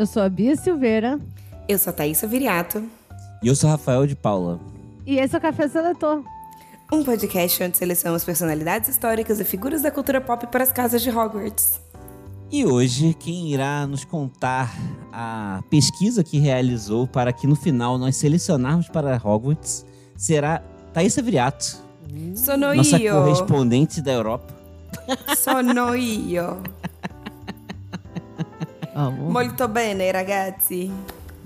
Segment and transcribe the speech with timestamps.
[0.00, 1.20] Eu sou a Bia Silveira.
[1.68, 2.82] Eu sou a Thaisa Viriato.
[3.42, 4.58] E eu sou Rafael de Paula.
[5.04, 6.24] E esse é o Café Seletor.
[6.90, 11.10] Um podcast onde selecionamos personalidades históricas e figuras da cultura pop para as casas de
[11.10, 11.82] Hogwarts.
[12.50, 14.74] E hoje, quem irá nos contar
[15.12, 19.84] a pesquisa que realizou para que no final nós selecionarmos para Hogwarts
[20.16, 20.62] será
[20.94, 21.76] Thaisa Viriato.
[22.34, 23.12] Sono nossa io.
[23.12, 24.54] correspondente da Europa.
[25.36, 26.56] Sono io.
[28.94, 29.32] Vamos.
[29.32, 30.90] Molto bene, ragazzi.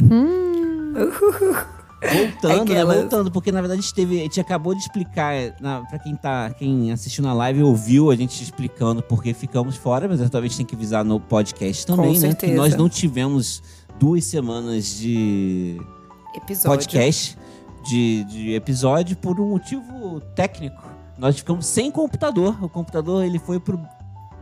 [2.13, 2.85] Voltando, né?
[2.85, 6.15] Voltando, porque na verdade a gente, teve, a gente acabou de explicar, na, pra quem,
[6.15, 10.67] tá, quem assistiu na live ouviu a gente explicando porque ficamos fora, mas talvez tem
[10.67, 12.19] que avisar no podcast também, né?
[12.19, 12.53] certeza.
[12.53, 13.63] Que nós não tivemos
[13.99, 15.81] duas semanas de
[16.35, 16.79] Episódio.
[16.79, 17.39] podcast,
[17.85, 20.83] de, de episódio, por um motivo técnico.
[21.17, 22.63] Nós ficamos sem computador.
[22.63, 23.81] O computador ele foi pro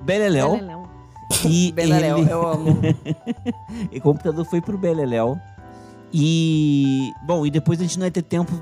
[0.04, 0.52] Beleléu.
[0.52, 0.81] Beleléu.
[1.48, 2.78] E Beleléu, ele- eu amo.
[3.92, 5.38] e o computador foi pro Beleléu.
[6.12, 7.10] E.
[7.26, 8.52] Bom, e depois a gente não ia ter tempo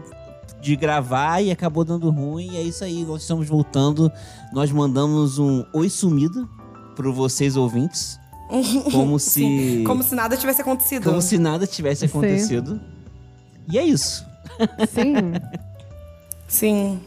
[0.60, 2.50] de gravar e acabou dando ruim.
[2.52, 4.10] E é isso aí, nós estamos voltando.
[4.52, 6.48] Nós mandamos um oi sumido
[6.94, 8.18] pro vocês ouvintes.
[8.92, 9.82] Como se.
[9.86, 11.04] Como se nada tivesse acontecido.
[11.04, 12.06] como se nada tivesse Sim.
[12.06, 12.80] acontecido.
[13.72, 14.24] E é isso.
[14.92, 15.32] Sim.
[16.48, 17.00] Sim.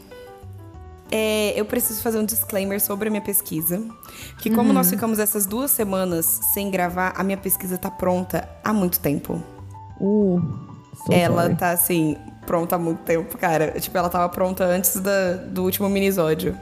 [1.16, 3.80] É, eu preciso fazer um disclaimer sobre a minha pesquisa.
[4.38, 8.72] Que como nós ficamos essas duas semanas sem gravar, a minha pesquisa tá pronta há
[8.72, 9.40] muito tempo.
[10.00, 10.42] Uh,
[11.06, 11.54] so ela sorry.
[11.54, 13.78] tá assim, pronta há muito tempo, cara.
[13.78, 16.58] Tipo, ela tava pronta antes da- do último minisódio.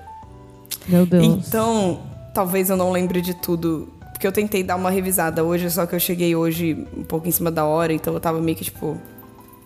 [0.87, 1.25] Meu Deus.
[1.25, 2.01] Então,
[2.35, 3.89] talvez eu não lembre de tudo.
[4.13, 7.31] Porque eu tentei dar uma revisada hoje, só que eu cheguei hoje um pouco em
[7.33, 8.99] cima da hora, então eu tava meio que tipo.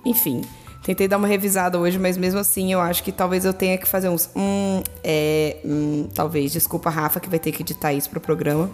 [0.04, 0.42] Enfim.
[0.86, 3.88] Tentei dar uma revisada hoje, mas mesmo assim eu acho que talvez eu tenha que
[3.88, 4.30] fazer uns.
[4.36, 5.56] Hum, é.
[5.64, 6.52] Hum, talvez.
[6.52, 8.70] Desculpa, Rafa, que vai ter que editar isso pro programa.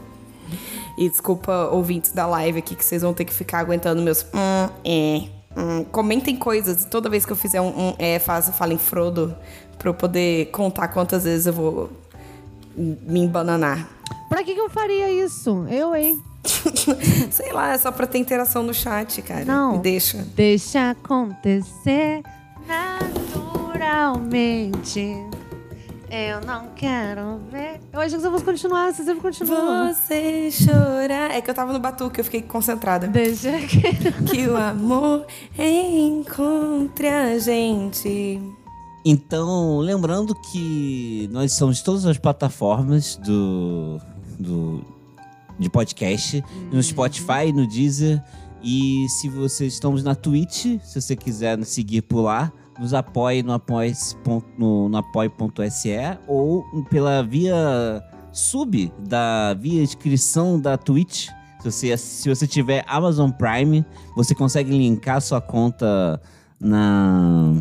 [0.98, 4.26] E desculpa, ouvintes da live aqui, que vocês vão ter que ficar aguentando meus.
[4.34, 5.22] Hum, é.
[5.56, 5.84] hum.
[5.84, 6.84] Comentem coisas.
[6.84, 9.34] Toda vez que eu fizer um, um é, faz, falem Frodo,
[9.78, 11.90] pra eu poder contar quantas vezes eu vou
[12.76, 13.88] me embananar.
[14.28, 15.64] Pra que, que eu faria isso?
[15.70, 16.22] Eu, hein?
[17.30, 19.44] Sei lá, é só pra ter interação no chat, cara.
[19.44, 19.72] Não.
[19.72, 20.18] Me deixa.
[20.34, 22.22] Deixa acontecer
[22.66, 25.14] naturalmente.
[26.10, 27.80] Eu não quero ver.
[27.90, 29.94] Eu achei que você fosse continuar, você sempre continua.
[29.94, 31.30] Você chorar.
[31.30, 33.08] É que eu tava no batuque, eu fiquei concentrada.
[33.08, 33.80] Deixa que.
[34.30, 35.24] Que o amor
[35.58, 38.38] encontre a gente.
[39.04, 43.98] Então, lembrando que nós somos todas as plataformas do,
[44.38, 44.84] do
[45.62, 48.22] de podcast, no Spotify, no Deezer.
[48.62, 53.42] E se vocês estamos na Twitch, se você quiser nos seguir por lá, nos apoie
[53.42, 54.16] no apoie.se
[54.58, 55.90] no, no apoie.se
[56.28, 58.02] ou pela via
[58.32, 61.28] sub da via inscrição da Twitch.
[61.60, 63.84] Se você, se você tiver Amazon Prime,
[64.16, 66.20] você consegue linkar sua conta
[66.60, 67.52] na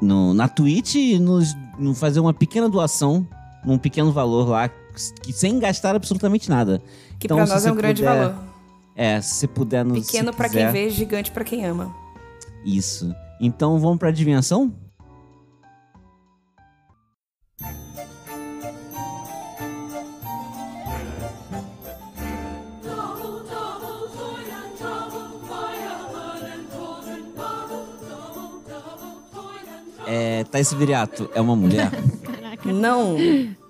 [0.00, 3.26] no, na Twitch e nos, no- fazer uma pequena doação,
[3.66, 6.80] um pequeno valor lá, sem gastar absolutamente nada.
[7.18, 8.44] Que Então, pra nós é um grande puder- valor.
[8.96, 10.06] É, se você puder nos.
[10.06, 11.94] Pequeno pra quem vê, gigante pra quem ama.
[12.64, 13.14] Isso.
[13.40, 14.72] Então vamos pra adivinhação?
[30.06, 31.90] É, Thais Viriato é uma mulher?
[32.64, 33.16] Não,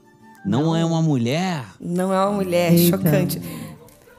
[0.44, 1.64] Não é uma mulher?
[1.80, 2.72] não é uma mulher.
[2.72, 2.96] Eita.
[2.96, 3.40] Chocante.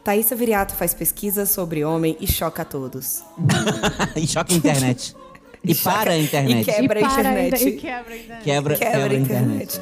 [0.03, 3.23] Thaisa Viriato faz pesquisa sobre homem e choca a todos.
[4.15, 5.15] e choca a internet.
[5.63, 6.61] E Choca- para a internet.
[6.69, 7.67] E quebra a E para internet.
[7.67, 8.43] e quebra a internet.
[8.43, 9.81] Quebra, Quebra quebra a internet.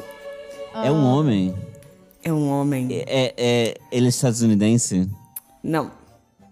[0.75, 1.53] É um homem.
[2.23, 2.87] É um homem.
[3.05, 5.09] É, é, ele é estadunidense?
[5.61, 5.91] Não.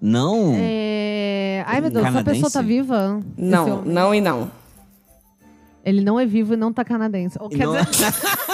[0.01, 0.53] Não?
[0.57, 1.63] É...
[1.65, 2.41] Ai, meu Deus, essa Canadense?
[2.43, 3.21] pessoa tá viva?
[3.37, 4.51] Não, não e não.
[5.85, 7.37] Ele não é vivo e não tá canadense.
[7.39, 8.05] Ou quer Não é- dizer,
[8.49, 8.50] não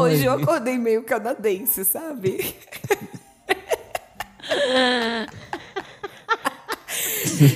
[0.00, 2.54] Hoje é eu acordei meio canadense, sabe?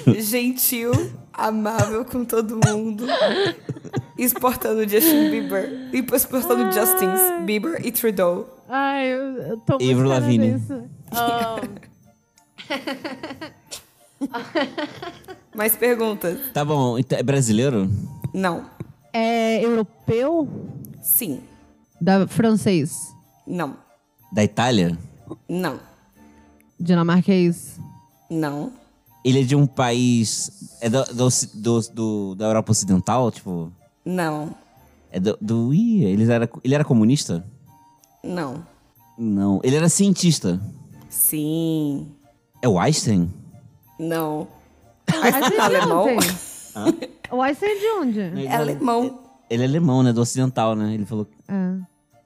[0.19, 0.93] Gentil,
[1.33, 3.07] amável com todo mundo.
[4.19, 5.89] Exportando Justin Bieber.
[5.93, 8.49] E exportando Justin Bieber e Trudeau.
[8.69, 10.61] Ai, eu, eu tô muito Avril Lavigne.
[11.13, 11.61] Ah,
[15.55, 16.39] Mais perguntas?
[16.53, 17.89] Tá bom, então é brasileiro?
[18.33, 18.65] Não.
[19.17, 20.49] É europeu?
[21.03, 21.41] Sim.
[22.01, 23.15] Da francês?
[23.47, 23.77] Não.
[24.33, 24.97] Da Itália?
[25.49, 25.79] Não.
[26.79, 27.81] Dinamarquês?
[28.31, 28.73] Não.
[29.25, 30.77] Ele é de um país.
[30.81, 33.31] É do, do, do- do- da Europa Ocidental?
[33.31, 33.73] Tipo.
[34.05, 34.55] Não.
[35.11, 35.37] É do.
[35.41, 37.45] do ih, ele era, ele era comunista?
[38.23, 38.65] Não.
[39.19, 39.61] Não.
[39.65, 40.61] Ele era cientista.
[41.09, 42.09] Sim.
[42.63, 43.33] É o Einstein?
[43.99, 44.47] Não.
[45.09, 46.07] Mas de Alemão?
[46.77, 47.11] onde?
[47.31, 48.21] O Einstein é de onde?
[48.47, 49.21] É alemão.
[49.49, 50.13] Ele é alemão, né?
[50.13, 50.95] Do ocidental, né?
[50.95, 51.27] Ele falou.
[51.49, 51.77] É.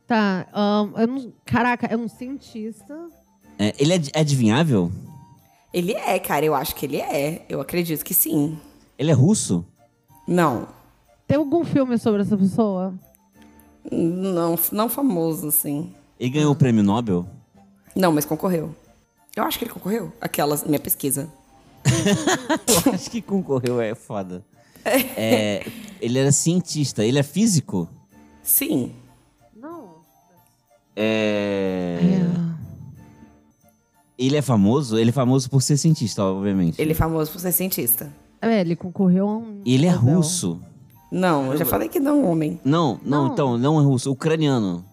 [0.06, 1.32] Tá, ahn, eu não...
[1.44, 2.96] Caraca, é um cientista.
[3.58, 4.90] É, ele é é adivinhável?
[5.72, 6.44] Ele é, cara.
[6.44, 7.44] Eu acho que ele é.
[7.48, 8.58] Eu acredito que sim.
[8.98, 9.64] Ele é russo?
[10.26, 10.68] Não.
[11.26, 12.94] Tem algum filme sobre essa pessoa?
[13.90, 15.94] Não, não famoso, assim.
[16.18, 17.26] Ele ganhou o prêmio Nobel?
[17.94, 18.74] Não, mas concorreu.
[19.36, 20.12] Eu acho que ele concorreu.
[20.20, 21.30] Aquelas, minha pesquisa.
[22.86, 24.44] Eu acho que concorreu, é foda.
[24.84, 25.66] É,
[26.00, 27.04] ele era cientista.
[27.04, 27.88] Ele é físico?
[28.42, 28.92] Sim.
[29.54, 29.90] Não.
[30.96, 31.98] É...
[34.18, 34.98] Ele é famoso?
[34.98, 36.80] Ele é famoso por ser cientista, obviamente.
[36.80, 38.10] Ele é famoso por ser cientista.
[38.42, 39.62] É, ele concorreu a um.
[39.64, 40.16] Ele é Nobel.
[40.16, 40.60] russo?
[41.10, 42.60] Não, eu já falei que não é um homem.
[42.64, 43.32] Não, não, Não.
[43.32, 44.10] então, não é russo.
[44.12, 44.84] Ucraniano.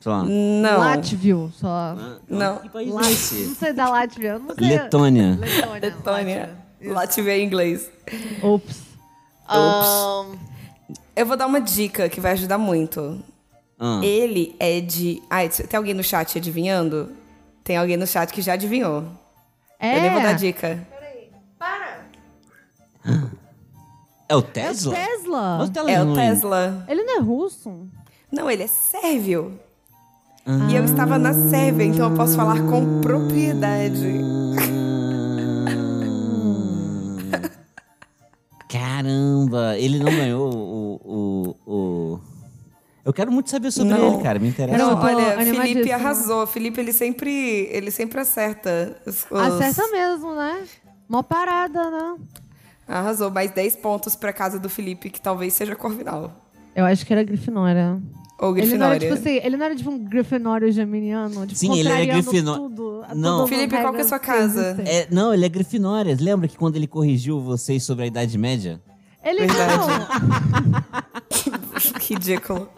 [0.00, 0.24] Sei lá.
[0.24, 0.78] Não.
[0.78, 1.96] Látvio, só.
[2.28, 2.58] Não.
[2.58, 3.54] Que país Lá- é Não esse?
[3.56, 4.68] sei da Látvia, eu não sei.
[4.68, 5.38] Letônia.
[5.40, 5.80] Letônia.
[5.80, 6.50] Letônia.
[6.84, 7.90] Latvia em inglês.
[8.42, 8.87] Látvia.
[9.48, 9.88] Ops.
[9.88, 10.36] Ahn,
[11.16, 13.20] Eu vou dar uma dica que vai ajudar muito.
[13.78, 15.22] Ah, Ele é de.
[15.30, 17.10] Ai, tem alguém no chat adivinhando?
[17.64, 19.04] Tem alguém no chat que já adivinhou.
[19.78, 19.96] é.
[19.98, 20.86] Eu nem vou dar dica.
[23.04, 23.20] é o
[24.28, 24.94] É o Tesla?
[24.94, 25.58] Tesla.
[25.58, 26.84] Mas É o Tesla.
[26.88, 27.86] Ele não é russo?
[28.30, 29.58] Não, ele é sérvio.
[30.70, 34.18] E eu estava na Sérvia, então eu posso falar com propriedade.
[39.50, 42.20] Caramba, ele não ganhou o, o, o...
[43.04, 44.14] Eu quero muito saber sobre Não.
[44.14, 44.38] ele, cara.
[44.38, 44.78] Me interessa.
[44.78, 45.36] Não, olha.
[45.38, 46.46] Felipe arrasou.
[46.46, 48.96] Felipe, ele sempre, ele sempre acerta.
[49.06, 50.64] Os, os- Acerta mesmo, né?
[51.08, 52.16] Mó parada, né?
[52.86, 53.30] Arrasou.
[53.30, 56.30] Mais 10 pontos pra casa do Felipe, que talvez seja Corvinal.
[56.76, 57.98] Eu acho que era Grifinória.
[58.40, 59.00] Ou Ele não era Grifinória.
[59.00, 62.56] tipo assim, ele não era tipo um Grifinório geminiano, tipo, Sim, ele era contrariando Grifinó-
[62.56, 63.46] tudo, Não.
[63.48, 64.76] Felipe, qual que é a sua casa?
[64.86, 66.16] É, não, ele é Grifinória.
[66.20, 68.80] Lembra que quando ele corrigiu vocês sobre a Idade Média?
[69.28, 69.76] Ele Verdade.
[69.76, 70.08] não.
[72.00, 72.68] Ridículo.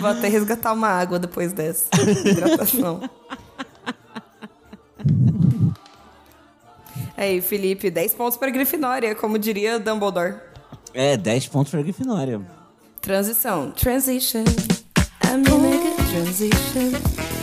[0.00, 1.88] Vou até resgatar uma água depois dessa.
[2.24, 3.08] Hidratação.
[7.16, 10.36] Aí, Felipe, 10 pontos para Grifinória, como diria Dumbledore.
[10.94, 12.40] É, 10 pontos pra Grifinória.
[13.00, 13.72] Transição.
[13.72, 14.44] Transition.
[15.24, 17.37] I'm in a good transition.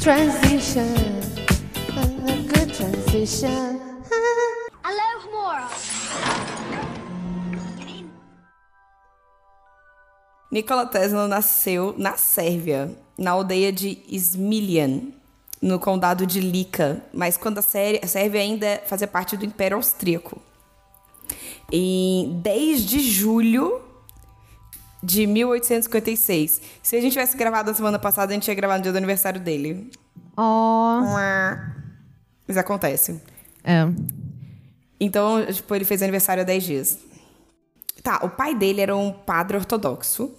[0.00, 0.94] Transition.
[1.96, 3.80] A good transition.
[5.32, 5.68] Mora.
[10.52, 15.12] Nikola Tesla nasceu na Sérvia, na aldeia de Smiljan,
[15.60, 20.40] no condado de Lika, mas quando a Sérvia ainda fazia parte do Império Austríaco.
[21.72, 23.87] Em 10 de julho
[25.02, 26.60] de 1856.
[26.82, 28.98] Se a gente tivesse gravado na semana passada, a gente ia gravar no dia do
[28.98, 29.90] aniversário dele.
[30.36, 31.00] Ó.
[32.46, 33.20] Mas acontece.
[33.62, 33.86] É.
[35.00, 36.98] Então, tipo, ele fez aniversário há 10 dias.
[38.02, 40.34] Tá, o pai dele era um padre ortodoxo.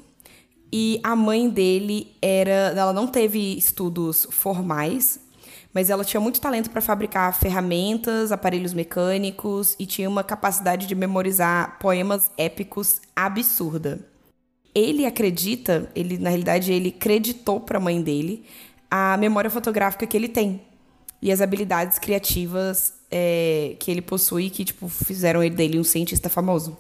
[0.72, 2.74] E a mãe dele era.
[2.75, 5.20] Ela não teve estudos formais,
[5.74, 10.94] mas ela tinha muito talento para fabricar ferramentas, aparelhos mecânicos e tinha uma capacidade de
[10.94, 14.09] memorizar poemas épicos absurda.
[14.74, 18.44] Ele acredita, ele na realidade ele creditou para a mãe dele
[18.90, 20.62] a memória fotográfica que ele tem
[21.22, 26.30] e as habilidades criativas é, que ele possui que tipo fizeram ele dele um cientista
[26.30, 26.78] famoso.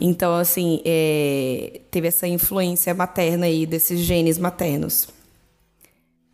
[0.00, 5.08] Então, assim, é, teve essa influência materna aí, desses genes maternos.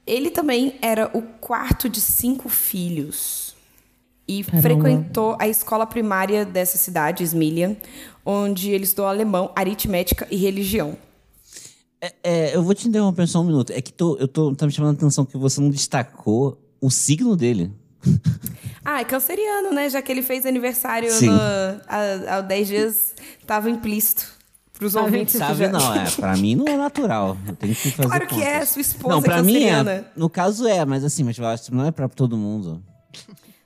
[0.06, 3.51] Ele também era o quarto de cinco filhos.
[4.40, 4.62] E Caramba.
[4.62, 7.76] frequentou a escola primária dessa cidade, Smiljan,
[8.24, 10.96] onde ele estudou alemão, aritmética e religião.
[12.00, 13.72] É, é, eu vou te interromper só um minuto.
[13.72, 16.90] É que tô, eu tô, tá me chamando a atenção que você não destacou o
[16.90, 17.70] signo dele.
[18.84, 19.88] Ah, é canceriano, né?
[19.88, 21.30] Já que ele fez aniversário no,
[21.86, 24.26] há, há 10 dias, estava implícito.
[24.76, 26.10] Pros ouvintes que Sabe, já- não, é.
[26.10, 27.38] Pra mim não é natural.
[27.46, 28.48] Eu tenho que fazer Claro que contas.
[28.48, 29.92] é, sua esposa Não, é pra mim canceriana.
[29.92, 30.04] é.
[30.16, 32.82] No caso é, mas assim, mas eu acho que não é pra todo mundo.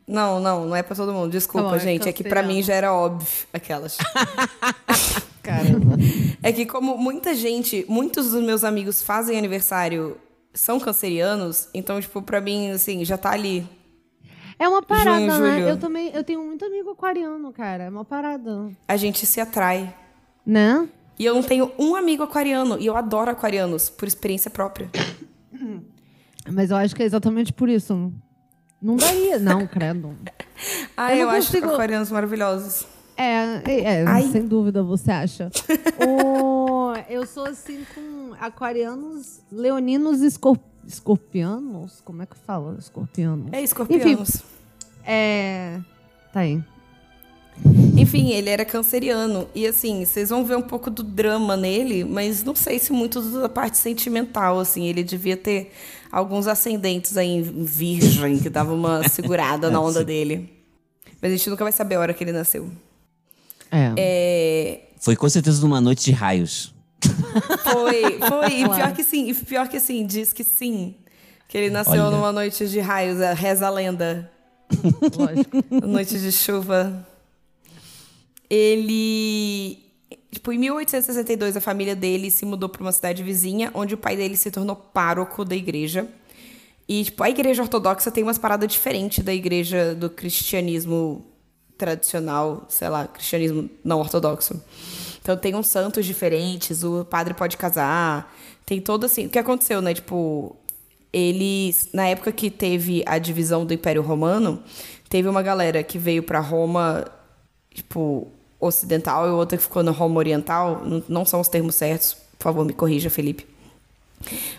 [0.07, 1.31] Não, não, não é pra todo mundo.
[1.33, 2.09] Desculpa, Tá bom, é gente.
[2.09, 2.55] É que pra canceriano.
[2.55, 3.99] mim já era óbvio aquelas.
[5.43, 5.97] Caramba.
[6.43, 10.17] É que como muita gente, muitos dos meus amigos fazem aniversário
[10.55, 13.69] são cancerianos, então, tipo, pra mim, assim, já tá ali.
[14.59, 15.59] É uma parada, Junho, né?
[15.59, 15.69] julho.
[15.69, 17.85] Eu também, eu tenho muito amigo aquariano, cara.
[17.85, 18.71] É uma parada.
[18.89, 19.95] A gente se atrai.
[20.47, 20.89] Né?
[21.19, 24.89] E eu não tenho um amigo aquariano, e eu adoro aquarianos, por experiência própria.
[26.51, 28.13] Mas eu acho que é exatamente por isso.
[28.81, 29.39] Não daria.
[29.39, 30.15] Não, credo.
[30.97, 32.87] Ah, Eu eu, não acho consigo- aquarianos maravilhosos.
[33.15, 35.51] É, é, é, sem dúvida, você acha.
[36.09, 42.01] O- eu sou assim com aquarianos, leoninos e escor- escorpianos.
[42.03, 42.77] Como é que fala?
[42.79, 43.53] Escorpianos.
[43.53, 44.43] É, escorpianos.
[45.05, 45.79] É.
[46.33, 46.63] Tá aí.
[47.97, 49.47] Enfim, ele era canceriano.
[49.55, 53.21] E assim, vocês vão ver um pouco do drama nele, mas não sei se muito
[53.21, 54.87] da parte sentimental, assim.
[54.87, 55.73] Ele devia ter
[56.17, 60.51] alguns ascendentes aí em virgem, que dava uma segurada na onda dele.
[61.21, 62.71] Mas a gente nunca vai saber a hora que ele nasceu.
[63.71, 63.93] É.
[63.99, 66.73] É, Foi com certeza numa noite de raios.
[67.63, 68.61] foi, foi.
[68.61, 68.75] E Claro.
[68.83, 70.95] pior que sim, e pior que sim, diz que sim.
[71.49, 72.11] Que ele nasceu Olha.
[72.17, 74.31] numa noite de raios, a reza a lenda.
[75.17, 75.87] Lógico.
[75.87, 77.07] Noite de chuva.
[78.49, 79.79] Ele.
[80.31, 84.17] Tipo, em 1862, a família dele se mudou para uma cidade vizinha, onde o pai
[84.17, 86.07] dele se tornou pároco da igreja.
[86.89, 91.25] E, tipo, a igreja ortodoxa tem umas paradas diferentes da igreja do cristianismo
[91.77, 94.61] tradicional, sei lá, cristianismo não ortodoxo.
[95.21, 98.33] Então tem uns santos diferentes, o padre pode casar,
[98.65, 99.27] tem todo assim.
[99.27, 99.93] O que aconteceu, né?
[99.93, 100.57] Tipo,
[101.13, 104.63] eles, na época que teve a divisão do Império Romano,
[105.09, 107.05] teve uma galera que veio pra Roma,
[107.75, 108.29] tipo,
[108.61, 110.83] ocidental e outra que ficou na Roma oriental.
[111.09, 113.47] Não, são os termos certos, por favor, me corrija, Felipe.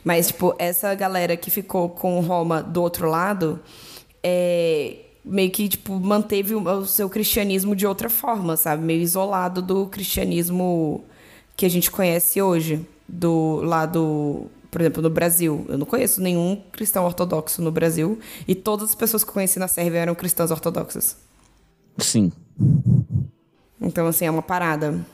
[0.03, 3.59] Mas, tipo, essa galera que ficou com Roma do outro lado,
[4.23, 8.83] é, meio que, tipo, manteve o, o seu cristianismo de outra forma, sabe?
[8.83, 11.03] Meio isolado do cristianismo
[11.55, 12.85] que a gente conhece hoje.
[13.09, 15.65] Do lado, por exemplo, no Brasil.
[15.69, 18.19] Eu não conheço nenhum cristão ortodoxo no Brasil.
[18.45, 21.15] E todas as pessoas que eu conheci na Sérvia eram cristãs ortodoxas.
[21.97, 22.31] Sim.
[23.81, 25.05] Então, assim, é uma parada.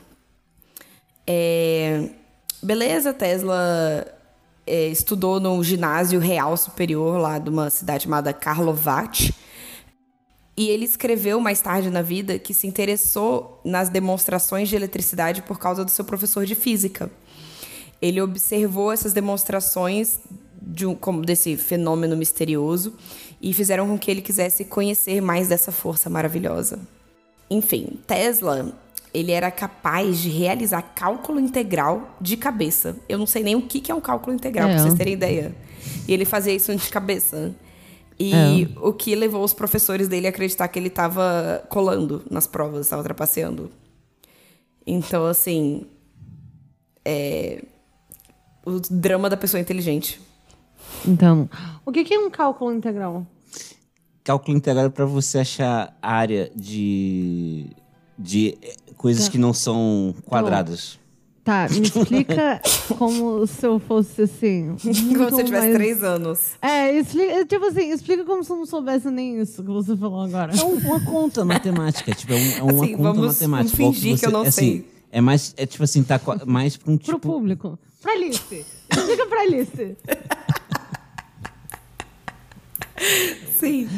[1.26, 2.10] É,
[2.64, 4.06] Beleza, Tesla
[4.66, 9.34] é, estudou no ginásio real superior lá de uma cidade chamada Karlovac.
[10.56, 15.58] E ele escreveu mais tarde na vida que se interessou nas demonstrações de eletricidade por
[15.58, 17.10] causa do seu professor de física.
[18.00, 20.20] Ele observou essas demonstrações
[20.62, 22.94] de um, como desse fenômeno misterioso
[23.42, 26.78] e fizeram com que ele quisesse conhecer mais dessa força maravilhosa.
[27.50, 28.72] Enfim, Tesla,
[29.12, 32.96] ele era capaz de realizar cálculo integral de cabeça.
[33.08, 34.74] Eu não sei nem o que que é um cálculo integral, É.
[34.74, 35.54] pra vocês terem ideia.
[36.08, 37.54] E ele fazia isso de cabeça.
[38.18, 38.68] E É.
[38.80, 43.02] o que levou os professores dele a acreditar que ele estava colando nas provas, estava
[43.02, 43.70] trapaceando.
[44.86, 45.86] Então, assim.
[47.04, 47.62] É.
[48.66, 50.20] O drama da pessoa inteligente.
[51.06, 51.48] Então,
[51.84, 53.26] o que é um cálculo integral?
[54.24, 57.66] Cálculo integral é pra você achar área de,
[58.18, 60.98] de eh, coisas que não são quadradas.
[61.44, 62.58] Tá, me explica
[62.96, 64.76] como se eu fosse assim.
[64.80, 66.52] Como se você tivesse mais- três anos.
[66.62, 70.22] É, explica, tipo assim, explica como se eu não soubesse nem isso que você falou
[70.22, 70.54] agora.
[70.58, 73.76] É um- uma conta matemática, tipo, é, um- é uma Assim, conta vamos matemática.
[73.76, 74.90] fingir que eu não assim, sei.
[75.12, 77.18] É mais, é tipo assim, tá mais pra um Pro tipo...
[77.30, 77.78] público.
[78.00, 78.64] Pra Alice.
[78.90, 79.96] Explica pra Alice.
[83.58, 83.88] Sim.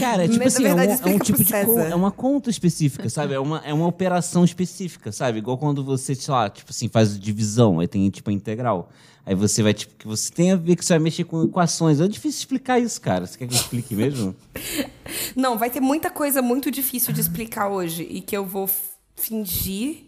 [0.00, 2.50] Cara, é tipo Mas, assim, é um, verdade, é um tipo de é uma conta
[2.50, 3.34] específica, sabe?
[3.34, 5.38] É uma, é uma operação específica, sabe?
[5.38, 8.90] Igual quando você, sei lá, tipo assim, faz divisão, aí tem tipo a integral.
[9.26, 11.98] Aí você vai, tipo, que você tem a ver que você vai mexer com equações.
[12.00, 13.26] É difícil explicar isso, cara.
[13.26, 14.34] Você quer que eu explique mesmo?
[15.34, 18.68] Não, vai ter muita coisa muito difícil de explicar hoje e que eu vou
[19.16, 20.04] fingir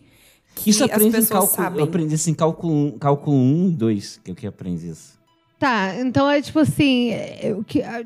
[0.55, 1.57] que Isso as aprende em pessoas cálculo.
[1.57, 1.79] sabem.
[1.81, 4.89] Eu aprendi isso em cálculo 1, cálculo 1 e 2, que é o que aprende
[4.89, 5.16] isso.
[5.59, 7.11] Tá, então é tipo assim.
[7.13, 8.05] é, o que, ah,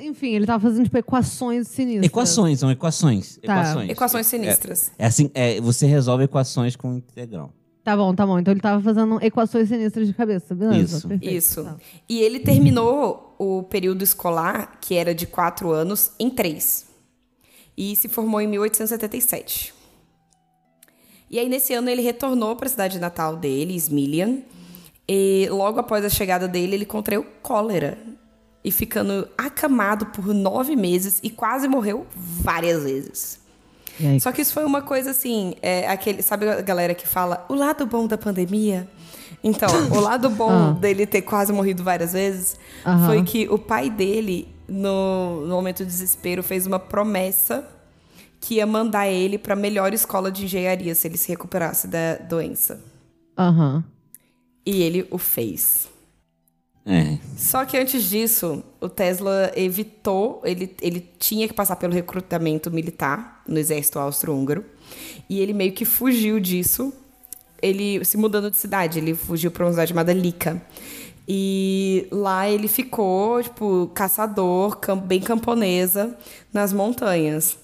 [0.00, 2.06] enfim, ele tava fazendo tipo equações sinistras.
[2.06, 3.36] Equações, são equações.
[3.36, 3.52] Tá.
[3.52, 3.90] Equações.
[3.90, 4.90] Equações sinistras.
[4.98, 7.52] É, é assim, é, você resolve equações com integral.
[7.84, 8.38] Tá bom, tá bom.
[8.38, 10.96] Então ele tava fazendo equações sinistras de cabeça, beleza?
[10.96, 11.08] Isso.
[11.08, 11.64] perfeito, Isso.
[11.64, 11.76] tá.
[12.08, 16.86] E ele terminou o período escolar, que era de quatro anos, em três.
[17.76, 19.74] e se formou em 1877.
[21.30, 24.38] E aí, nesse ano, ele retornou para a cidade natal dele, Smiljan,
[25.08, 27.98] e logo após a chegada dele, ele contraiu cólera.
[28.64, 33.38] E ficando acamado por nove meses e quase morreu várias vezes.
[34.20, 37.54] Só que isso foi uma coisa assim, é, aquele, sabe a galera que fala o
[37.54, 38.88] lado bom da pandemia?
[39.42, 40.70] Então, o lado bom Ah.
[40.72, 43.06] dele ter quase morrido várias vezes Aham.
[43.06, 47.64] foi que o pai dele, no, no momento do desespero, fez uma promessa
[48.40, 52.16] que ia mandar ele para a melhor escola de engenharia se ele se recuperasse da
[52.16, 52.80] doença.
[53.38, 53.84] Aham.
[54.66, 55.88] E ele o fez.
[56.84, 57.18] É.
[57.36, 63.42] Só que antes disso, o Tesla evitou, ele, ele tinha que passar pelo recrutamento militar
[63.46, 64.64] no exército austro-húngaro,
[65.28, 66.92] e ele meio que fugiu disso,
[67.60, 70.62] ele se mudando de cidade, ele fugiu para uma cidade chamada Lika.
[71.28, 76.16] E lá ele ficou, tipo, caçador, bem camponesa,
[76.52, 77.58] nas montanhas.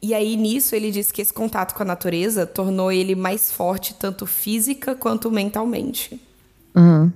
[0.00, 3.94] E aí, nisso, ele disse que esse contato com a natureza tornou ele mais forte,
[3.94, 6.20] tanto física quanto mentalmente.
[6.80, 7.12] Aham.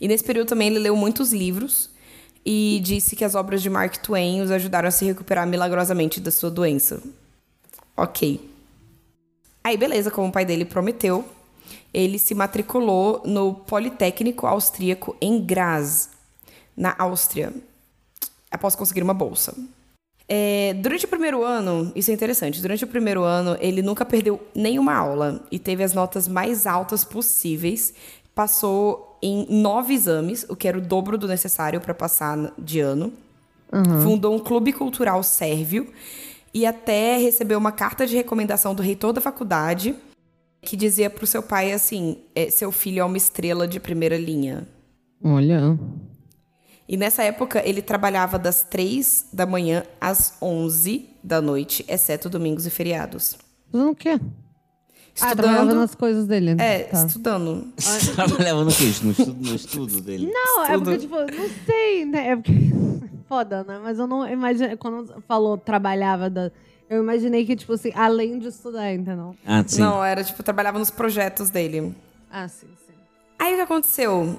[0.00, 1.90] E nesse período também ele leu muitos livros
[2.44, 6.30] e disse que as obras de Mark Twain os ajudaram a se recuperar milagrosamente da
[6.30, 7.02] sua doença.
[7.96, 8.40] Ok.
[9.64, 11.24] Aí, beleza, como o pai dele prometeu,
[11.92, 16.10] ele se matriculou no Politécnico Austríaco em Graz,
[16.76, 17.52] na Áustria,
[18.50, 19.54] após conseguir uma bolsa.
[20.30, 24.38] É, durante o primeiro ano, isso é interessante, durante o primeiro ano ele nunca perdeu
[24.54, 27.94] nenhuma aula e teve as notas mais altas possíveis.
[28.38, 33.12] Passou em nove exames, o que era o dobro do necessário para passar de ano.
[34.04, 35.92] Fundou um clube cultural sérvio
[36.54, 39.92] e até recebeu uma carta de recomendação do reitor da faculdade
[40.62, 44.68] que dizia pro seu pai assim: é, seu filho é uma estrela de primeira linha.
[45.20, 45.76] Olha.
[46.88, 52.66] E nessa época ele trabalhava das 3 da manhã às 11 da noite, exceto domingos
[52.66, 53.36] e feriados.
[53.72, 54.20] Fazendo o quê?
[55.20, 55.80] Ah, trabalhava Estudando.
[55.80, 56.56] nas coisas dele.
[56.58, 57.04] é, Tá.
[57.06, 57.72] estudando.
[57.76, 58.84] Você trabalhava no quê?
[59.02, 60.30] No estudo, no estudo dele?
[60.32, 60.84] Não, é Estudo.
[60.84, 62.28] porque, tipo, não sei, né?
[62.30, 62.52] É porque.
[63.28, 63.78] Foda, né?
[63.82, 64.76] Mas eu não imaginei.
[64.76, 66.50] Quando falou trabalhava da.
[66.88, 69.36] Eu imaginei que, tipo assim, além de estudar, entendeu?
[69.44, 69.80] Ah, sim.
[69.82, 71.94] Não, era tipo, trabalhava nos projetos dele.
[72.30, 72.94] Ah, sim, sim.
[73.38, 74.38] Aí o que aconteceu?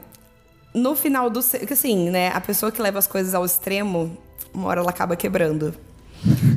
[0.73, 1.39] No final do.
[1.39, 2.29] assim, né?
[2.29, 4.17] A pessoa que leva as coisas ao extremo,
[4.53, 5.73] uma hora ela acaba quebrando.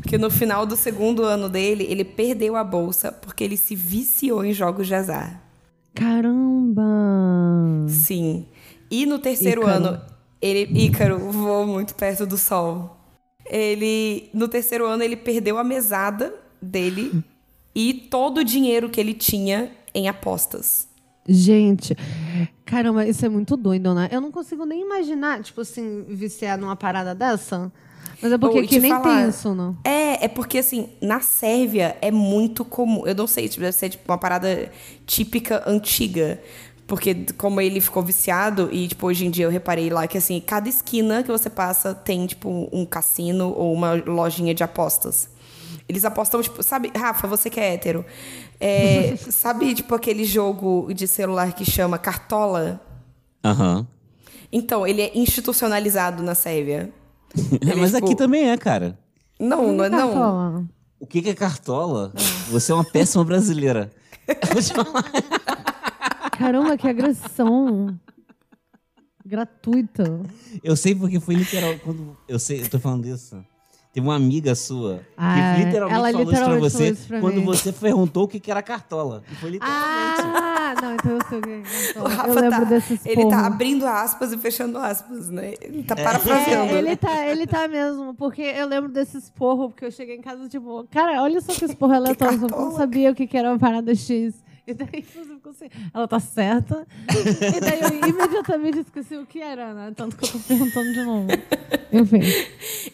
[0.00, 4.44] Porque no final do segundo ano dele, ele perdeu a bolsa porque ele se viciou
[4.44, 5.42] em jogos de azar.
[5.94, 6.82] Caramba!
[7.88, 8.46] Sim.
[8.90, 9.86] E no terceiro Ícaro.
[9.86, 10.00] ano,
[10.40, 10.84] ele.
[10.84, 12.96] Ícaro voou muito perto do sol.
[13.46, 14.28] Ele.
[14.32, 17.24] No terceiro ano, ele perdeu a mesada dele
[17.74, 20.88] e todo o dinheiro que ele tinha em apostas.
[21.28, 21.96] Gente,
[22.64, 24.08] caramba, isso é muito doido, né?
[24.10, 27.70] Eu não consigo nem imaginar, tipo assim, viciar numa parada dessa.
[28.22, 29.76] Mas é porque Ou, aqui nem falar, tem isso, não.
[29.82, 33.04] É, é porque assim, na Sérvia é muito comum.
[33.04, 34.70] Eu não sei, tipo, deve ser tipo, uma parada
[35.04, 36.40] típica antiga.
[36.86, 40.40] Porque como ele ficou viciado, e tipo, hoje em dia eu reparei lá que assim,
[40.40, 45.28] cada esquina que você passa tem, tipo, um cassino ou uma lojinha de apostas.
[45.88, 48.04] Eles apostam, tipo, sabe, Rafa, você que é hétero.
[48.60, 52.80] é, sabe, tipo, aquele jogo de celular que chama Cartola?
[53.44, 53.86] Aham.
[54.52, 56.92] Então, ele é institucionalizado na Sérvia.
[57.60, 58.98] Ele, Mas tipo, aqui também é, cara.
[59.40, 59.98] Não, não é não.
[60.12, 60.64] Cartola.
[61.00, 62.12] O que que é cartola?
[62.50, 63.90] Você é uma péssima brasileira.
[64.28, 65.04] Eu vou te falar.
[66.38, 67.98] Caramba, que agressão.
[69.24, 70.20] Gratuita.
[70.62, 71.74] Eu sei porque foi literal.
[71.84, 73.36] Quando eu sei, eu tô falando isso.
[73.92, 77.06] Teve uma amiga sua Ah, que literalmente ela falou literalmente isso pra falou você isso
[77.08, 77.44] pra quando mim.
[77.44, 79.22] você perguntou o que que era cartola.
[79.30, 80.22] E foi literalmente.
[80.22, 82.04] Ah, não, então eu sei o que é O.
[82.04, 85.54] Rafa Eu lembro tá, desses ele tá abrindo aspas e fechando aspas, né?
[85.60, 86.72] Ele tá parafraseando.
[86.72, 90.22] É, ele tá, ele tá mesmo, porque eu lembro desses porros, porque eu cheguei em
[90.22, 93.36] casa, tipo, cara, olha só que esse porro aleatório, eu não sabia o que, que
[93.36, 94.42] era uma parada X.
[94.66, 96.86] E daí você ficou assim, ela tá certa.
[97.10, 99.92] E daí eu imediatamente esqueci o que era, né?
[99.96, 101.26] Tanto que eu tô perguntando de novo.
[101.92, 102.20] Enfim.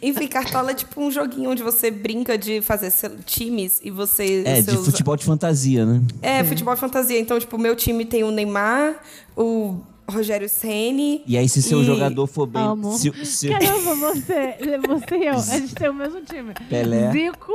[0.01, 2.91] Enfim, Cartola é tipo um joguinho onde você brinca de fazer
[3.27, 4.43] times e você...
[4.47, 6.01] É, de seus- futebol de fantasia, né?
[6.23, 7.19] É, futebol de fantasia.
[7.21, 9.03] Então, tipo, o meu time tem o Neymar,
[9.37, 9.77] o
[10.09, 12.63] Rogério Ceni E aí, se seu E- jogador for bem.
[12.63, 12.93] Amo.
[12.97, 14.57] Se, se- Caramba, você,
[14.89, 16.55] você e eu, a gente tem o mesmo time.
[16.71, 17.13] Pelé.
[17.13, 17.53] Zico,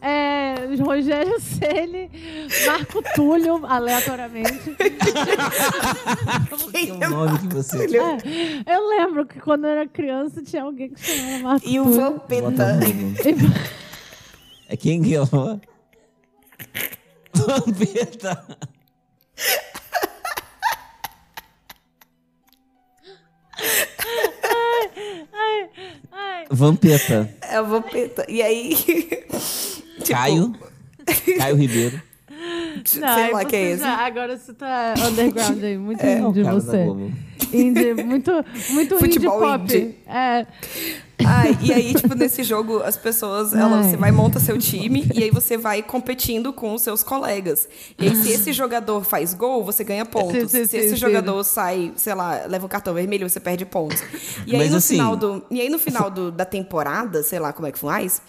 [0.00, 2.10] é, Rogério Ceni,
[2.66, 4.74] Marco Túlio, aleatoriamente.
[6.72, 7.84] que é o nome que você.
[7.96, 11.84] É, eu lembro que quando eu era criança tinha alguém que chamava Marco e o
[11.84, 12.80] Vampeta.
[14.68, 15.26] É quem que é o.
[17.34, 18.46] Vampeta.
[25.32, 25.70] Ai,
[26.12, 26.44] ai.
[26.50, 27.34] Vampeta.
[27.42, 28.24] É Vampeta.
[28.28, 28.76] E aí.
[30.04, 30.54] tipo, Caio.
[31.38, 32.00] Caio Ribeiro.
[32.84, 33.82] sei Não, lá aí que é esse.
[33.82, 36.86] já- agora você tá underground aí, muito É o indie você.
[37.52, 38.30] Indie, muito,
[38.70, 39.64] muito indie Futebol pop.
[39.64, 39.96] indie.
[40.06, 40.46] É.
[41.26, 43.90] Ai, e aí, tipo, nesse jogo, as pessoas, ela, Ai.
[43.90, 47.68] você vai monta seu time e aí você vai competindo com os seus colegas.
[47.98, 50.50] E aí, se esse jogador faz gol, você ganha pontos.
[50.50, 50.96] Sim, sim, se sim, esse sim.
[50.96, 54.00] jogador sai, sei lá, leva um cartão vermelho, você perde pontos.
[54.46, 57.38] E aí, Mas no assim- final, do, e aí, no final do- da temporada, sei
[57.38, 58.22] lá como é que faz,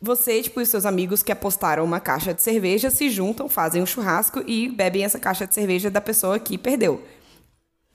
[0.00, 3.82] você, tipo, e os seus amigos que apostaram uma caixa de cerveja se juntam, fazem
[3.82, 7.02] um churrasco e bebem essa caixa de cerveja da pessoa que perdeu.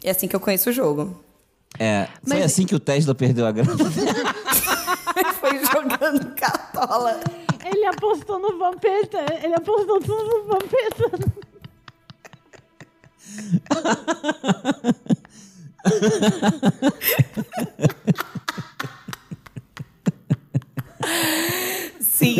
[0.03, 1.23] É assim que eu conheço o jogo.
[1.79, 3.73] É, foi Mas- assim que o Tesla perdeu a grana.
[5.39, 7.19] Foi jogando cartola.
[7.65, 9.25] Ele apostou no Vampeta.
[9.43, 11.33] Ele apostou tudo no Vampeta.
[22.23, 22.35] Sim.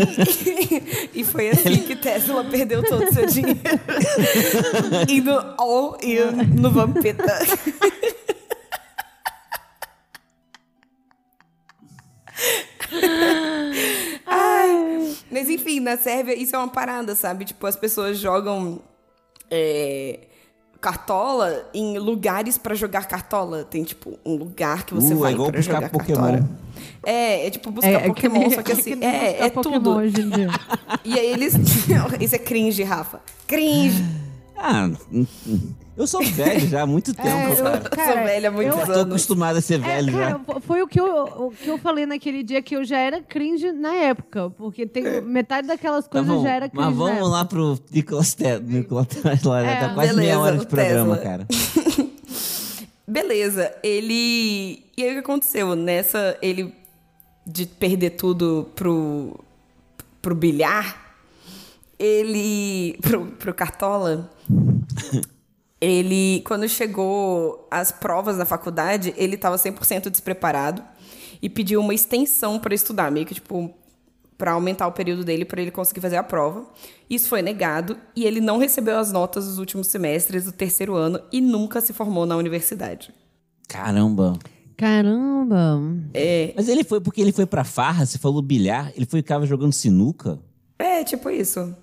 [1.13, 3.59] e foi assim que Tesla perdeu todo o seu dinheiro.
[5.09, 7.23] Indo all in no Vampeta.
[14.25, 15.15] Ai.
[15.31, 17.45] Mas enfim, na Sérvia isso é uma parada, sabe?
[17.45, 18.79] Tipo, as pessoas jogam
[19.49, 20.19] é,
[20.79, 23.63] cartola em lugares pra jogar cartola.
[23.63, 26.21] Tem, tipo, um lugar que você Uh, é vai pra buscar jogar Pokémon.
[26.21, 26.49] cartola.
[27.05, 29.45] É, é tipo buscar É, é que Pokémon, nem- só que é assim, nem é,
[29.45, 29.89] é Pokémon tudo.
[29.95, 30.49] hoje em dia.
[31.05, 31.53] E aí eles.
[32.19, 33.19] Isso é cringe, Rafa.
[33.47, 34.03] Cringe.
[34.55, 34.89] Ah,
[35.97, 37.81] eu sou velho já há muito tempo, É, eu- cara.
[37.91, 39.07] Eu sou velha há muitos eu- Tô anos.
[39.07, 40.19] acostumado a ser É, velho já.
[40.19, 42.97] cara, fo- foi o que, eu, o que eu falei naquele dia que eu já
[42.97, 44.49] era cringe na época.
[44.51, 46.85] Porque tem, metade daquelas Tá coisas bom, já era cringe.
[46.85, 47.29] mas na vamos época.
[47.31, 48.59] lá pro Nicolas Tesla.
[48.65, 49.79] Nicolas Tesla, já É.
[49.79, 51.17] tá quase Beleza, meia hora de programa, Tesla.
[51.17, 51.47] cara.
[53.07, 54.85] Beleza, ele.
[54.97, 55.75] E aí o que aconteceu?
[55.75, 56.73] Nessa, ele.
[57.45, 59.39] De perder tudo pro.
[60.21, 61.15] pro bilhar,
[61.99, 62.97] ele.
[63.01, 64.29] pro, pro Cartola.
[65.85, 70.81] Ele, quando chegou às provas da faculdade, ele estava 100% despreparado
[71.41, 73.69] e pediu uma extensão para estudar, meio que tipo
[74.37, 76.65] para aumentar o período dele para ele conseguir fazer a prova.
[77.09, 81.19] Isso foi negado e ele não recebeu as notas dos últimos semestres do terceiro ano
[81.31, 83.13] e nunca se formou na universidade.
[83.67, 84.37] Caramba.
[84.75, 85.79] Caramba.
[86.13, 89.45] É, Mas ele foi porque ele foi pra farra, você falou bilhar, ele foi ficava
[89.45, 90.39] jogando sinuca.
[90.79, 91.75] é tipo isso.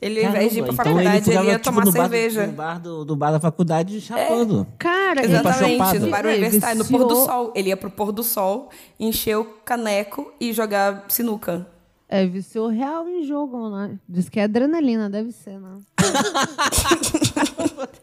[0.00, 1.90] Ele, ao Caramba, invés de ir pra então faculdade, ele, ficava, ia tipo, tomar bar
[1.90, 2.46] do- cerveja.
[2.46, 4.64] no bar do, do bar da faculdade chapando.
[4.78, 7.52] Cara, Ele tá Exatamente, no bar Ele universitário, no pôr do sol.
[7.56, 11.66] Ele ia pro pôr do sol, encher o caneco e jogar sinuca.
[12.08, 13.98] É, viciou real em jogo, né?
[14.08, 15.78] Diz que é adrenalina, deve ser, né?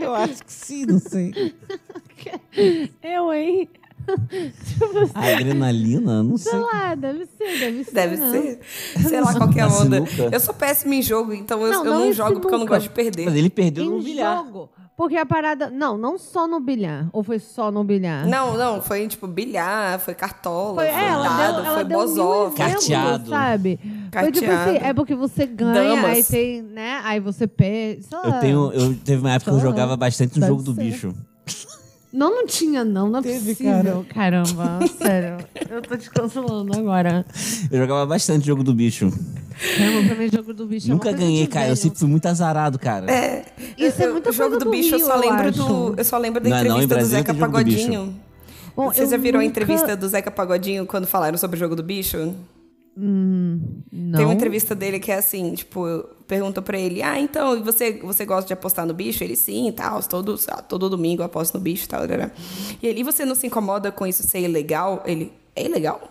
[0.00, 1.32] Eu acho que sim, não sei.
[3.02, 3.68] Eu, hein?
[4.06, 6.52] tipo assim, A adrenalina, não sei.
[6.52, 7.92] sei lá, deve ser, deve ser.
[7.92, 8.30] Deve né?
[8.30, 8.60] ser.
[9.08, 10.06] Sei lá qual que é a Na onda.
[10.06, 10.34] sinuca.
[10.34, 12.50] Eu sou péssima em jogo, então eu Não, eu não não, em jogo porque eu
[12.52, 12.74] não sinuca.
[12.76, 13.24] gosto de perder.
[13.24, 14.44] Mas ele perdeu no Em bilhar.
[14.44, 14.70] jogo.
[14.96, 15.68] Porque a parada.
[15.68, 17.08] Não, não só no bilhar.
[17.12, 18.26] Ou foi só no bilhar?
[18.26, 22.04] Não, não, foi tipo bilhar, foi cartola, Foi, foi, é, ela dado, deu, ela foi
[22.04, 23.28] exemplos, Carteado.
[23.28, 23.78] sabe?
[24.10, 24.70] Foi tipo Carteado.
[24.70, 26.04] assim, é porque você ganha, Damas.
[26.10, 27.00] aí tem, né?
[27.04, 28.06] Aí você perde.
[28.10, 28.72] Eu tenho.
[28.72, 29.62] Eu teve uma época que eu lá.
[29.62, 30.80] jogava bastante no jogo do ser.
[30.82, 31.14] bicho.
[32.12, 33.08] Não, não tinha, não.
[33.10, 34.06] Não é Teve, possível.
[34.08, 35.36] Caramba, sério.
[35.68, 37.26] Eu tô te cancelando agora.
[37.70, 39.10] Eu jogava bastante jogo do bicho.
[39.76, 41.68] Caramba, pra mim, jogo do bicho é Nunca coisa ganhei, cara.
[41.68, 43.06] Eu sempre fui muito azarado, cara.
[43.76, 45.94] Isso é Eu- muita o jogo coisa do bicho, eu Rio, só lembro do.
[45.96, 47.52] Eu só lembro da Não, entrevista do Brasília Zeca jogo do.
[47.52, 48.20] Pagodinho.
[48.76, 51.58] Bom, Você eu já virou a nunca- entrevista do Zeca Pagodinho quando falaram sobre o
[51.58, 52.34] jogo do bicho?
[52.96, 54.16] Não.
[54.16, 55.86] Tem uma entrevista dele que é assim, tipo,
[56.26, 59.22] pergunta pra ele, ah, então, você, você gosta de apostar no bicho?
[59.22, 60.34] Ele, sim, tal, todo,
[60.66, 62.08] todo domingo eu aposto no bicho e tal.
[62.08, 62.30] tarará."
[62.82, 65.02] E ele, você não se incomoda com isso ser ilegal?
[65.04, 66.10] Ele, é ilegal?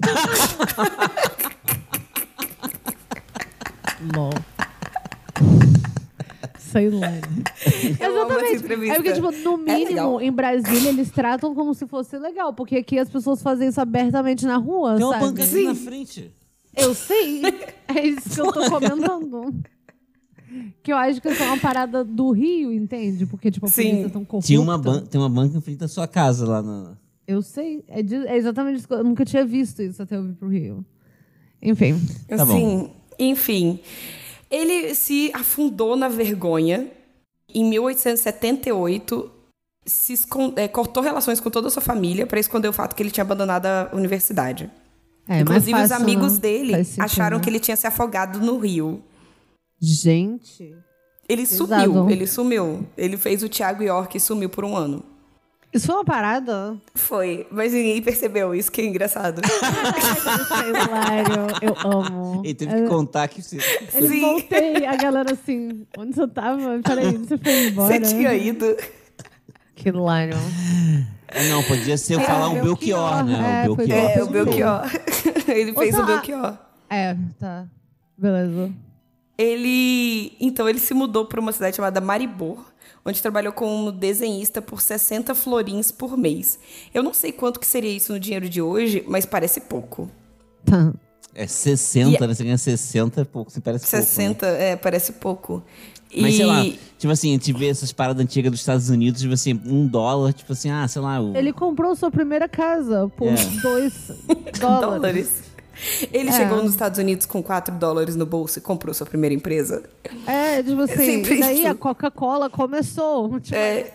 [4.14, 4.32] LOL.
[6.70, 7.08] Sei lá.
[8.00, 8.90] Eu amo essa Exatamente.
[8.90, 10.20] É porque, tipo, no É mínimo, legal.
[10.20, 12.52] em Brasília, eles tratam como se fosse legal.
[12.52, 15.24] Porque aqui as pessoas fazem isso abertamente na rua, Tem uma sabe?
[15.26, 16.30] banca aqui na frente.
[16.76, 17.42] Eu sei.
[17.92, 19.52] É isso que eu tô comentando.
[20.80, 23.26] Que eu acho que isso é uma parada do Rio, entende?
[23.26, 23.82] Porque, tipo, a Sim.
[23.82, 24.46] polícia é tão corrupta.
[24.46, 26.96] Tinha uma ban tem uma banca em frente da sua casa lá na.
[27.26, 27.84] Eu sei.
[27.88, 28.86] É, de- é exatamente isso.
[28.86, 30.84] que Eu eu nunca tinha visto isso até eu vir pro Rio.
[31.60, 32.00] Enfim.
[32.28, 32.52] Tá bom.
[32.54, 33.80] Assim, enfim.
[34.50, 36.90] Ele se afundou na vergonha.
[37.52, 39.30] Em 1878,
[39.86, 43.02] se escon- é, cortou relações com toda a sua família para esconder o fato que
[43.02, 44.70] ele tinha abandonado a universidade.
[45.28, 46.40] É, mais Inclusive, os fácil, amigos né?
[46.40, 47.42] dele acharam né?
[47.44, 49.02] que ele tinha se afogado no rio.
[49.80, 50.74] Gente.
[51.28, 51.82] Ele Pesado.
[51.84, 52.86] sumiu, ele sumiu.
[52.96, 55.02] Ele fez o Thiago York e sumiu por um ano.
[55.72, 56.76] Isso foi uma parada?
[56.96, 59.40] Foi, mas ninguém percebeu isso, que é engraçado.
[60.66, 62.42] Hilário, eu amo.
[62.44, 63.58] Ele teve que contar que você.
[63.94, 64.20] Ele Sim.
[64.20, 66.80] voltei, a galera assim, onde você tava?
[66.82, 67.92] Peraí, você foi embora?
[67.92, 68.76] Você tinha ido.
[69.76, 70.36] Que hilário.
[71.28, 73.64] É, não, podia ser falar um Belchior, Belchior, né?
[73.64, 74.10] é, o Belchior.
[74.10, 74.82] É, o Belchior.
[75.46, 76.58] Ele fez Ou o tá- Belchior.
[76.90, 77.66] É, tá.
[78.18, 78.72] Beleza.
[79.38, 80.36] Ele.
[80.40, 82.58] Então, ele se mudou para uma cidade chamada Maribor,
[83.04, 86.58] onde trabalhou como desenhista por 60 florins por mês.
[86.92, 90.10] Eu não sei quanto que seria isso no dinheiro de hoje, mas parece pouco.
[90.64, 90.92] Tá.
[91.34, 92.34] É 60, né?
[92.34, 93.96] Você ganha 60, pouco, você parece pouco.
[93.96, 94.02] né?
[94.02, 95.62] 60, é, parece pouco.
[96.16, 96.36] Mas e...
[96.38, 96.64] sei lá,
[96.98, 100.32] tipo assim, a gente vê essas paradas antigas dos Estados Unidos, tipo assim, um dólar,
[100.32, 101.20] tipo assim, ah, sei lá.
[101.20, 101.36] O...
[101.36, 103.36] Ele comprou sua primeira casa por É.
[103.62, 104.10] dois
[104.58, 104.60] dólares.
[104.60, 105.42] dólares.
[106.12, 106.32] Ele É.
[106.32, 109.82] chegou nos Estados Unidos com 4 dólares no bolso e comprou sua primeira empresa.
[110.26, 111.68] É, tipo assim, sempre e daí isso.
[111.68, 113.38] a Coca-Cola começou.
[113.40, 113.92] Tipo, É.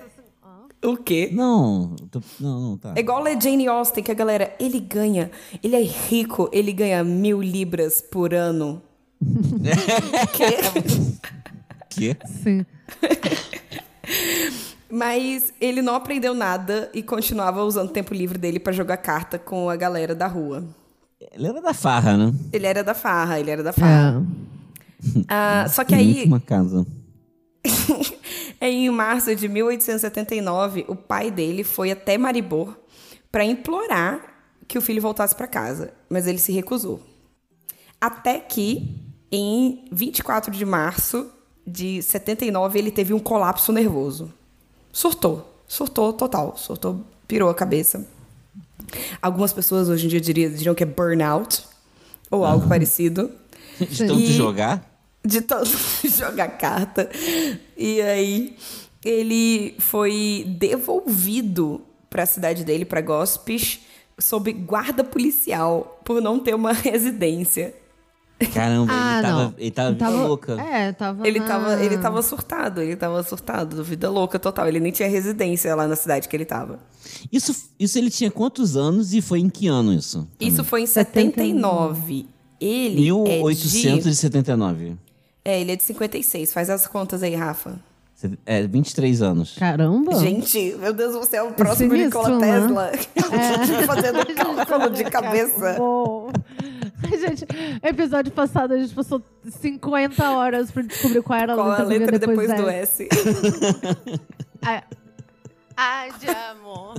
[0.83, 1.29] O quê?
[1.33, 2.93] Não, tô- não, não, tá.
[2.95, 5.31] É igual a Jane Austen, que a galera, ele ganha,
[5.63, 8.81] ele é rico, ele ganha mil libras por ano.
[10.33, 10.57] Quê?
[11.89, 12.17] Quê?
[12.43, 12.65] Sim.
[14.89, 19.39] Mas ele não aprendeu nada e continuava usando o tempo livre dele pra jogar carta
[19.39, 20.63] com a galera da rua.
[21.33, 22.33] Ele era da farra, né?
[22.51, 24.23] Ele era da farra, ele era da farra.
[25.27, 26.85] Ah, só que aí, Uma casa.
[28.61, 32.75] em março de 1879, o pai dele foi até Maribor
[33.31, 34.21] para implorar
[34.67, 37.01] que o filho voltasse para casa, mas ele se recusou.
[37.99, 41.31] Até que, em 24 de março
[41.65, 44.31] de 79, ele teve um colapso nervoso.
[44.91, 45.63] Surtou.
[45.67, 46.55] Surtou total.
[46.57, 48.07] Surtou, pirou a cabeça.
[49.21, 51.63] Algumas pessoas hoje em dia diriam, diriam que é burnout
[52.29, 53.31] ou algo parecido.
[53.79, 54.91] De tanto E- jogar?
[55.25, 55.69] de tanto
[56.07, 57.09] jogar carta.
[57.75, 58.55] E aí
[59.03, 63.79] ele foi devolvido para a cidade dele, para Gospish,
[64.19, 67.73] sob guarda policial por não ter uma residência.
[68.53, 69.53] Caramba, Ah, ele tava, não.
[69.57, 70.61] ele tava, vida louca.
[70.61, 71.27] É, tava.
[71.27, 74.67] Ele na- tava, ele tava surtado, ele tava surtado, vida louca total.
[74.67, 76.79] Ele nem tinha residência lá na cidade que ele tava.
[77.31, 80.27] Isso, isso ele tinha quantos anos e foi em que ano isso?
[80.39, 82.27] Isso foi em 79.
[82.59, 84.97] Ele é de 1879.
[85.43, 86.51] É, ele é de 56.
[86.51, 87.79] Faz as contas aí, Rafa.
[88.45, 89.55] É, 23 anos.
[89.57, 90.15] Caramba!
[90.19, 92.59] Gente, meu Deus do céu, o próximo sinistro, Nikola né?
[92.59, 92.91] Tesla.
[93.85, 94.25] Fazendo
[94.65, 95.75] cálculo de cabeça.
[95.77, 96.29] Bom.
[97.19, 97.45] Gente,
[97.83, 101.85] episódio passado a gente passou 50 horas pra descobrir qual era a Qual a letra,
[101.85, 103.07] vinha letra depois da do S.
[104.67, 104.83] Ah,
[105.77, 106.95] Ai, de amor.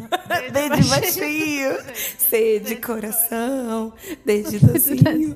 [0.53, 1.77] D de baixinho.
[2.19, 3.93] C de coração.
[4.25, 5.35] D de docinho.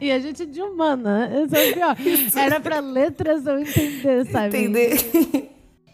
[0.00, 1.30] E a gente de humana.
[1.44, 1.96] Isso é o pior.
[2.36, 4.56] Era pra letras eu entender, sabe?
[4.58, 5.50] Entender?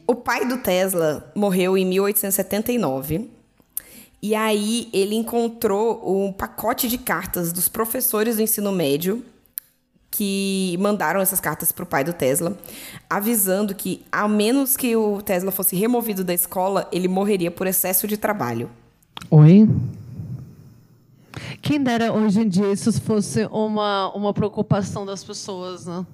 [0.06, 3.30] O pai do Tesla morreu em 1879.
[4.22, 9.24] E aí ele encontrou um pacote de cartas dos professores do ensino médio
[10.10, 12.58] que mandaram essas cartas para o pai do Tesla,
[13.08, 18.08] avisando que, a menos que o Tesla fosse removido da escola, ele morreria por excesso
[18.08, 18.68] de trabalho.
[19.30, 19.68] Oi?
[21.62, 26.04] Quem dera hoje em dia isso fosse uma, uma preocupação das pessoas, né?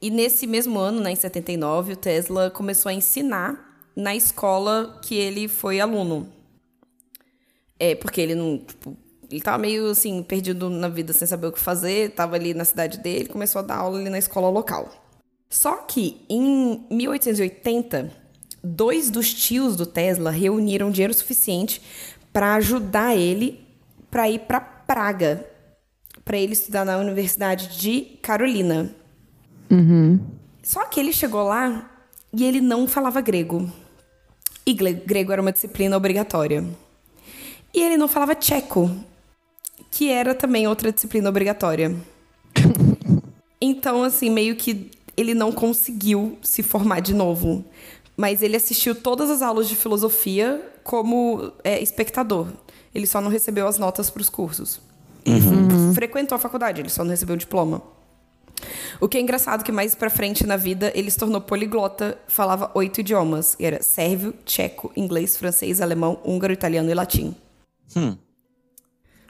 [0.00, 3.58] E nesse mesmo ano, né, em 79, o Tesla começou a ensinar
[3.94, 6.26] na escola que ele foi aluno.
[7.80, 8.96] É, porque ele não, tipo,
[9.30, 12.64] ele tava meio assim, perdido na vida sem saber o que fazer, tava ali na
[12.64, 14.88] cidade dele, começou a dar aula ali na escola local.
[15.48, 18.12] Só que em 1880,
[18.62, 21.82] dois dos tios do Tesla reuniram dinheiro suficiente
[22.32, 23.66] para ajudar ele
[24.10, 25.46] para ir para Praga,
[26.24, 28.90] para ele estudar na Universidade de Carolina.
[30.62, 31.88] Só que ele chegou lá
[32.32, 33.70] e ele não falava grego.
[34.66, 36.64] E grego era uma disciplina obrigatória.
[37.72, 38.90] E ele não falava tcheco,
[39.90, 41.94] que era também outra disciplina obrigatória.
[43.62, 47.62] Então, assim, meio que ele não conseguiu se formar de novo.
[48.16, 52.48] Mas ele assistiu todas as aulas de filosofia como é, espectador.
[52.94, 54.80] Ele só não recebeu as notas para os cursos.
[55.26, 57.82] Ele frequentou a faculdade, ele só não recebeu o diploma.
[59.00, 62.70] O que é engraçado que mais pra frente na vida ele se tornou poliglota, falava
[62.74, 63.56] oito idiomas.
[63.60, 67.34] Era sérvio, tcheco, inglês, francês, alemão, húngaro, italiano e latim.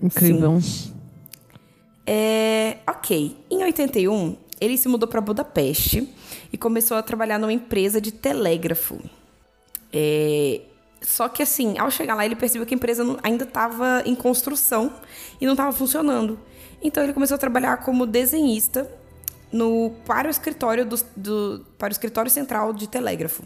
[0.03, 0.59] Incrível.
[2.07, 3.37] É, ok.
[3.51, 6.09] Em 81, ele se mudou para Budapeste
[6.53, 8.99] e começou a trabalhar numa empresa de telégrafo.
[9.93, 10.63] É,
[11.03, 14.15] só que assim, ao chegar lá, ele percebeu que a empresa não- ainda estava em
[14.15, 14.93] construção
[15.41, 16.39] e não estava funcionando.
[16.83, 18.91] Então ele começou a trabalhar como desenhista
[19.53, 23.43] no, para, o escritório do, do- para o escritório central de telégrafo.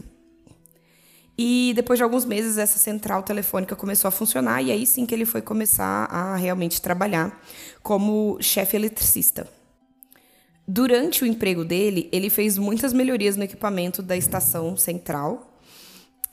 [1.36, 5.14] E depois de alguns meses, essa central telefônica começou a funcionar, e aí sim que
[5.14, 7.42] ele foi começar a realmente trabalhar
[7.82, 9.48] como chefe eletricista.
[10.66, 15.50] Durante o emprego dele, ele fez muitas melhorias no equipamento da estação central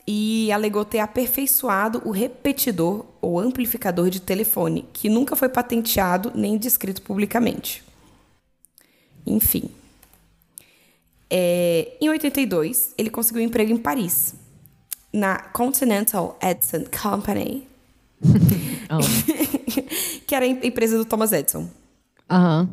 [0.07, 6.57] e alegou ter aperfeiçoado o repetidor ou amplificador de telefone, que nunca foi patenteado nem
[6.57, 7.83] descrito publicamente.
[9.25, 9.69] Enfim.
[11.29, 14.35] É, em 82, ele conseguiu um emprego em Paris,
[15.13, 17.67] na Continental Edison Company,
[20.25, 21.69] que era a empresa do Thomas Edison.
[22.29, 22.69] Aham.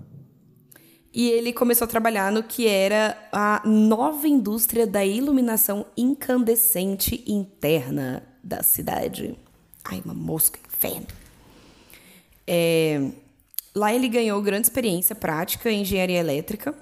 [1.12, 8.22] E ele começou a trabalhar no que era a nova indústria da iluminação incandescente interna
[8.44, 9.36] da cidade.
[9.84, 11.06] Ai, uma mosca, inferno.
[12.46, 13.10] É,
[13.74, 16.74] lá ele ganhou grande experiência prática em engenharia elétrica.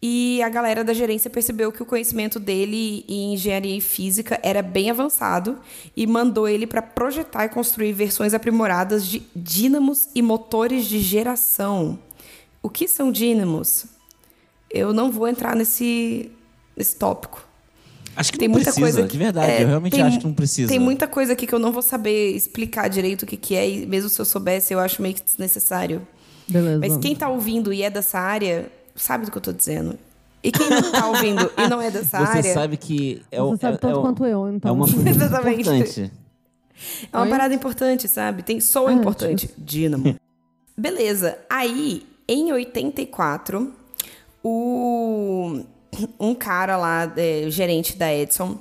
[0.00, 4.62] E a galera da gerência percebeu que o conhecimento dele em engenharia e física era
[4.62, 5.58] bem avançado
[5.96, 11.98] e mandou ele para projetar e construir versões aprimoradas de dínamos e motores de geração.
[12.62, 13.86] O que são dínamos?
[14.70, 16.30] Eu não vou entrar nesse,
[16.76, 17.44] nesse tópico.
[18.14, 19.08] Acho que Tem não muita precisa, coisa.
[19.08, 19.50] de verdade.
[19.50, 20.68] é, eu realmente tem- acho que não precisa.
[20.68, 23.68] Tem muita coisa aqui que eu não vou saber explicar direito o que, que é,
[23.68, 26.06] e mesmo se eu soubesse, eu acho meio que desnecessário.
[26.48, 26.78] Beleza.
[26.80, 29.98] Mas quem tá ouvindo e é dessa área, sabe do que eu tô dizendo.
[30.42, 33.50] E quem não tá ouvindo e não é dessa Você área, sabe que é, o-
[33.50, 34.68] Você sabe é, tanto é, o- quanto eu, então.
[34.70, 36.12] É uma coisa importante.
[37.12, 37.30] é uma Oi?
[37.30, 38.42] parada importante, sabe?
[38.42, 39.50] Tem sou Ah, importante.
[39.58, 40.14] Dínamo.
[40.76, 41.38] Beleza.
[41.50, 43.72] Aí, em 84,
[44.44, 45.60] o
[46.20, 48.58] um cara lá, é, gerente da Edison,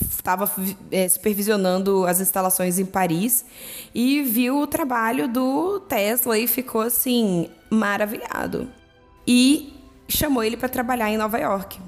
[0.00, 0.50] estava
[0.90, 3.44] é, supervisionando as instalações em Paris
[3.94, 8.68] e viu o trabalho do Tesla e ficou assim maravilhado.
[9.34, 9.72] E
[10.06, 11.80] chamou ele para trabalhar em Nova York.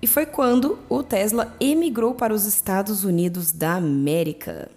[0.00, 4.70] E foi quando o Tesla emigrou para os Estados Unidos da América.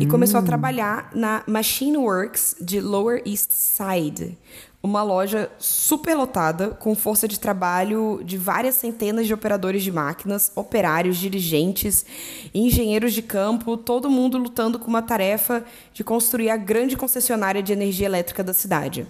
[0.00, 4.36] E começou a trabalhar na Machine Works de Lower East Side,
[4.82, 11.16] uma loja superlotada com força de trabalho de várias centenas de operadores de máquinas, operários,
[11.18, 12.04] dirigentes,
[12.52, 17.72] engenheiros de campo, todo mundo lutando com uma tarefa de construir a grande concessionária de
[17.72, 19.06] energia elétrica da cidade.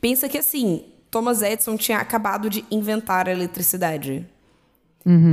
[0.00, 4.26] Pensa que assim, Thomas Edison tinha acabado de inventar a eletricidade.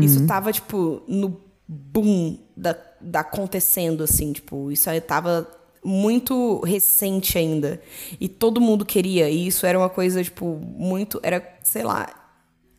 [0.01, 5.45] Isso tava, tipo, no boom da, da acontecendo, assim, tipo, isso aí tava
[5.83, 7.81] muito recente ainda.
[8.19, 9.29] E todo mundo queria.
[9.29, 11.19] E isso era uma coisa, tipo, muito.
[11.21, 12.07] Era, sei lá,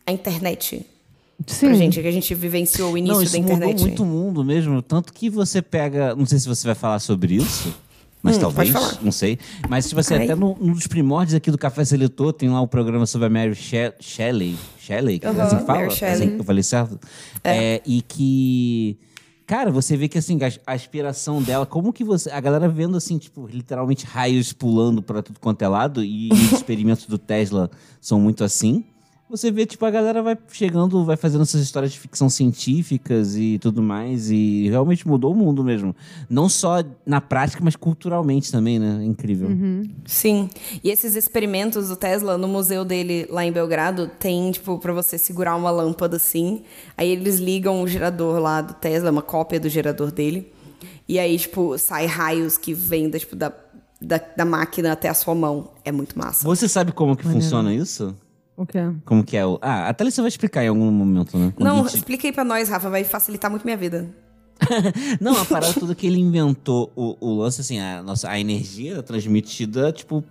[0.05, 0.85] a internet.
[1.45, 1.67] Sim.
[1.67, 3.67] Pra gente, que a gente vivenciou o início Não, da isso internet.
[3.69, 4.81] mudou muito o mundo mesmo.
[4.81, 6.15] Tanto que você pega.
[6.15, 7.73] Não sei se você vai falar sobre isso.
[8.21, 9.37] Mas Hum, talvez, não sei.
[9.69, 10.23] Mas, tipo assim, Ai.
[10.25, 13.29] até no, um dos primórdios aqui do Café Seletor, tem lá o programa sobre a
[13.29, 14.57] Mary She- Shelley.
[14.79, 15.19] Shelley?
[15.19, 15.79] que Aham, assim fala?
[15.81, 16.13] Mary Shelley.
[16.27, 16.99] Assim, eu falei certo?
[17.43, 18.97] É, e que.
[19.45, 22.29] Cara, você vê que assim, a, a inspiração dela, como que você.
[22.31, 26.51] A galera vendo assim, tipo, literalmente raios pulando pra tudo quanto é lado, e os
[26.51, 27.69] experimentos do Tesla
[28.01, 28.83] são muito assim.
[29.29, 33.59] Você vê, tipo, a galera vai chegando, vai fazendo essas histórias de ficção científicas e
[33.59, 35.93] tudo mais, e realmente mudou o mundo mesmo.
[36.29, 39.03] Não só na prática, mas culturalmente também, né?
[39.03, 39.49] Incrível.
[40.05, 40.49] Sim.
[40.81, 45.17] E esses experimentos do Tesla, no museu dele lá em Belgrado, tem, tipo, pra você
[45.17, 46.61] segurar uma lâmpada assim.
[46.95, 50.53] Aí eles ligam o gerador lá do Tesla, uma cópia do gerador dele.
[51.05, 53.51] E aí, tipo, sai raios que vêm da, tipo, da,
[54.01, 55.71] da, da máquina até a sua mão.
[55.83, 56.45] É muito massa.
[56.45, 58.15] Você sabe como que funciona isso?
[58.57, 58.79] O quê?
[59.05, 59.59] Como que é o.
[59.61, 61.53] Ah, a Thalissa vai explicar em algum momento, né?
[61.55, 64.09] Quando a Não, gente- expliquei pra nós, Rafa, vai facilitar muito minha vida.
[65.21, 68.93] Não, a parada toda que ele inventou o, o lance, assim, a, nossa, a energia
[68.93, 70.23] era transmitida, tipo,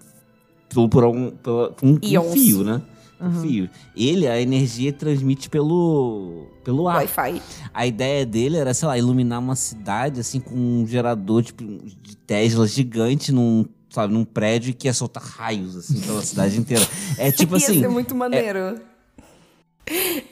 [0.69, 2.83] por, por um, pela- por um, um fio, né?
[3.21, 3.71] Um fio.
[3.97, 6.97] Ele, a energia transmite pelo, pelo ar.
[6.97, 7.41] Wi-Fi.
[7.73, 12.17] A ideia dele era, sei lá, iluminar uma cidade, assim, com um gerador tipo, de
[12.27, 13.65] Tesla gigante num,
[13.97, 16.87] sabe, num prédio que ia soltar raios, assim, pela cidade inteira.
[17.19, 17.81] É tipo Ia assim...
[17.81, 18.81] ser muito maneiro.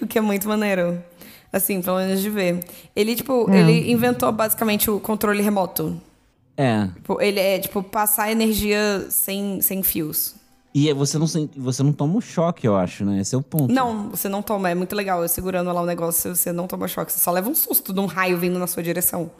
[0.00, 1.02] O que é muito maneiro.
[1.52, 2.64] Assim, pelo menos de ver.
[2.94, 3.60] Ele, tipo, É.
[3.60, 6.00] ele inventou basicamente o controle remoto.
[6.56, 6.86] É.
[6.94, 10.34] Tipo, ele é, tipo, passar energia sem, sem fios.
[10.74, 11.26] E é, você não,
[11.56, 13.20] você não toma um choque, eu acho, né?
[13.20, 13.72] Esse é o ponto.
[13.72, 14.68] Não, você não toma.
[14.68, 15.22] É muito legal.
[15.22, 17.12] Eu segurando lá o negócio, você não toma choque.
[17.12, 19.30] Você só leva um susto de um raio vindo na sua direção.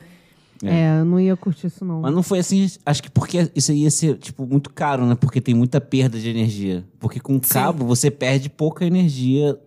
[0.62, 2.00] É, eu não ia curtir isso, não.
[2.00, 5.14] Mas não foi assim, acho que porque isso ia ser, tipo, muito caro, né?
[5.14, 6.84] Porque tem muita perda de energia.
[6.98, 9.58] Porque com cabo você perde pouca energia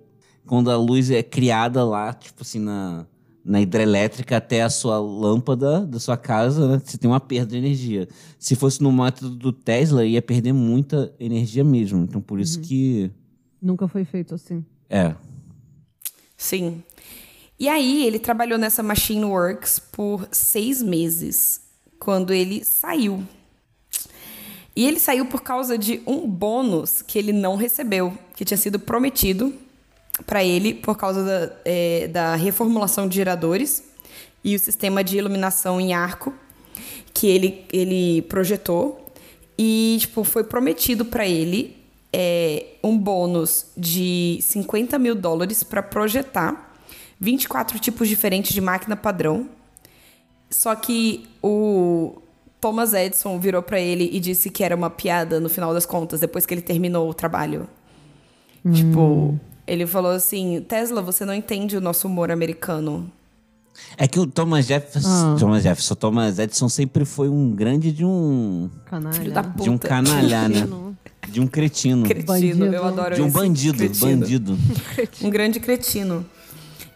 [0.45, 3.05] quando a luz é criada lá, tipo assim, na,
[3.43, 6.81] na hidrelétrica até a sua lâmpada da sua casa, né?
[6.83, 8.07] Você tem uma perda de energia.
[8.39, 12.03] Se fosse no método do Tesla, ia perder muita energia mesmo.
[12.03, 13.11] Então por isso que.
[13.61, 14.63] Nunca foi feito assim.
[14.89, 15.15] É.
[16.35, 16.83] Sim.
[17.60, 21.62] E aí ele trabalhou nessa Machine Works por seis meses,
[21.99, 23.24] quando ele saiu.
[24.76, 28.78] E ele saiu por causa de um bônus que ele não recebeu, que tinha sido
[28.78, 29.51] prometido
[30.26, 33.84] para ele por causa da, é, da reformulação de geradores
[34.43, 36.34] e o sistema de iluminação em arco
[37.12, 39.12] que ele, ele projetou.
[39.58, 41.76] E, tipo, foi prometido para ele
[42.14, 46.66] é, um bônus de 50 mil dólares para projetar
[47.20, 49.47] 24 tipos diferentes de máquina padrão.
[50.49, 52.22] Só que o
[52.61, 56.20] Thomas Edison virou para ele e disse que era uma piada no final das contas,
[56.20, 57.68] depois que ele terminou o trabalho.
[58.74, 63.11] Tipo, ele falou assim: Tesla, você não entende o nosso humor americano.
[63.95, 65.36] É que o Thomas Jefferson, Ah.
[65.39, 69.13] Thomas Jefferson, Thomas Edison sempre foi um grande de um Canalha.
[69.20, 69.88] Filho da de um Puta.
[69.88, 70.68] canalha, né?
[71.30, 72.65] De um cretino, Cretino, Bandido.
[72.65, 74.18] eu adoro de um bandido, cretino.
[74.22, 74.57] bandido.
[75.22, 76.26] Um grande cretino.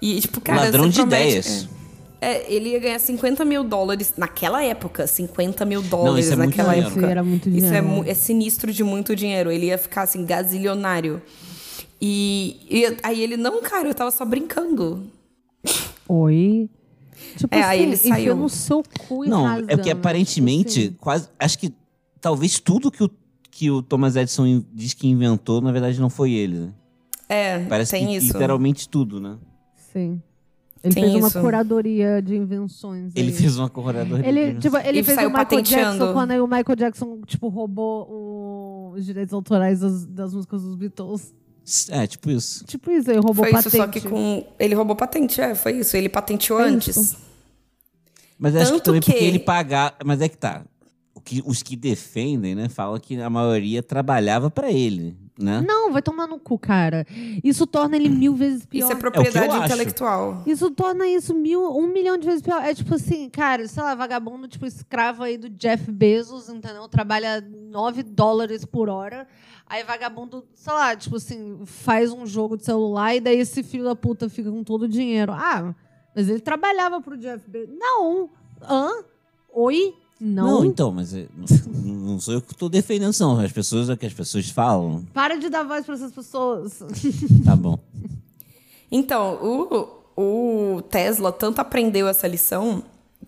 [0.01, 0.61] E, tipo, cara.
[0.63, 1.69] Ladrão de promete- ideias.
[2.23, 5.07] É, ele ia ganhar 50 mil dólares naquela época.
[5.07, 6.91] 50 mil dólares isso é naquela dinheiro.
[6.91, 7.07] época.
[7.07, 9.51] Era muito Isso é, é sinistro de muito dinheiro.
[9.51, 11.19] Ele ia ficar assim, gazilionário.
[11.99, 15.03] E, e aí ele, não, cara, eu tava só brincando.
[16.07, 16.69] Oi.
[17.37, 18.35] Tipo É, assim, aí ele saiu.
[18.35, 21.71] no seu cu e Não, é porque aparentemente, Tipo quase, acho que
[22.19, 23.09] talvez tudo que o,
[23.49, 26.57] que o Thomas Edison diz que inventou, na verdade não foi ele.
[26.57, 26.69] Né?
[27.29, 28.27] É, Parece tem que isso.
[28.33, 29.37] literalmente tudo, né?
[29.91, 30.21] Sim.
[30.83, 31.39] Ele Tem fez uma isso.
[31.39, 33.13] curadoria de invenções.
[33.15, 33.33] Ele aí.
[33.35, 35.97] fez uma corredora Ele, tipo, ele E fez saiu o Michael patenteando.
[35.99, 40.63] Jackson quando aí o Michael Jackson, tipo, roubou o- os direitos autorais das, das músicas
[40.63, 41.33] dos Beatles.
[41.89, 42.65] É, tipo isso.
[42.65, 43.67] Tipo isso, aí roubou Foi patente.
[43.67, 44.43] isso, só que com.
[44.57, 45.95] Ele roubou patente, é, foi isso.
[45.95, 46.97] Ele patenteou Foi antes.
[46.97, 47.17] isso.
[48.39, 49.95] Mas acho que Tanto também porque que- ele pagar.
[50.03, 50.63] Mas é que tá.
[51.13, 55.63] O que, os que defendem, né, falam que a maioria trabalhava pra ele, né?
[55.65, 57.05] Não, vai tomar no cu, cara.
[57.43, 58.85] Isso torna ele mil vezes pior.
[58.85, 59.65] Isso é propriedade eu acho.
[59.65, 60.43] intelectual.
[60.45, 62.63] Isso torna isso mil, um milhão de vezes pior.
[62.63, 66.87] É tipo assim, cara, sei lá, vagabundo, tipo, escravo aí do Jeff Bezos, entendeu?
[66.87, 69.27] Trabalha 9 dólares por hora.
[69.67, 73.85] Aí vagabundo, sei lá, tipo assim, faz um jogo de celular e daí esse filho
[73.85, 75.31] da puta fica com todo o dinheiro.
[75.31, 75.73] Ah,
[76.13, 77.73] mas ele trabalhava pro Jeff Bezos.
[77.77, 78.29] Não!
[78.61, 78.89] Hã?
[79.53, 79.93] Oi?
[80.23, 80.63] Não.
[80.63, 83.39] então, mas é- não, não sou eu que tô defendendo, não.
[83.39, 85.03] As pessoas é o que as pessoas falam.
[85.13, 86.79] Para de dar voz pra essas pessoas.
[87.43, 87.79] Tá bom.
[88.91, 89.39] Então,
[90.15, 92.83] o, o Tesla tanto aprendeu essa lição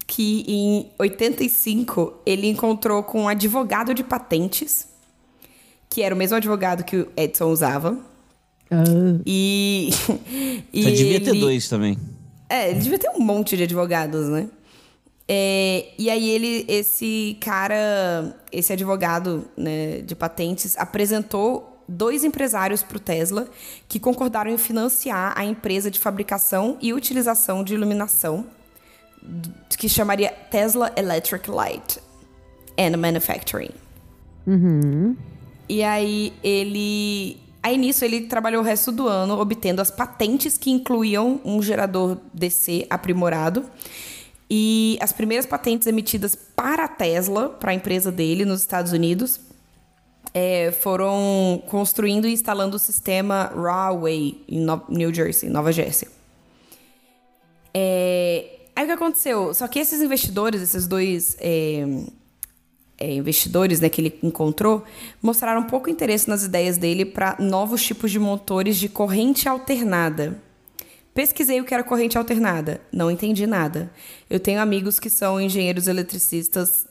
[0.05, 4.87] que em 85 ele encontrou com um advogado de patentes,
[5.89, 7.97] que era o mesmo advogado que o Edison usava.
[8.69, 8.83] Ah,
[9.25, 9.89] E.
[10.73, 11.97] e Só devia ter ele- dois também.
[12.49, 14.47] É, ele devia ter um monte de advogados, né?
[15.27, 22.97] É, e aí ele, esse cara, esse advogado né, de patentes, apresentou dois empresários para
[22.97, 23.47] o Tesla
[23.87, 28.45] que concordaram em financiar a empresa de fabricação e utilização de iluminação
[29.77, 31.99] que chamaria Tesla Electric Light
[32.77, 33.71] and Manufacturing.
[35.69, 37.37] E aí ele.
[37.61, 42.17] Aí nisso ele trabalhou o resto do ano obtendo as patentes que incluíam um gerador
[42.33, 43.63] DC aprimorado.
[44.55, 49.39] E as primeiras patentes emitidas para a Tesla, para a empresa dele nos Estados Unidos,
[50.31, 56.07] é, foram construindo e instalando o sistema Rahway em No- New Jersey, Nova Jersey.
[57.73, 59.55] É, aí o que aconteceu?
[59.55, 61.87] Só que esses investidores, esses dois é,
[62.99, 64.83] é, investidores né, que ele encontrou,
[65.19, 70.39] mostraram pouco interesse nas ideias dele para novos tipos de motores de corrente alternada.
[71.13, 73.91] Pesquisei o que era corrente alternada, não entendi nada.
[74.29, 76.87] Eu tenho amigos que são engenheiros eletricistas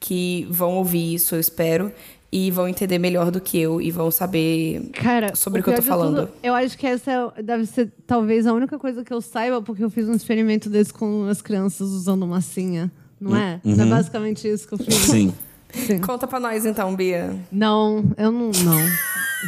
[0.00, 1.92] que vão ouvir isso, eu espero,
[2.32, 5.74] e vão entender melhor do que eu e vão saber Cara, sobre o que eu
[5.74, 6.28] tô de tudo, falando.
[6.42, 9.82] eu acho que essa é- deve ser talvez a única coisa que eu saiba, porque
[9.84, 12.90] eu fiz um experimento desse com as crianças usando massinha.
[13.20, 13.60] Não é?
[13.64, 14.94] Não é basicamente isso que eu fiz?
[14.94, 15.34] Sim.
[15.72, 15.98] Sim.
[15.98, 17.36] Conta pra nós então, Bia.
[17.52, 18.50] Não, eu não.
[18.64, 18.78] Não.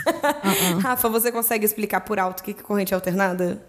[0.81, 3.63] Rafa, você consegue explicar por alto o que é corrente alternada?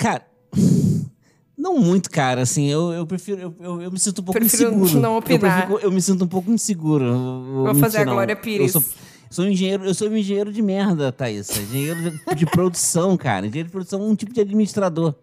[0.00, 0.26] Cara,
[1.56, 2.40] não muito, cara.
[2.42, 3.40] Assim, eu, eu prefiro.
[3.40, 5.00] Eu, eu, eu me sinto um pouco Prefiro inseguro.
[5.00, 5.66] não Eu, opinar.
[5.66, 7.04] prefiro- eu me sinto um pouco inseguro.
[7.04, 7.16] Eu- eu
[7.54, 8.14] Vou mentir, fazer a não.
[8.14, 8.74] Glória Pires.
[8.74, 8.90] Eu sou,
[9.30, 11.50] sou um engenheiro, eu sou um engenheiro de merda, Thaís.
[11.50, 13.46] Engenheiro de, de produção, cara.
[13.46, 15.14] Engenheiro de produção é um tipo de administrador.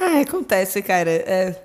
[0.00, 1.10] Ah, acontece, cara.
[1.10, 1.62] É,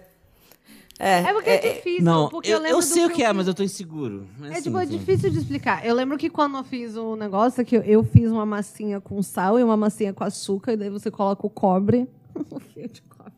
[1.00, 2.04] é, É porque é, difícil.
[2.04, 3.64] não, porque eu, eu, lembro eu do sei o que é, eu mas eu tô
[3.64, 4.28] inseguro.
[4.40, 5.86] Mas, É assim, tipo, é assim, difícil de explicar.
[5.86, 9.22] Eu lembro que quando eu fiz o negócio, que eu, eu fiz uma massinha com
[9.24, 12.08] sal e uma massinha com açúcar, e daí você coloca o cobre,
[12.52, 13.32] um fio de cobre,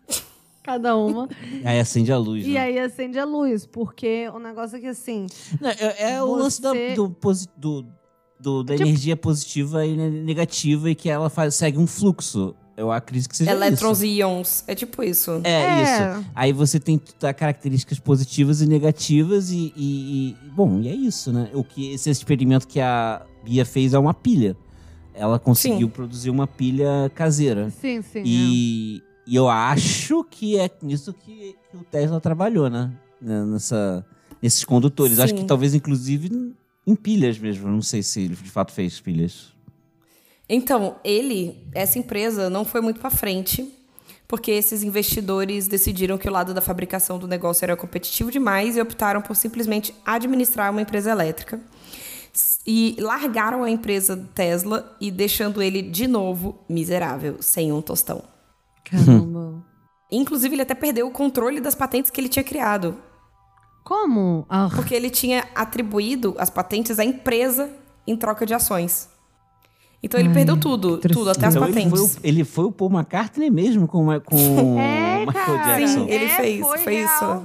[0.64, 1.28] cada uma,
[1.64, 2.46] Aí acende a luz.
[2.46, 2.60] e né?
[2.60, 5.26] aí acende a luz, porque o negócio é que assim,
[5.60, 7.08] Não, é, é o lance da, Você- do,
[7.58, 7.86] do-
[8.40, 12.56] do- da Tipo- energia positiva e ne- negativa e que ela faz, segue um fluxo.
[12.78, 14.06] eu acredito que seja Elétrons isso.
[14.06, 14.64] e íons.
[14.66, 15.42] É tipo isso.
[15.44, 15.84] É, É.
[16.22, 16.30] isso.
[16.34, 21.34] Aí você tem tá, características positivas e negativas e, e- e- Bom, e é isso,
[21.34, 21.50] né?
[21.54, 24.56] O que esse experimento que a Bia fez é uma pilha.
[25.14, 25.94] Ela conseguiu Sim.
[25.94, 27.70] produzir uma pilha caseira.
[27.72, 28.24] Sim, sim.
[28.26, 32.92] E, e eu acho que é nisso que, que o Tesla trabalhou, né?
[33.22, 34.06] Né, Nessa,
[34.42, 35.20] nesses condutores.
[35.20, 35.42] Acho Sim.
[35.42, 36.54] que talvez, inclusive,
[36.88, 37.68] em pilhas mesmo.
[37.70, 39.54] Não sei se ele de fato fez pilhas.
[40.48, 43.72] Então, ele, essa empresa, não foi muito pra frente,
[44.28, 48.82] porque esses investidores decidiram que o lado da fabricação do negócio era competitivo demais e
[48.82, 51.60] optaram por simplesmente administrar uma empresa elétrica.
[52.72, 58.22] E largaram a empresa Tesla e deixando ele de novo miserável, sem um tostão.
[58.86, 59.66] Caramba.
[60.12, 62.96] Inclusive, ele até perdeu o controle das patentes que ele tinha criado,
[63.84, 64.46] Como?
[64.48, 67.72] Ah, porque ele tinha atribuído as patentes à empresa
[68.06, 69.10] em troca de ações.
[70.04, 72.14] Então ele Ai, perdeu tudo, tudo, até as então ele patentes.
[72.16, 74.38] foi, ele foi o Paul McCartney mesmo com, com
[74.80, 75.80] É, o Michael cara.
[75.80, 76.06] Jackson.
[76.06, 77.42] Sim, ele É, fez, foi foi, isso.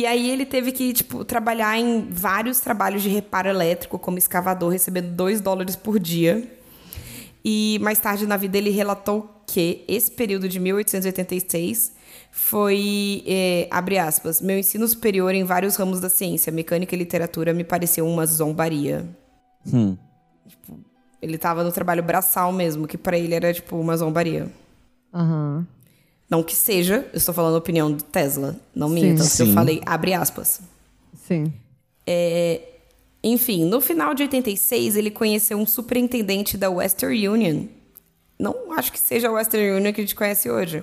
[0.00, 4.70] E aí ele teve que, tipo, trabalhar em vários trabalhos de reparo elétrico como escavador,
[4.70, 6.42] recebendo 2 dólares por dia.
[7.44, 11.92] E mais tarde na vida ele relatou que esse período de 1886
[12.32, 17.52] foi, é, abre aspas, meu ensino superior em vários ramos da ciência, mecânica e literatura
[17.52, 19.06] me pareceu uma zombaria.
[19.70, 19.98] Hum.
[21.20, 24.50] Ele tava no trabalho braçal mesmo, que pra ele era, tipo, uma zombaria.
[25.12, 25.66] Aham.
[26.30, 28.56] Não que seja, eu estou falando a opinião do Tesla.
[28.72, 28.94] Não Sim.
[28.94, 29.54] minha, tanto que eu Sim.
[29.54, 30.60] falei, abre aspas.
[31.26, 31.52] Sim.
[33.22, 37.64] Enfim, no final de 86, ele conheceu um superintendente da Western Union.
[38.38, 40.82] Não acho que seja a Western Union que a gente conhece hoje.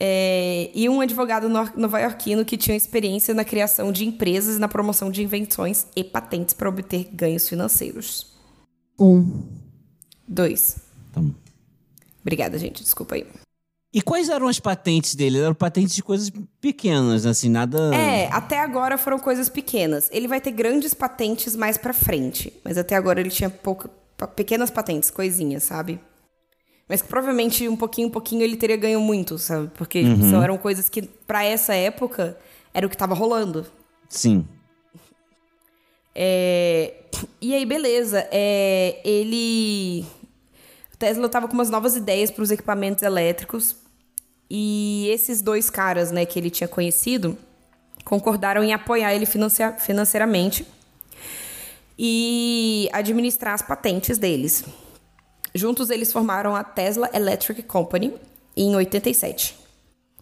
[0.00, 5.10] É, e um advogado nova-iorquino que tinha experiência na criação de empresas e na promoção
[5.10, 8.34] de invenções e patentes para obter ganhos financeiros.
[8.98, 9.44] Um.
[10.26, 10.78] Dois.
[11.12, 11.30] Tá bom.
[12.22, 12.82] Obrigada, gente.
[12.82, 13.26] Desculpa aí.
[13.94, 15.38] E quais eram as patentes dele?
[15.38, 16.28] Eram patentes de coisas
[16.60, 17.94] pequenas, assim, nada.
[17.94, 20.10] É, até agora foram coisas pequenas.
[20.10, 23.88] Ele vai ter grandes patentes mais pra frente, mas até agora ele tinha pouca,
[24.34, 26.00] pequenas patentes, coisinhas, sabe?
[26.88, 29.70] Mas que provavelmente um pouquinho, um pouquinho ele teria ganho muito, sabe?
[29.74, 32.36] Porque tipo, são, eram coisas que pra essa época
[32.74, 33.64] era o que tava rolando.
[34.08, 34.44] Sim.
[36.12, 36.94] É,
[37.40, 38.26] E aí, beleza.
[38.32, 40.04] É, ele.
[40.92, 43.83] O Tesla tava com umas novas ideias para os equipamentos elétricos.
[44.48, 47.36] E esses dois caras, né, que ele tinha conhecido,
[48.04, 50.66] concordaram em apoiar ele financeiramente
[51.98, 54.64] e administrar as patentes deles.
[55.54, 58.12] Juntos, eles formaram a Tesla Electric Company
[58.56, 59.56] em 87,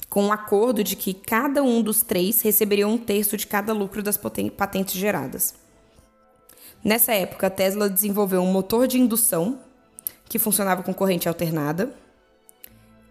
[0.09, 4.03] com um acordo de que cada um dos três receberia um terço de cada lucro
[4.03, 5.55] das patentes geradas.
[6.85, 9.59] Nessa época, a Tesla desenvolveu um motor de indução
[10.29, 11.95] que funcionava com corrente alternada,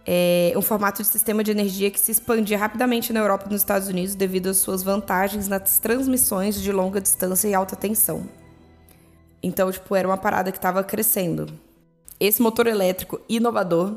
[0.06, 3.62] é, um formato de sistema de energia que se expandia rapidamente na Europa e nos
[3.62, 8.28] Estados Unidos devido às suas vantagens nas transmissões de longa distância e alta tensão.
[9.44, 11.48] Então, tipo, era uma parada que estava crescendo.
[12.20, 13.96] Esse motor elétrico inovador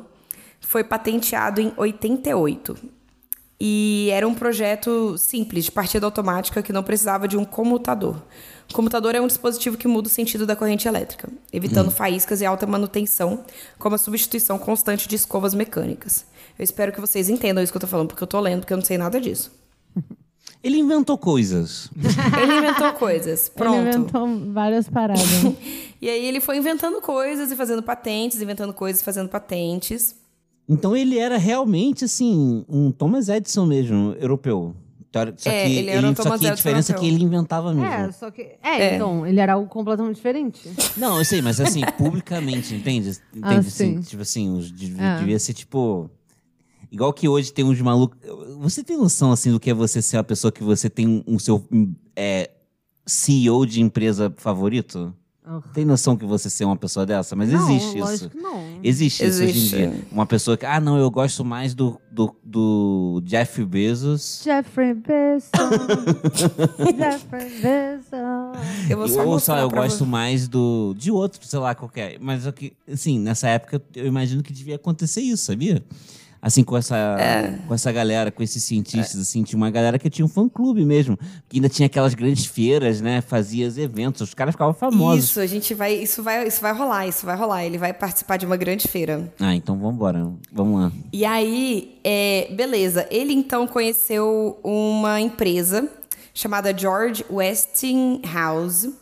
[0.61, 2.77] foi patenteado em 88.
[3.61, 8.17] E era um projeto simples, de partida automática, que não precisava de um comutador.
[8.75, 12.45] O comutador é um dispositivo que muda o sentido da corrente elétrica, evitando faíscas e
[12.45, 13.45] alta manutenção,
[13.79, 16.27] como a substituição constante de escovas mecânicas.
[16.59, 18.72] Eu espero que vocês entendam isso que eu tô falando, porque eu tô lendo, porque
[18.72, 19.53] eu não sei nada disso.
[20.61, 21.89] Ele inventou coisas.
[22.43, 23.49] Ele inventou coisas.
[23.49, 23.79] Pronto.
[23.79, 25.22] Ele inventou várias paradas.
[26.03, 30.14] E aí ele foi inventando coisas e fazendo patentes, inventando coisas e fazendo patentes.
[30.68, 34.75] Então ele era realmente, assim, um Thomas Edison mesmo, europeu.
[35.37, 37.87] Só É, que, ele era um só que a diferença é que ele inventava mesmo.
[37.87, 38.57] é, só que.
[38.62, 40.69] É, então, ele era algo completamente diferente.
[40.97, 43.11] Não, eu sei, mas assim, publicamente, entende?
[43.33, 43.41] Entende?
[43.43, 44.01] Ah, assim, sim.
[44.01, 45.19] tipo assim, os, de- É.
[45.19, 46.11] devia ser tipo.
[46.91, 48.19] Igual que hoje tem uns malucos.
[48.61, 51.39] Você tem noção, assim, do que é você ser uma pessoa que você tem um
[51.39, 51.65] seu
[52.15, 52.51] é,
[53.07, 55.15] CEO de empresa favorito?
[55.74, 57.36] Tem noção que você ser uma pessoa dessa?
[57.36, 57.99] Mas não, existe isso.
[57.99, 58.80] lógico que não.
[58.82, 59.76] Existe, isso hoje em Existe.
[59.76, 60.05] dia.
[60.11, 64.40] Uma pessoa que, ah, não, eu gosto mais do, do, do Jeff Bezos.
[64.42, 65.51] Jeffrey Bezos.
[66.97, 68.88] Jeffrey Bezos.
[68.88, 72.18] Eu vou só Ou só eu gosto mais do de outro, sei lá, qualquer.
[72.18, 72.45] Mas
[72.90, 75.84] assim, nessa época eu imagino que devia acontecer isso, sabia?
[76.47, 77.59] Assim, com essa, É.
[77.66, 81.16] com essa galera, com esses cientistas, assim, tinha uma galera que tinha um fã-clube mesmo.
[81.49, 83.22] Que ainda tinha aquelas grandes feiras, né?
[83.22, 85.24] Fazia os eventos, os caras ficavam famosos.
[85.24, 87.64] Isso, a gente vai, isso vai, isso vai rolar, isso vai rolar.
[87.64, 89.32] Ele vai participar de uma grande feira.
[89.40, 90.92] Ah, então vambora, vamos lá.
[91.11, 93.09] E aí, é, beleza.
[93.11, 95.88] Ele então conheceu uma empresa
[96.34, 98.92] chamada George Westinghouse.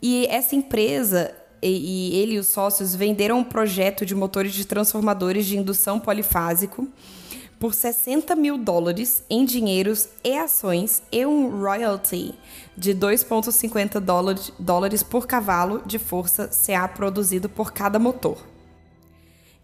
[0.00, 5.46] E essa empresa e, ele e os sócios venderam um projeto de motores de transformadores
[5.46, 6.88] de indução polifásico
[7.58, 12.34] por 60 mil dólares em dinheiros e ações e um royalty
[12.76, 18.38] de 2,50 dólares, dólares por cavalo de força CA produzido por cada motor.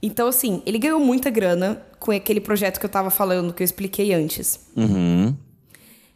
[0.03, 3.64] Então, assim, ele ganhou muita grana com aquele projeto que eu tava falando, que eu
[3.64, 4.61] expliquei antes.
[4.76, 5.34] Uhum.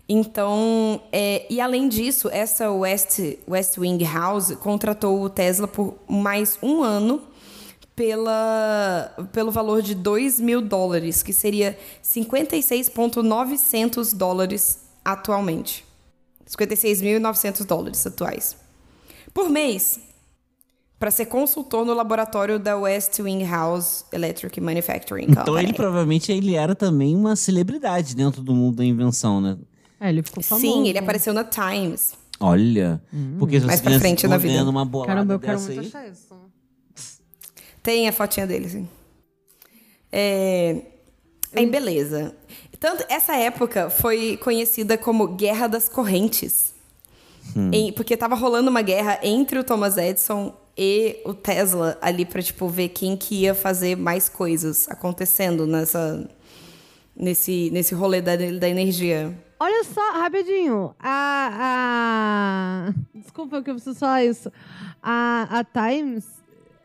[0.09, 6.59] Então, é, e além disso, essa West, West Wing House contratou o Tesla por mais
[6.63, 7.21] um ano
[7.95, 15.85] pela, pelo valor de 2 mil dólares, que seria 56,900 dólares atualmente.
[16.47, 18.57] 56.900 dólares atuais.
[19.35, 20.01] Por mês,
[20.99, 25.43] para ser consultor no laboratório da West Wing House Electric Manufacturing Company.
[25.43, 29.59] Então ele provavelmente ele era também uma celebridade dentro do mundo da invenção, né?
[30.01, 30.66] É, ele ficou famoso.
[30.66, 32.12] Sim, ele apareceu na Times.
[32.40, 33.03] Olha,
[33.38, 34.62] porque se Mais pra frente na vida.
[34.64, 36.34] uma bolada Caramba, eu quero muito aí, achar isso.
[37.82, 38.88] Tem a fotinha dele, sim.
[40.12, 40.82] É...
[41.55, 42.34] Aí, beleza.
[42.78, 46.74] Tanto, essa época foi conhecida como Guerra das Correntes.
[47.72, 52.40] Em- porque tava rolando uma guerra entre o Thomas Edison e o Tesla ali pra,
[52.42, 56.28] tipo, ver quem que ia fazer mais coisas acontecendo nessa...
[57.16, 59.36] Nesse, nesse rolê da, da energia.
[59.61, 60.95] Olha só, rapidinho.
[61.01, 62.95] A, a...
[63.15, 64.53] Desculpa que eu preciso falar isso.
[65.03, 66.27] A, a Times,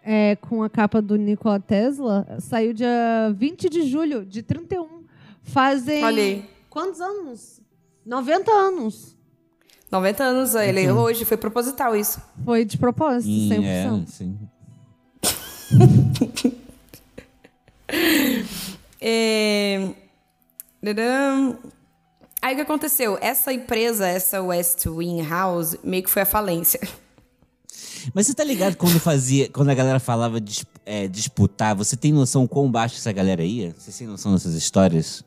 [0.04, 5.04] é, com a capa do Nikola Tesla, saiu dia 20 de julho de 31.
[5.44, 6.04] Fazem.
[6.04, 6.50] Olha aí.
[6.70, 7.62] Quantos anos?
[8.06, 9.16] 90 anos.
[9.92, 12.20] 90 anos, ele hoje, foi proposital isso.
[12.44, 14.04] Foi de propósito, Sim, 100%.
[14.04, 14.40] é, sim.
[19.06, 19.90] É...
[22.44, 23.18] Aí o que aconteceu?
[23.22, 26.78] Essa empresa, essa West Wing House, meio que foi a falência.
[28.14, 32.12] Mas você tá ligado quando fazia, quando a galera falava de é, disputar, você tem
[32.12, 33.74] noção quão baixo essa galera ia?
[33.78, 35.24] Você tem noção dessas histórias?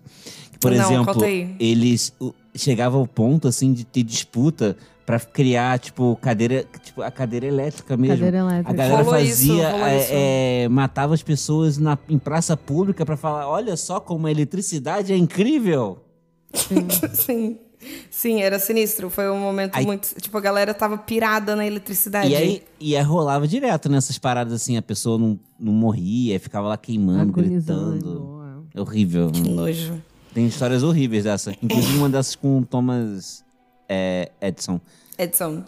[0.61, 1.23] Por Não, exemplo,
[1.59, 2.13] eles
[2.55, 7.97] chegavam ao ponto assim de ter disputa pra criar tipo cadeira, tipo a cadeira elétrica
[7.97, 8.17] mesmo.
[8.17, 8.71] Cadeira elétrica.
[8.71, 10.11] A galera Rolou fazia, é, isso.
[10.13, 15.15] é, matava as pessoas na, em praça pública pra falar, olha só como a eletricidade
[15.15, 16.03] é incrível.
[17.15, 17.59] Sim.
[18.11, 19.11] Sim, era sinistro.
[19.11, 20.15] Foi um momento Aí- muito.
[20.21, 22.31] Tipo, a galera tava pirada na eletricidade.
[22.31, 26.69] E aí, e aí rolava direto nessas paradas assim, a pessoa não, não morria, ficava
[26.69, 27.91] lá queimando, Agonizando.
[27.93, 28.67] gritando.
[28.75, 29.31] É horrível.
[29.31, 30.03] Que nojo.
[30.35, 31.55] Tem histórias horríveis dessa.
[31.63, 33.45] Inclusive uma dessas com o Thomas
[33.89, 34.81] é, Edison.
[35.19, 35.65] Edson.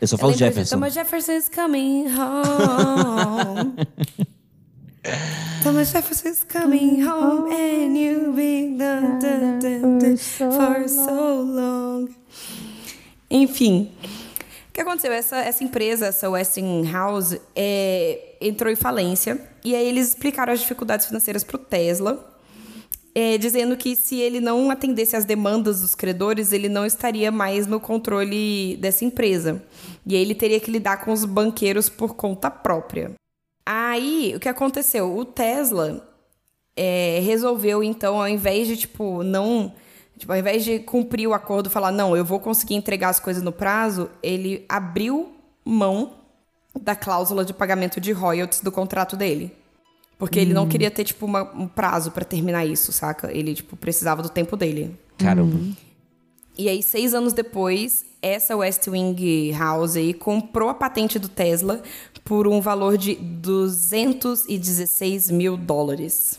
[0.00, 0.76] Eu só falo Eu de Jefferson.
[0.76, 3.74] Thomas Jefferson is coming home.
[5.62, 12.08] Thomas Jefferson is coming home and you've been dun, dun, dun, dun, for so long.
[13.30, 13.90] Enfim.
[14.68, 15.12] O que aconteceu?
[15.12, 19.40] Essa, essa empresa, essa Westinghouse, é, entrou em falência.
[19.64, 22.30] E aí eles explicaram as dificuldades financeiras para o Tesla.
[23.14, 27.66] é, dizendo que se ele não atendesse às demandas dos credores, ele não estaria mais
[27.66, 29.62] no controle dessa empresa.
[30.06, 33.12] E aí ele teria que lidar com os banqueiros por conta própria.
[33.64, 35.16] Aí, o que aconteceu?
[35.16, 36.06] O Tesla
[36.76, 39.72] é, resolveu, então, ao invés de, tipo, não.
[40.18, 43.18] Tipo, ao invés de cumprir o acordo e falar, não, eu vou conseguir entregar as
[43.20, 45.32] coisas no prazo, ele abriu
[45.64, 46.14] mão
[46.78, 49.50] da cláusula de pagamento de royalties do contrato dele.
[50.18, 53.32] Porque ele não queria ter, tipo, uma- um prazo pra terminar isso, saca?
[53.32, 54.94] Ele, tipo, precisava do tempo dele.
[55.16, 55.56] Caramba.
[56.58, 61.82] E aí, seis anos depois, essa West Wing House aí comprou a patente do Tesla
[62.24, 66.38] por um valor de 216 mil dólares.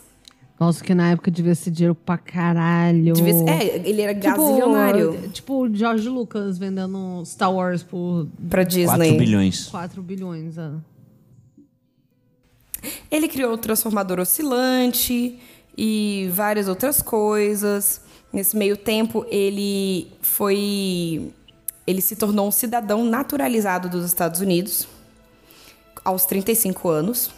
[0.60, 3.16] Nossa, que na época devia ser dinheiro pra caralho.
[3.16, 8.64] Devia ser- é, ele era gazilionário Tipo o George Lucas vendendo Star Wars por pra
[8.64, 9.18] 4 Disney.
[9.18, 9.66] bilhões.
[9.70, 10.60] 4 bilhões.
[10.60, 10.76] ah.
[13.10, 15.40] Ele criou o transformador oscilante
[15.78, 18.02] e várias outras coisas.
[18.32, 21.32] Nesse meio tempo, ele foi.
[21.92, 24.88] Ele se tornou um cidadão naturalizado dos Estados Unidos
[26.06, 27.32] aos 35 anos.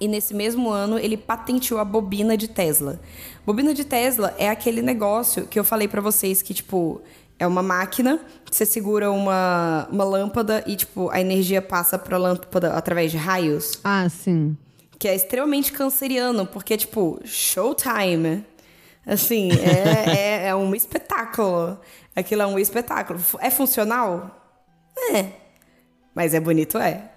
[0.00, 3.00] E nesse mesmo ano, ele patenteou a bobina de Tesla.
[3.44, 7.00] Bobina de Tesla é aquele negócio que eu falei pra vocês que, tipo,
[7.40, 12.72] é uma máquina, você segura uma, uma lâmpada e, tipo, a energia passa pra lâmpada
[12.74, 14.56] através de raios Ah, sim.
[14.98, 18.44] que é extremamente canceriano, porque, tipo, showtime.
[19.06, 21.78] Assim, é, é, é um espetáculo.
[22.14, 23.20] Aquilo é um espetáculo.
[23.40, 24.42] É funcional?
[25.12, 25.30] É.
[26.14, 27.12] Mas é bonito, é.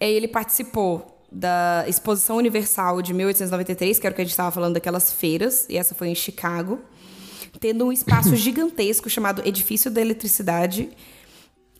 [0.00, 4.50] E ele participou da Exposição Universal de 1893, que era o que a gente estava
[4.50, 6.80] falando daquelas feiras, e essa foi em Chicago,
[7.60, 10.88] tendo um espaço gigantesco chamado Edifício da Eletricidade,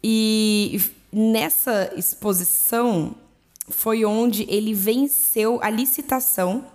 [0.05, 0.81] e
[1.13, 3.17] nessa exposição
[3.69, 6.67] foi onde ele venceu a licitação.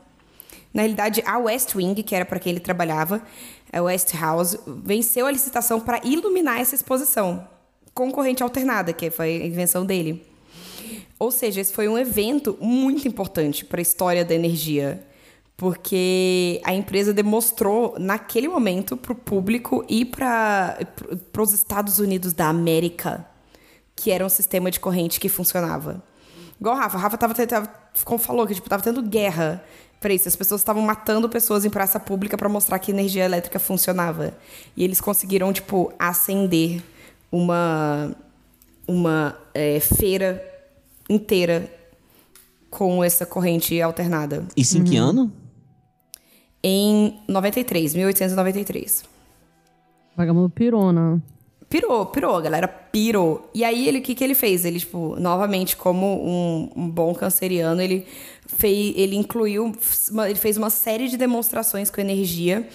[0.75, 3.23] Na realidade, a West Wing, que era para quem ele trabalhava,
[3.71, 7.47] a West House, venceu a licitação para iluminar essa exposição
[7.93, 10.23] com corrente alternada, que foi a invenção dele.
[11.17, 15.01] Ou seja, esse foi um evento muito importante para a história da energia,
[15.55, 20.77] porque a empresa demonstrou naquele momento para o público e para
[21.39, 23.25] os Estados Unidos da América
[23.95, 26.03] que era um sistema de corrente que funcionava.
[26.59, 26.97] Igual o Rafa.
[26.97, 27.69] O Rafa tava, tava,
[28.19, 29.63] falou, que tipo, tendo guerra
[30.13, 30.27] isso.
[30.27, 34.33] As pessoas estavam matando pessoas em praça pública para mostrar que energia elétrica funcionava.
[34.75, 36.81] E eles conseguiram, tipo, acender
[37.31, 38.15] uma,
[38.87, 40.43] uma é, feira
[41.09, 41.71] inteira
[42.69, 44.45] com essa corrente alternada.
[44.55, 45.31] Isso em que ano?
[46.63, 49.03] Em 93, 1893.
[50.15, 51.21] Vagabundo pirona.
[51.69, 53.49] Pirou, pirou, a galera pirou.
[53.53, 54.65] E aí, ele, o que, que ele fez?
[54.65, 58.05] Ele, tipo, novamente, como um, um bom canceriano, ele,
[58.47, 59.73] fez, ele incluiu,
[60.27, 62.67] ele fez uma série de demonstrações com energia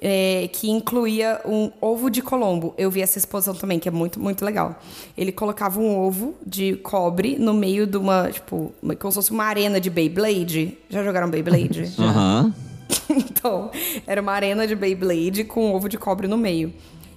[0.00, 2.74] é, que incluía um ovo de Colombo.
[2.76, 4.80] Eu vi essa exposição também, que é muito, muito legal.
[5.16, 9.30] Ele colocava um ovo de cobre no meio de uma, tipo, uma, como se fosse
[9.30, 10.76] uma arena de Beyblade.
[10.88, 11.92] Já jogaram Beyblade?
[11.98, 12.54] Aham.
[13.10, 13.70] então,
[14.06, 16.72] era uma arena de Beyblade com um ovo de cobre no meio.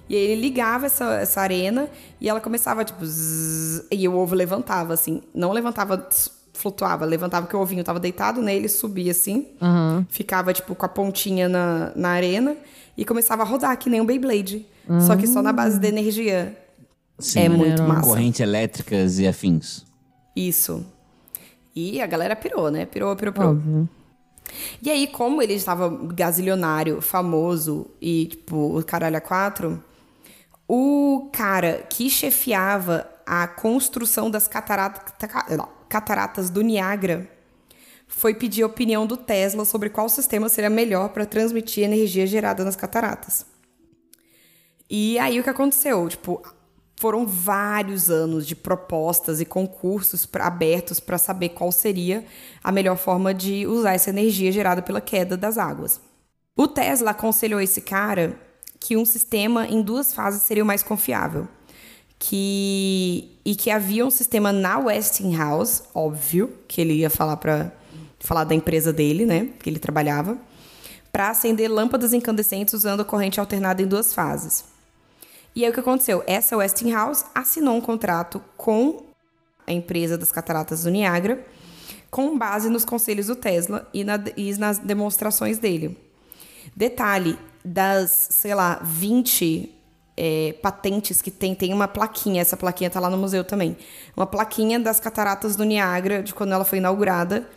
[0.08, 1.88] E aí ele ligava essa, essa arena
[2.20, 5.22] e ela começava, tipo, zzz, e o ovo levantava, assim.
[5.32, 6.08] Não levantava,
[6.60, 9.48] flutuava, levantava que o ovinho tava deitado nele, subia assim.
[9.60, 10.06] Aham.
[10.08, 12.56] Ficava, tipo, com a pontinha na, na arena
[12.96, 14.66] e começava a rodar, que nem um Beyblade.
[15.06, 16.56] Só que só na base da energia.
[17.18, 17.40] Sim.
[17.40, 18.02] É muito massa.
[18.08, 19.84] Corrente elétricas e afins.
[20.34, 20.84] Isso.
[21.76, 22.86] E a galera pirou, né?
[22.86, 23.50] Pirou, pirou, pirou.
[23.50, 23.88] Óbvio.
[24.82, 29.80] E aí, como ele estava gazilionário, famoso e, tipo, o caralho a quatro,
[30.68, 35.46] o cara que chefiava a construção das catarata- ca-
[35.90, 37.28] cataratas do Niágara
[38.06, 42.64] foi pedir a opinião do Tesla sobre qual sistema seria melhor para transmitir energia gerada
[42.64, 43.44] nas cataratas.
[44.88, 46.08] E aí o que aconteceu?
[46.08, 46.42] Tipo,
[46.96, 52.24] foram vários anos de propostas e concursos pra- abertos para saber qual seria
[52.62, 56.00] a melhor forma de usar essa energia gerada pela queda das águas.
[56.56, 58.38] O Tesla aconselhou esse cara
[58.78, 61.46] que um sistema em duas fases seria o mais confiável.
[62.22, 67.72] Que, e que havia um sistema na Westinghouse, óbvio, que ele ia falar para
[68.20, 70.36] falar da empresa dele, né, que ele trabalhava,
[71.10, 74.66] para acender lâmpadas incandescentes usando a corrente alternada em duas fases.
[75.56, 76.22] E aí o que aconteceu?
[76.26, 79.02] Essa Westinghouse assinou um contrato com
[79.66, 81.42] a empresa das cataratas do Niágara,
[82.10, 85.98] com base nos conselhos do Tesla e, na- e nas demonstrações dele.
[86.76, 89.74] Detalhe, das, sei lá, 20
[90.16, 93.76] é, patentes que tem, tem uma plaquinha, essa plaquinha tá lá no museu também.
[94.16, 97.48] Uma plaquinha das cataratas do Niágara, de quando ela foi inaugurada.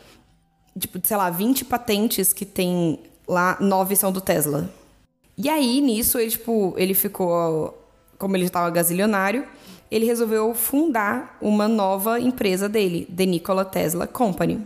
[0.78, 4.70] Tipo, sei lá, 20 patentes que tem lá, nove são do Tesla.
[5.38, 7.80] E aí, nisso, ele, tipo, ele ficou.
[8.18, 9.46] Como ele estava gazilionário,
[9.92, 14.66] ele resolveu fundar uma nova empresa dele, The Nikola Tesla Company.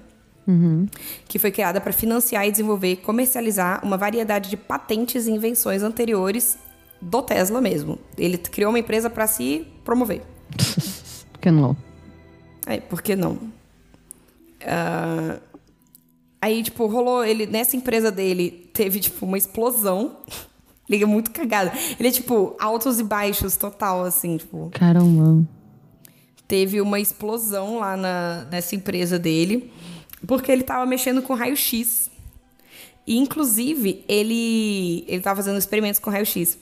[1.27, 5.83] Que foi criada para financiar e desenvolver e comercializar uma variedade de patentes e invenções
[5.83, 6.57] anteriores
[7.01, 7.99] do Tesla mesmo.
[8.17, 10.21] Ele criou uma empresa para se promover.
[11.33, 11.77] Por que não?
[12.65, 13.39] É, por que não?
[14.65, 15.39] Ah,
[16.41, 17.23] aí, tipo, rolou.
[17.23, 20.17] Ele, nessa empresa dele, teve, tipo, uma explosão.
[20.89, 21.71] Ele é muito cagado.
[21.99, 24.69] Ele é, tipo, altos e baixos total, assim, tipo.
[24.71, 25.45] Caramba.
[26.47, 29.69] Teve uma explosão lá na, nessa empresa dele,
[30.25, 32.09] porque ele tava mexendo com raio-x.
[33.05, 36.57] E, inclusive, ele, ele tava fazendo experimentos com raio-x.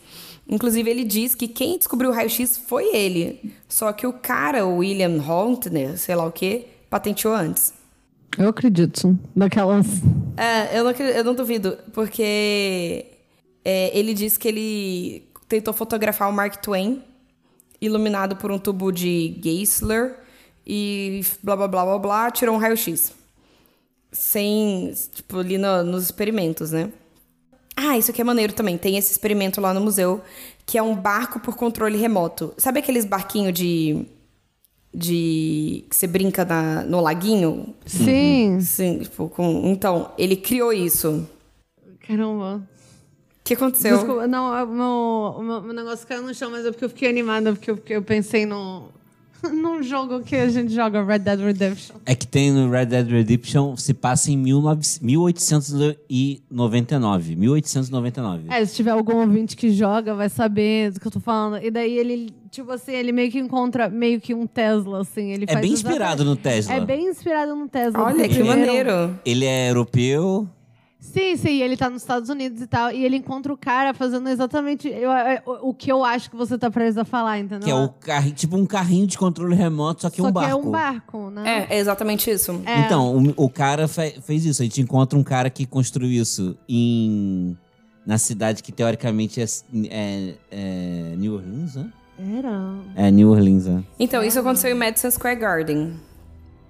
[0.48, 3.54] Inclusive, ele diz que quem descobriu o raio-x foi ele.
[3.68, 7.74] Só que o cara, o William Hontner, sei lá o quê, patenteou antes.
[8.38, 9.18] Eu acredito.
[9.36, 9.88] Daquelas.
[10.38, 13.06] É, eu não, eu não duvido, porque
[13.64, 17.02] é, ele diz que ele tentou fotografar o Mark Twain,
[17.82, 20.20] iluminado por um tubo de Geisler,
[20.68, 23.14] e blá blá blá blá blá, tirou um raio-x.
[24.12, 26.92] Sem, tipo, ali no- nos experimentos, né?
[27.76, 28.78] Ah, isso aqui é maneiro também.
[28.78, 30.22] Tem esse experimento lá no museu,
[30.66, 32.54] que é um barco por controle remoto.
[32.58, 34.06] Sabe aqueles barquinhos de.
[34.94, 35.84] de.
[35.90, 37.74] que você brinca na- no laguinho?
[37.86, 38.60] Sim.
[38.62, 39.64] Sim, tipo, com...
[39.66, 41.28] Então, ele criou isso.
[42.08, 42.58] Caramba.
[43.40, 43.98] O que aconteceu?
[43.98, 44.86] Desculpa, não, o meu,
[45.38, 47.78] o meu, meu negócio caiu no chão, mas é porque eu fiquei animada, porque eu,
[47.78, 48.90] porque eu pensei no.
[49.54, 51.96] Num jogo que a gente joga Red Dead Redemption.
[52.06, 57.36] É que tem no Red Dead Redemption, se passa em 19 1899.
[57.36, 58.46] 1899.
[58.50, 61.64] É, se tiver algum ouvinte que joga, vai saber do que eu tô falando.
[61.64, 65.32] E daí ele, tipo assim, ele meio que encontra meio que um Tesla, assim.
[65.32, 66.74] Ele É faz bem exatamente- inspirado no Tesla.
[66.74, 68.04] É bem inspirado no Tesla.
[68.04, 69.20] Olha, que um- maneiro.
[69.26, 70.48] Ele é europeu.
[71.14, 72.92] Sim, sim, ele tá nos Estados Unidos e tal.
[72.92, 76.58] E ele encontra o cara fazendo exatamente eu- eu- o que eu acho que você
[76.58, 77.62] tá prestes a falar, entendeu?
[77.66, 80.48] Que é o carrinho, tipo um carrinho de controle remoto, só que Só um barco.
[80.48, 81.68] que é um barco, né?
[81.70, 82.62] É, é exatamente isso.
[82.66, 82.80] É.
[82.82, 84.62] Então, o, o cara fe- fez isso.
[84.62, 87.58] A gente encontra um cara que construiu isso em
[88.06, 89.46] na cidade que teoricamente é,
[89.90, 91.90] é- é New Orleans, né?
[92.38, 92.76] Era.
[92.96, 93.84] É New Orleans, né?
[94.00, 95.94] Então, isso aconteceu em Madison Square Garden.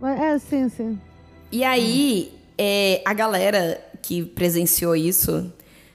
[0.01, 0.99] É, sim, sim.
[1.51, 5.51] E aí, é, a galera que presenciou isso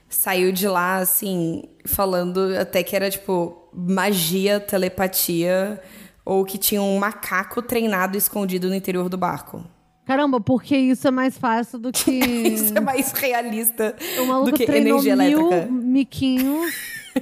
[0.09, 5.81] saiu de lá, assim, falando até que era, tipo, magia, telepatia,
[6.25, 9.63] ou que tinha um macaco treinado escondido no interior do barco.
[10.05, 12.11] Caramba, porque isso é mais fácil do que.
[12.51, 15.71] Isso é mais realista o maluco do que treinou energia mil elétrica.
[15.71, 16.73] miquinhos,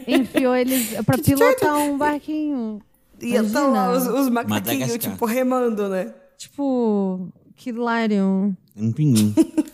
[0.08, 2.82] enfiou eles pra pilotar um barquinho.
[3.22, 6.14] E então lá os, os macaquinhos, tipo, remando, né?
[6.38, 8.56] Tipo, que hilário.
[8.76, 9.36] Um pinguim.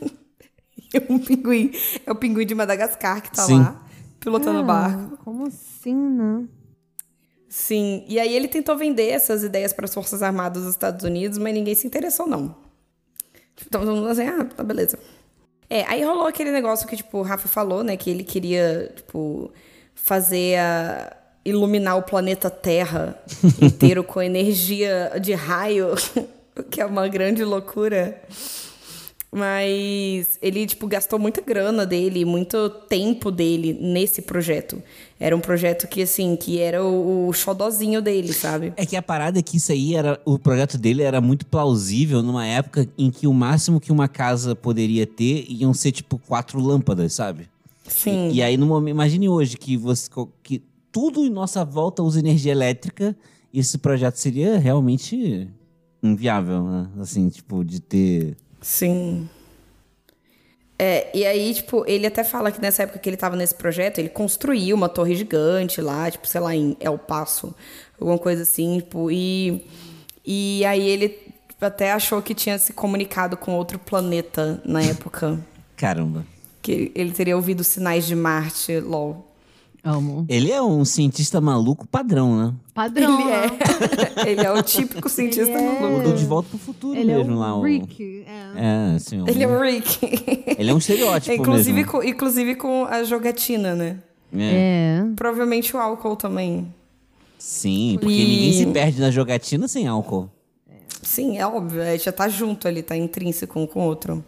[0.97, 1.71] É um pinguim.
[2.05, 3.59] É o pinguim de Madagascar que tá Sim.
[3.59, 3.85] lá,
[4.19, 5.17] pilotando o Ah, barco.
[5.23, 6.45] Como assim, né?
[7.49, 11.37] Sim, e aí ele tentou vender essas ideias para as Forças Armadas dos Estados Unidos,
[11.37, 12.55] mas ninguém se interessou, não.
[13.65, 14.99] Então todo mundo assim, ah, tá beleza.
[15.69, 19.51] É, aí rolou aquele negócio que, tipo, o Rafa falou, né, que ele queria, tipo,
[19.93, 21.15] fazer a...
[21.45, 23.17] iluminar o planeta Terra
[23.61, 25.95] inteiro com energia de raio,
[26.59, 28.21] o que é uma grande loucura.
[29.35, 34.81] Mas ele, tipo, gastou muita grana dele, muito tempo dele nesse projeto.
[35.19, 38.71] Era um projeto que, assim, que era o, o xodozinho dele, sabe?
[38.77, 40.17] É que a parada é que isso aí era.
[40.23, 44.55] O projeto dele era muito plausível numa época em que o máximo que uma casa
[44.55, 47.49] poderia ter iam ser, tipo, quatro lâmpadas, sabe?
[47.85, 48.29] Sim.
[48.31, 48.93] E aí, no momento.
[48.93, 50.09] Imagine hoje que você.
[50.43, 50.63] que
[50.93, 53.13] tudo em nossa volta usa energia elétrica.
[53.53, 55.49] Esse projeto seria realmente
[56.01, 56.87] inviável, né?
[57.01, 58.37] Assim, tipo, de ter.
[58.65, 59.29] Sim.
[60.79, 63.99] É, e aí, tipo, ele até fala que nessa época que ele tava nesse projeto,
[63.99, 67.53] ele construiu uma torre gigante lá, tipo, sei lá, em El Paso,
[68.01, 69.67] alguma coisa assim, tipo, e,
[70.25, 71.15] e aí ele
[71.61, 75.39] até achou que tinha se comunicado com outro planeta na época.
[75.77, 76.25] Caramba.
[76.63, 79.31] que ele teria ouvido sinais de Marte, lol.
[79.87, 80.25] Amo.
[80.27, 82.53] Ele é um cientista maluco padrão, né?
[82.73, 83.19] Padrão.
[83.21, 83.41] Ele né?
[84.25, 84.29] é.
[84.31, 85.99] ele é o típico cientista Ele é- maluco.
[85.99, 87.55] O do De Volta pro Futuro Ele é mesmo o lá.
[87.55, 88.25] o- Rick.
[88.27, 88.91] É.
[88.91, 89.21] É, assim.
[89.21, 89.99] o- Ele é o Rick.
[90.57, 91.91] Ele é um estereótipo inclusive, mesmo.
[91.91, 93.99] com, inclusive com a jogatina, né?
[94.35, 95.01] É.
[95.01, 95.05] É.
[95.15, 96.67] Provavelmente o álcool também.
[97.37, 100.29] Sim, porque E- ninguém se perde na jogatina sem álcool.
[101.03, 101.81] Sim, é óbvio.
[101.81, 104.23] é, já tá junto ali, tá intrínseco um com o outro.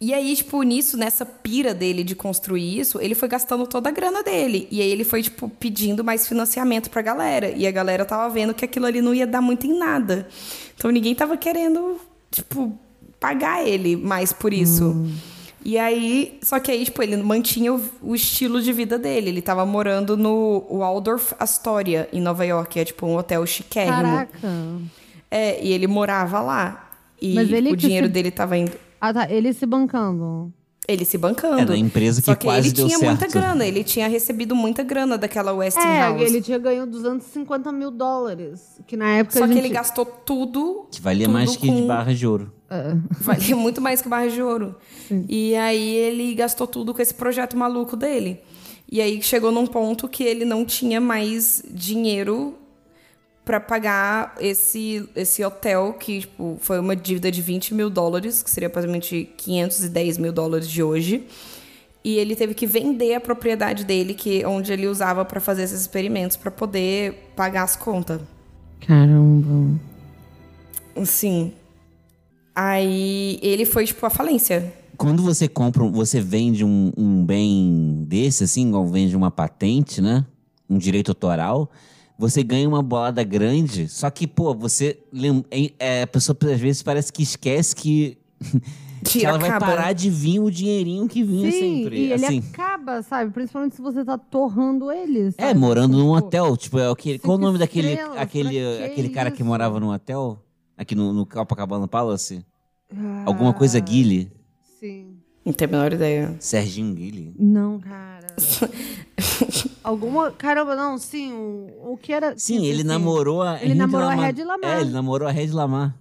[0.00, 3.92] E aí, tipo, nisso, nessa pira dele de construir isso, ele foi gastando toda a
[3.92, 4.66] grana dele.
[4.70, 7.50] E aí ele foi, tipo, pedindo mais financiamento pra galera.
[7.50, 10.26] E a galera tava vendo que aquilo ali não ia dar muito em nada.
[10.74, 12.72] Então ninguém tava querendo, tipo,
[13.20, 15.06] pagar ele mais por isso.
[15.62, 19.28] E aí, só que aí, tipo, ele mantinha o, o estilo de vida dele.
[19.28, 22.80] Ele tava morando no Waldorf Astoria, em Nova York.
[22.80, 24.00] É, tipo, um hotel chiquérrimo.
[24.02, 24.48] Caraca.
[25.30, 26.90] É, e ele morava lá.
[27.20, 28.72] E Mas ele o dinheiro se- dele tava indo.
[29.00, 29.30] Ah, tá.
[29.30, 30.52] Ele se bancando.
[30.88, 31.60] Ele se bancando.
[31.60, 33.32] É da empresa que Só que quase ele deu tinha muita certo.
[33.32, 36.20] grana, ele tinha recebido muita grana daquela Westinghouse.
[36.22, 38.80] É, ele tinha ganho 250 mil dólares.
[38.88, 39.64] Que na época Só a que gente...
[39.66, 40.86] ele gastou tudo.
[40.90, 42.52] Que valia tudo mais que de com- barra de ouro.
[43.20, 44.76] Valia muito mais que barra de ouro.
[45.28, 48.40] E aí ele gastou tudo com esse projeto maluco dele.
[48.90, 52.54] E aí chegou num ponto que ele não tinha mais dinheiro
[53.44, 58.50] pra pagar esse, esse hotel, que tipo, foi uma dívida de 20 mil dólares, que
[58.50, 61.24] seria aproximadamente 510 mil dólares de hoje.
[62.02, 65.80] E ele teve que vender a propriedade dele, que onde ele usava pra fazer esses
[65.80, 68.20] experimentos, pra poder pagar as contas.
[68.86, 69.78] Caramba.
[71.04, 71.52] Sim.
[72.54, 74.72] Aí ele foi, tipo, à falência.
[74.96, 80.00] Quando você compra, um- você vende um, um bem desse, assim, igual vende uma patente,
[80.02, 80.24] né?
[80.68, 81.70] Um direito autoral,
[82.20, 84.98] você ganha uma bolada grande, só que, pô, você.
[85.78, 88.18] é- a pessoa às vezes parece que esquece que.
[89.04, 89.66] que ela vai acaba.
[89.66, 91.96] parar de vir o dinheirinho que vinha Sim, sempre.
[91.98, 92.42] e ele assim.
[92.52, 93.30] acaba, sabe?
[93.32, 96.56] Principalmente se você tá torrando ele, É, morando num Tipo, hotel.
[96.56, 99.44] Tipo, é aquele, qual o nome daquele, aquele, que aquele cara que isso?
[99.46, 100.44] morava num hotel?
[100.76, 102.44] Aqui no, no Copacabana Palace?
[103.24, 104.30] Alguma coisa ah, Guile?
[104.78, 105.16] Sim.
[105.44, 106.36] Não tenho a menor ideia.
[106.38, 107.34] Serginho Guile?
[107.38, 108.09] Não, cara.
[109.84, 110.30] Alguma.
[110.32, 111.32] Caramba, não, sim.
[111.32, 112.36] O, o que era.
[112.38, 112.86] Sim, que- ele sim.
[112.88, 113.56] namorou a.
[113.60, 114.26] Ele Red namorou a Lamar.
[114.34, 114.76] Red Lamar.
[114.76, 115.94] É, ele namorou a Red Lamar.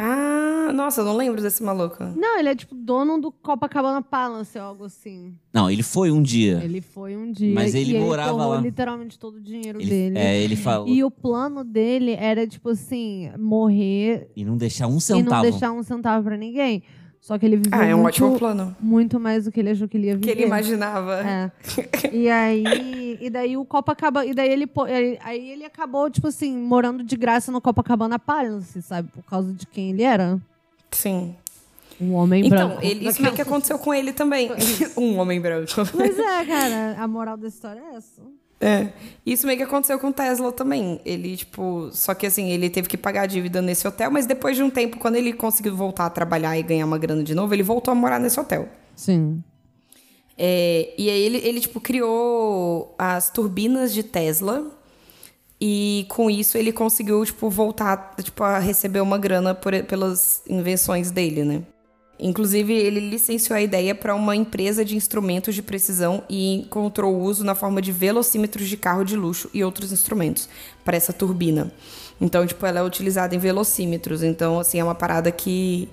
[0.00, 1.96] Ah, nossa, eu não lembro desse maluco.
[2.16, 5.34] Não, ele é tipo dono do Copacabana Palace ou algo assim.
[5.52, 6.60] Não, ele foi um dia.
[6.62, 7.52] Ele foi um dia.
[7.52, 8.60] Mas ele e morava torrou lá.
[8.60, 10.18] literalmente todo o dinheiro Ele, dele.
[10.18, 10.86] é, ele falou.
[10.86, 15.42] E o plano dele era, tipo assim, morrer E não deixar um e não centavo.
[15.42, 16.84] deixar um centavo pra ninguém.
[17.20, 18.76] Só que ele viveu Ah, é um muito, ótimo plano.
[18.80, 20.32] muito mais do que ele achou que ele ia Que viver.
[20.32, 21.20] ele imaginava.
[21.20, 21.50] É.
[22.12, 24.66] E aí, e daí o Copacabana, e daí ele,
[25.22, 29.66] aí ele acabou tipo assim, morando de graça no Copacabana Palace, sabe, por causa de
[29.66, 30.40] quem ele era,
[30.90, 31.34] Sim.
[32.00, 32.84] um homem Então, branco.
[32.84, 34.50] ele- isso meio que aconteceu com ele também.
[34.96, 35.70] um homem branco.
[35.92, 38.22] Pois é, cara, a moral da história é essa.
[38.60, 38.88] É.
[39.24, 41.00] Isso meio que aconteceu com o Tesla também.
[41.04, 44.56] Ele, tipo, só que assim, ele teve que pagar a dívida nesse hotel, mas depois
[44.56, 47.54] de um tempo, quando ele conseguiu voltar a trabalhar e ganhar uma grana de novo,
[47.54, 48.68] ele voltou a morar nesse hotel.
[48.96, 49.42] Sim.
[50.36, 54.72] É, e aí ele, ele, tipo, criou as turbinas de Tesla.
[55.60, 61.10] E com isso ele conseguiu, tipo, voltar tipo, a receber uma grana por- pelas invenções
[61.10, 61.62] dele, né?
[62.20, 67.44] Inclusive, ele licenciou a ideia para uma empresa de instrumentos de precisão e encontrou uso
[67.44, 70.48] na forma de velocímetros de carro de luxo e outros instrumentos
[70.84, 71.72] para essa turbina.
[72.20, 74.24] Então, tipo, ela é utilizada em velocímetros.
[74.24, 75.88] Então, assim, é uma parada que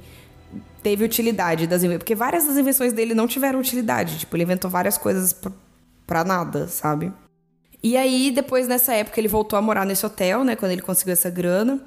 [0.82, 1.99] teve utilidade das invenções.
[1.99, 4.17] Porque várias das invenções dele não tiveram utilidade.
[4.17, 5.36] Tipo, ele inventou várias coisas
[6.07, 7.11] pra nada, sabe?
[7.84, 10.55] E aí, depois, nessa época, ele voltou a morar nesse hotel, né?
[10.55, 11.80] Quando ele conseguiu essa grana.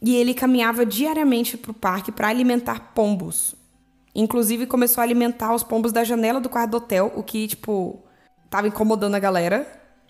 [0.00, 3.54] E ele caminhava diariamente pro parque para alimentar pombos.
[4.14, 8.02] Inclusive, começou a alimentar os pombos da janela do quarto do hotel, o que, tipo,
[8.48, 9.66] tava incomodando a galera.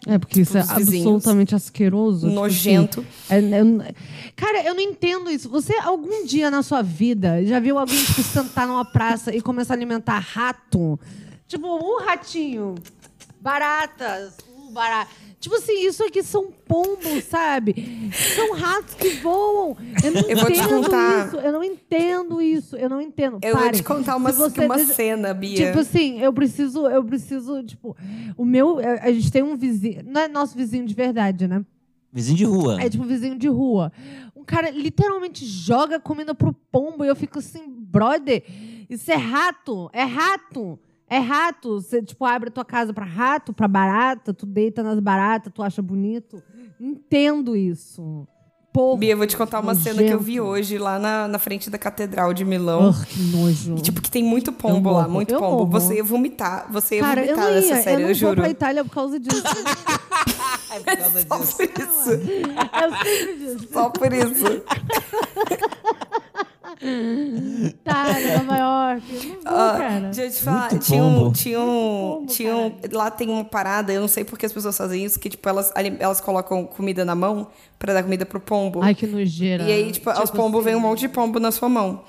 [0.06, 1.06] É, porque isso é vizinhos.
[1.06, 2.26] absolutamente asqueroso.
[2.28, 3.06] tipo Nojento.
[3.30, 3.54] assim.
[3.54, 3.94] É, eu-
[4.36, 5.48] cara, eu não entendo isso.
[5.48, 9.72] Você, algum dia na sua vida, já viu alguém tipo, sentar numa praça e começar
[9.72, 11.00] a alimentar rato?
[11.48, 12.74] Tipo, um ratinho,
[13.40, 15.10] baratas, um barato.
[15.44, 18.10] Tipo assim, isso aqui são pombos, sabe?
[18.34, 19.76] São ratos que voam.
[20.02, 21.26] Eu não Eu vou te entendo contar.
[21.26, 21.36] isso.
[21.36, 22.76] Eu não entendo isso.
[22.76, 23.38] Eu não entendo.
[23.42, 25.66] Eu vou te contar uma, você- uma deixa- cena, Bia.
[25.66, 27.94] Tipo assim, eu preciso, eu preciso, tipo,
[28.38, 31.62] o meu, a gente tem um vizinho, não é nosso vizinho de verdade, né?
[32.10, 32.80] Vizinho de rua.
[32.80, 33.92] É tipo vizinho de rua.
[34.34, 38.42] Um cara literalmente joga comida pro pombo e eu fico assim, brother,
[38.88, 40.78] isso é rato, é rato.
[41.08, 41.80] É rato.
[41.80, 45.62] Você, tipo, abre a tua casa pra rato, pra barata, tu deita nas baratas, tu
[45.62, 46.42] acha bonito.
[46.80, 48.26] Entendo isso.
[48.72, 51.38] Porra, Bia, eu vou te contar uma cena que eu vi hoje lá na, na
[51.38, 52.88] frente da Catedral de Milão.
[52.88, 53.76] Ugh, que nojo.
[53.76, 55.58] E, tipo, que tem muito pombo Eu lá, muito eu pombo.
[55.58, 55.70] morro.
[55.70, 56.66] Você ia vomitar.
[56.72, 58.40] Você ia Cara, eu vomitar nessa ia, série, eu eu, não vou juro.
[58.40, 59.42] pra Itália por causa disso.
[60.74, 61.56] É por causa Só disso.
[61.56, 62.10] por isso.
[62.82, 63.68] eu sempre disse.
[63.72, 64.44] Só por isso.
[67.66, 69.26] Itália, Nova York.
[69.44, 70.00] Não vou, Ah, cara.
[70.10, 73.44] deixa eu te falar, Muito tinha um, tinha um, Pombo, tinha um, lá tem uma
[73.44, 76.64] parada, eu não sei por que as pessoas fazem isso, que tipo elas elas colocam
[76.66, 77.48] comida na mão
[77.78, 78.82] pra dar comida pro pombo.
[78.82, 79.64] Ai, que nojeira.
[79.64, 82.02] E aí, tipo, aos pombos assim, vem um monte de pombo na sua mão.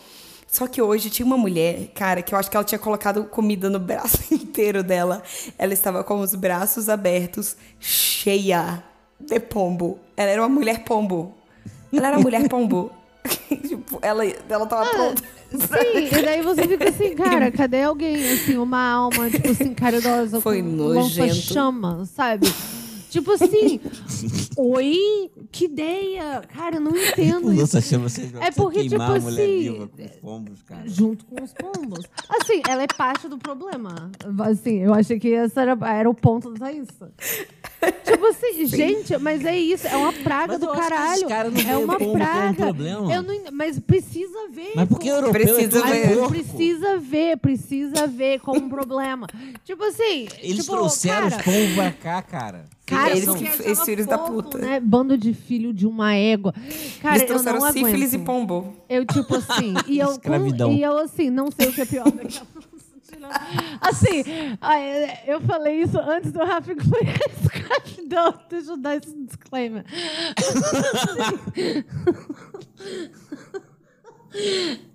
[0.48, 3.70] Só que hoje tinha uma mulher, cara, que eu acho que ela tinha colocado comida
[3.70, 5.22] no braço inteiro dela.
[5.58, 8.82] Ela estava com os braços abertos, cheia
[9.20, 10.00] de pombo.
[10.16, 11.34] Ela era uma mulher pombo.
[11.92, 12.90] Ela era uma mulher pombo.
[13.68, 15.24] tipo, ela, ela tava pronta.
[15.52, 20.42] Sim, e daí você fica assim, cara, cadê alguém, assim, uma alma, tipo assim, caridosa,
[20.42, 21.22] Foi com nojento.
[21.28, 22.48] lança-chama, sabe?
[23.16, 23.80] Tipo assim,
[24.58, 27.62] oi, que ideia, cara, eu não entendo isso.
[27.62, 30.82] Nossa, chama você É porque, tipo a mulher assim, viva com os pombos, cara.
[30.86, 32.06] Junto com os pombos.
[32.28, 34.12] Assim, ela é parte do problema.
[34.50, 37.10] Assim, eu achei que esse era, era o ponto da Thaísa.
[38.04, 41.28] Tipo assim, gente, mas é isso, é uma praga Mas do caralho.
[41.30, 42.54] é uma pombo como praga.
[42.66, 43.14] problema.
[43.14, 44.72] Eu não, mas precisa ver.
[44.76, 46.16] Mas por que como- europeu Precisa é ver.
[46.18, 46.30] porco?
[46.32, 49.28] Precisa ver, precisa ver como um problema.
[49.64, 50.28] Tipo assim.
[50.42, 52.66] Eles tipo, trouxeram cara, os pombos pra cá, cara.
[52.86, 54.58] Cara, Eles que- esses filhos da puta.
[54.60, 54.80] Né?
[54.80, 56.54] Bando de filho de uma égua.
[57.02, 58.22] Cara, Eles eu trouxeram não sífilis aguento.
[58.22, 58.76] e pombo.
[58.88, 60.72] Eu, tipo assim, e eu, Escravidão.
[60.72, 62.12] e eu assim, não sei o que é pior.
[62.12, 62.70] daqui a pouco,
[63.08, 63.32] tirando.
[63.82, 64.24] Assim,
[65.26, 68.34] eu falei isso antes do Rafa a escravidão.
[68.50, 69.84] Deixa eu dar esse disclaimer.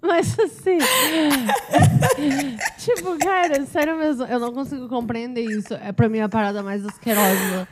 [0.02, 0.78] Mas assim.
[2.78, 5.74] tipo, cara, sério mesmo, eu não consigo compreender isso.
[5.74, 7.68] É pra mim a parada mais asquerosa.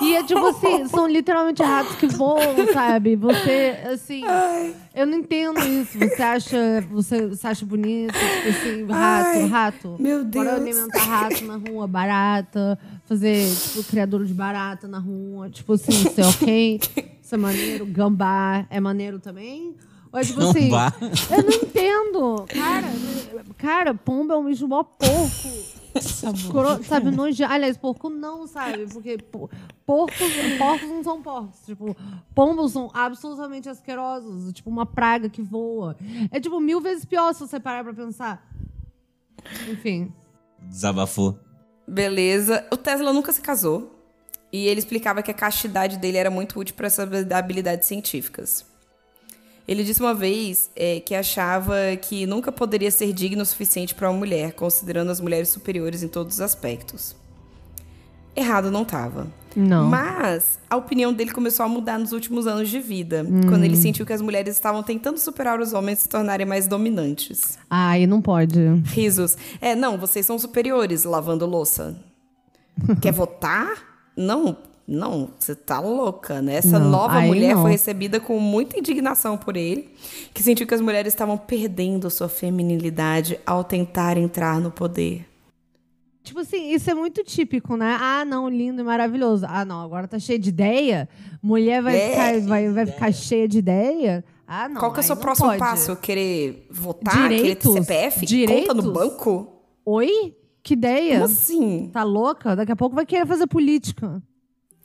[0.00, 2.40] E é tipo assim, são literalmente ratos que voam,
[2.72, 3.16] sabe?
[3.16, 4.22] Você, assim.
[4.94, 5.98] Eu não entendo isso.
[5.98, 9.96] Você acha, você, você acha bonito, tipo assim, rato, Ai, rato.
[9.98, 10.62] meu Bora Deus.
[10.62, 15.48] alimentar rato na rua, barata, fazer, tipo, criador de barata na rua.
[15.48, 16.80] Tipo assim, isso é ok?
[17.22, 17.86] Isso é maneiro?
[17.86, 19.76] Gambá é maneiro também?
[20.18, 20.68] É tipo assim,
[21.30, 22.46] eu não entendo.
[22.48, 22.86] Cara,
[23.56, 25.68] cara, pomba é um bicho mó porco.
[25.94, 27.44] Escro- sabe, nojo.
[27.44, 28.86] Aliás, porco não, sabe?
[28.92, 29.50] Porque po-
[29.84, 30.16] porcos,
[30.58, 31.58] porcos não são porcos.
[31.66, 31.96] Tipo,
[32.34, 34.52] pombos são absolutamente asquerosos.
[34.52, 35.96] Tipo, uma praga que voa.
[36.30, 38.46] É, tipo, mil vezes pior se você parar pra pensar.
[39.68, 40.12] Enfim.
[40.62, 41.38] Desabafou.
[41.86, 42.66] Beleza.
[42.72, 43.94] O Tesla nunca se casou.
[44.52, 48.64] E ele explicava que a castidade dele era muito útil para essas habilidades científicas.
[49.68, 54.08] Ele disse uma vez é, que achava que nunca poderia ser digno o suficiente para
[54.08, 57.14] uma mulher, considerando as mulheres superiores em todos os aspectos.
[58.34, 59.26] Errado não estava.
[59.54, 59.88] Não.
[59.88, 64.06] Mas a opinião dele começou a mudar nos últimos anos de vida, quando ele sentiu
[64.06, 67.58] que as mulheres estavam tentando superar os homens e se tornarem mais dominantes.
[67.68, 68.60] Ai, não pode.
[68.84, 69.36] Risos.
[69.60, 71.98] É, não, vocês são superiores lavando louça.
[73.02, 73.68] Quer votar?
[74.16, 74.56] Não,
[74.90, 76.54] não, você tá louca, né?
[76.54, 77.60] Essa Não, nova mulher não.
[77.62, 79.90] foi recebida com muita indignação por ele,
[80.32, 85.26] que sentiu que as mulheres estavam perdendo sua feminilidade ao tentar entrar no poder.
[86.24, 87.96] Tipo assim, isso é muito típico, né?
[88.00, 89.46] Ah, não, lindo e maravilhoso.
[89.48, 91.08] Ah, não, agora tá cheio de ideia.
[91.42, 92.10] Mulher vai, É.
[92.10, 94.24] ficar, vai, vai ficar cheia de ideia.
[94.46, 94.80] Ah, não.
[94.80, 95.58] Qual que é o seu próximo pode.
[95.58, 95.96] passo?
[95.96, 97.14] Querer votar?
[97.28, 97.72] Direitos?
[97.72, 98.26] Querer ter CPF?
[98.26, 98.68] Direitos?
[98.68, 99.52] Conta no banco?
[99.84, 100.34] Oi?
[100.62, 101.14] Que ideia?
[101.20, 101.90] Como assim?
[101.92, 102.54] Tá louca?
[102.56, 104.22] Daqui a pouco vai querer fazer política.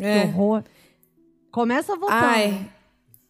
[0.04, 0.24] Que É.
[0.24, 0.64] horror.
[1.52, 2.20] Começa votando.
[2.26, 2.70] Ai.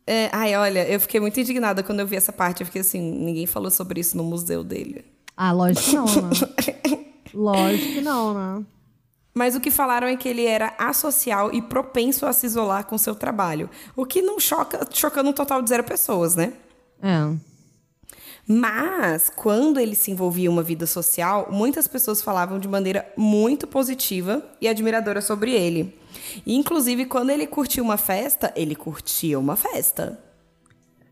[0.06, 2.62] É, ai, olha, eu fiquei muito indignada quando eu vi essa parte.
[2.62, 5.06] Eu fiquei assim, ninguém falou sobre isso no museu dele.
[5.36, 6.30] Ah, lógico que não, né?
[7.34, 8.66] lógico que não, né?
[9.34, 12.98] Mas o que falaram é que ele era asocial e propenso a se isolar com
[12.98, 13.70] seu trabalho.
[13.96, 16.54] O que não choca, chocando um total de zero pessoas, né?
[17.02, 17.36] É.
[18.48, 23.66] Mas, quando ele se envolvia em uma vida social, muitas pessoas falavam de maneira muito
[23.66, 25.98] positiva e admiradora sobre ele.
[26.46, 30.20] E, inclusive, quando ele curtia uma festa, ele curtia uma festa.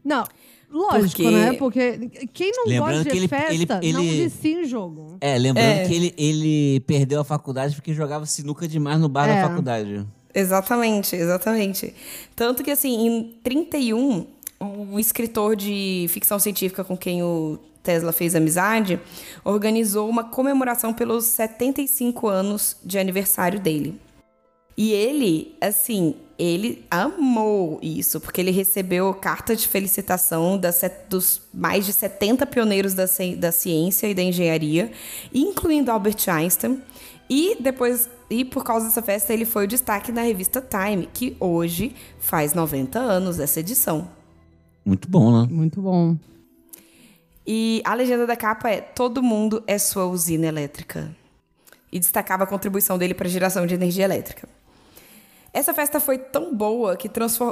[0.04, 0.24] Não,
[0.72, 1.54] lógico, Porque- né?
[1.54, 5.18] Porque quem não Lembrando gosta de que ele- festa ele- não ele- vicia em jogo.
[5.22, 5.88] É, lembrando É.
[5.88, 9.42] que ele, ele perdeu a faculdade porque jogava sinuca demais no bar É.
[9.42, 10.06] da faculdade.
[10.34, 11.94] Exatamente, exatamente.
[12.36, 14.26] Tanto que, assim, em 31,
[14.60, 19.00] um escritor de ficção científica com quem o Tesla fez amizade
[19.44, 24.00] organizou uma comemoração pelos 75 anos de aniversário dele.
[24.82, 31.86] E ele, assim, ele amou isso, porque ele recebeu carta de felicitação das dos mais
[31.86, 33.06] de 70 pioneiros da,
[33.38, 34.92] da ciência e da engenharia,
[35.32, 36.82] incluindo Albert Einstein.
[37.30, 41.38] E depois, e por causa dessa festa, ele foi o destaque na revista Time, que
[41.40, 44.10] hoje faz 90 anos essa edição.
[44.84, 45.48] Muito bom, né?
[45.48, 46.18] Muito bom.
[47.46, 51.16] E a legenda da capa é Todo mundo é sua usina elétrica.
[51.92, 54.50] E destacava a contribuição dele para a geração de energia elétrica.
[55.54, 57.10] Essa festa foi tão boa que,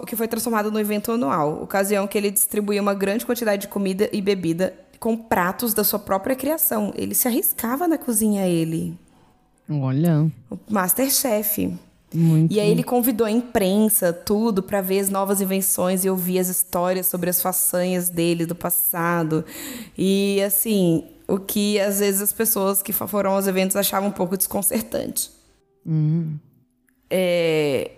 [0.08, 4.10] que foi transformada no evento anual, ocasião que ele distribuía uma grande quantidade de comida
[4.14, 6.94] e bebida com pratos da sua própria criação.
[6.96, 8.98] Ele se arriscava na cozinha, ele.
[9.70, 11.74] Olha, O Masterchef.
[12.14, 12.54] muito.
[12.54, 16.48] E aí ele convidou a imprensa, tudo, para ver as novas invenções e ouvir as
[16.48, 19.46] histórias sobre as façanhas dele do passado.
[19.98, 24.36] E assim, o que às vezes as pessoas que foram aos eventos achavam um pouco
[24.38, 25.32] desconcertante.
[27.10, 27.92] É,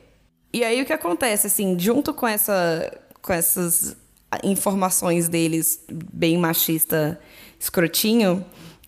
[0.54, 3.96] E aí o que acontece, assim, junto com, essa, com essas
[4.44, 7.20] informações deles bem machista
[7.60, 8.44] escrotinho,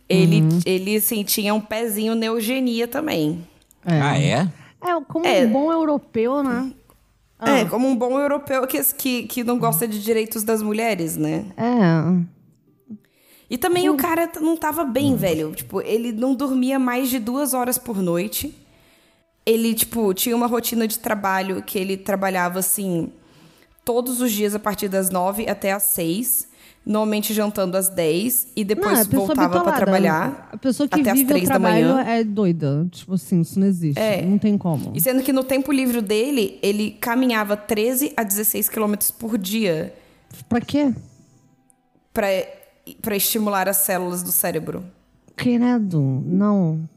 [0.09, 3.45] ele, ele assim, tinha um pezinho na eugenia também.
[3.85, 4.01] É.
[4.01, 4.49] Ah, é?
[4.81, 5.45] É, como É.
[5.45, 6.71] um bom europeu, né?
[7.45, 11.45] É, como um bom europeu que, que, que não gosta de direitos das mulheres, né?
[11.57, 12.95] É.
[13.49, 15.51] E também o cara t- não tava bem, velho.
[15.53, 18.55] Tipo, ele não dormia mais de duas horas por noite.
[19.45, 23.09] Ele, tipo, tinha uma rotina de trabalho que ele trabalhava, assim,
[23.83, 26.47] todos os dias a partir das nove até às seis.
[26.85, 28.47] Normalmente jantando às dez.
[28.57, 29.77] E Não, depois pessoa voltava pra bitolada.
[29.85, 30.49] trabalhar.
[30.51, 32.05] A pessoa que até às vive o três da trabalho manhã.
[32.09, 32.85] é doida.
[32.91, 33.97] Tipo assim, isso não existe.
[33.99, 34.21] É.
[34.21, 34.91] Não tem como.
[34.93, 39.93] E sendo que no tempo livre dele, ele caminhava 13 a 16 quilômetros por dia.
[40.49, 40.93] Pra quê?
[42.13, 42.27] para
[43.01, 44.83] para estimular as células do cérebro.
[45.37, 46.21] Credo.
[46.25, 46.87] Não.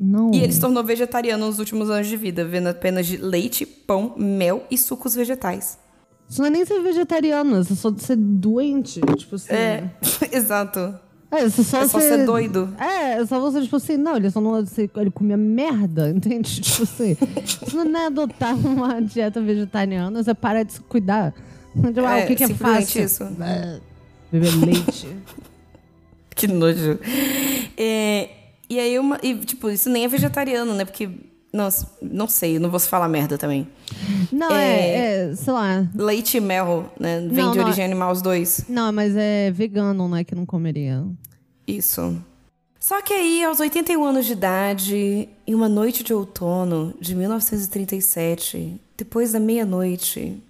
[0.00, 0.30] Não.
[0.32, 4.14] E ele se tornou vegetariano nos últimos anos de vida, vivendo apenas de leite, pão,
[4.16, 5.76] mel e sucos vegetais.
[6.28, 9.00] Isso não é nem ser vegetariano, isso é só ser doente.
[9.16, 9.52] Tipo assim.
[9.52, 9.90] É,
[10.30, 10.94] exato.
[11.30, 12.74] É, só, É só ser doido.
[12.78, 14.58] É, é só você, tipo assim, não, ele só não.
[14.58, 16.60] Ele comia merda, entende?
[16.60, 17.16] Tipo assim.
[17.66, 21.34] isso não é adotar uma dieta vegetariana, você para de se cuidar.
[21.74, 23.04] Tipo, ah, É, o que, que é fácil?
[23.04, 23.24] isso.
[23.24, 23.80] É,
[24.30, 25.08] Beber leite.
[26.34, 27.00] Que nojo.
[27.76, 28.28] É,
[28.68, 30.84] e aí, uma, e, tipo, isso nem é vegetariano, né?
[30.84, 31.08] Porque,
[31.52, 33.66] nossa, não sei, não vou falar merda também.
[34.30, 35.88] Não, é, é, sei lá.
[35.94, 37.20] Leite e mel, né?
[37.20, 38.64] Vem Não, de não, origem animal os dois.
[38.68, 41.04] Não, mas é vegano, né, que não comeria.
[41.66, 42.16] Isso.
[42.78, 48.80] Só que aí, aos 81 anos de idade, em uma noite de outono de 1937,
[48.96, 50.42] depois da meia-noite,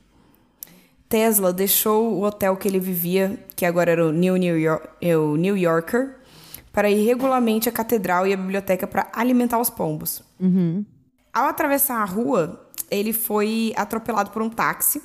[1.09, 5.17] Tesla deixou o hotel que ele vivia, que agora era o New, New, York, é
[5.17, 6.17] o New Yorker,
[6.79, 10.23] para ir regularmente à catedral e à biblioteca para alimentar os pombos.
[11.33, 15.03] Ao atravessar a rua, ele foi atropelado por um táxi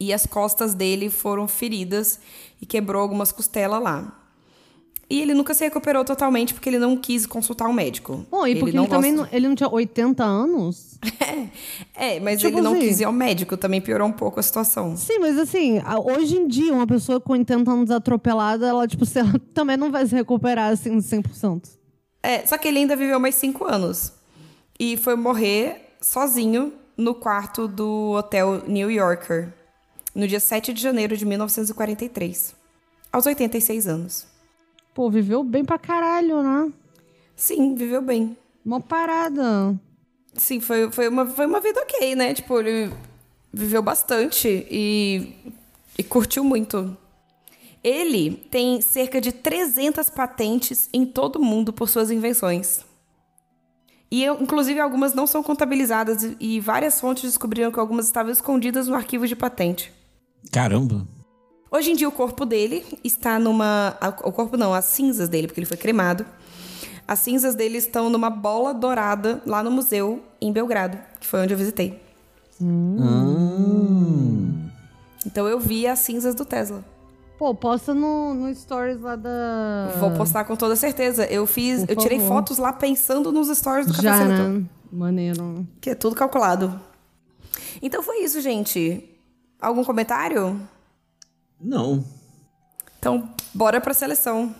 [0.00, 2.18] e as costas dele foram feridas
[2.60, 4.21] e quebrou algumas costelas lá.
[5.12, 8.24] E ele nunca se recuperou totalmente porque ele não quis consultar um médico.
[8.30, 10.98] Bom, e porque ele, não também gosta- não, ele não tinha 80 anos?
[11.94, 14.42] É, mas Tipo ele não assim- quis ir ao médico, também piorou um pouco a
[14.42, 14.96] situação.
[14.96, 19.38] Sim, mas assim, hoje em dia, uma pessoa com 80 anos atropelada, ela, tipo, ela
[19.52, 21.68] também não vai se recuperar assim 100%.
[22.22, 24.12] É, só que ele ainda viveu mais cinco anos.
[24.80, 29.52] E foi morrer sozinho no quarto do hotel New Yorker,
[30.14, 32.54] no dia 7 de janeiro de 1943,
[33.12, 34.26] aos 86 anos.
[34.94, 36.72] Pô, viveu bem pra caralho, né?
[37.34, 38.36] Sim, viveu bem.
[38.64, 39.78] Uma parada.
[40.34, 42.34] Sim, foi, foi, uma, foi uma vida ok, né?
[42.34, 42.92] Tipo, ele
[43.52, 45.34] viveu bastante e,
[45.98, 46.96] e curtiu muito.
[47.82, 52.84] Ele tem cerca de 300 patentes em todo o mundo por suas invenções.
[54.10, 58.30] E, eu, inclusive, algumas não são contabilizadas e- e várias fontes descobriram que algumas estavam
[58.30, 59.90] escondidas no arquivo de patente.
[60.52, 61.08] Caramba.
[61.72, 63.96] Hoje em dia, o corpo dele está numa.
[64.22, 66.26] O corpo não, as cinzas dele, porque ele foi cremado.
[67.08, 71.54] As cinzas dele estão numa bola dourada lá no museu em Belgrado, que foi onde
[71.54, 71.98] eu visitei.
[75.26, 76.84] Então eu vi as cinzas do Tesla.
[77.38, 79.94] Pô, posta no, no stories lá da.
[79.98, 81.24] Vou postar com toda certeza.
[81.24, 81.86] Eu fiz.
[81.86, 82.34] Por eu tirei favor.
[82.34, 84.62] fotos lá pensando nos stories do Já, né?
[84.92, 85.66] Maneiro.
[85.80, 86.78] Que é tudo calculado.
[87.80, 89.08] Então foi isso, gente.
[89.58, 90.60] Algum comentário?
[91.62, 92.04] Não.
[92.98, 94.54] Então, bora pra seleção.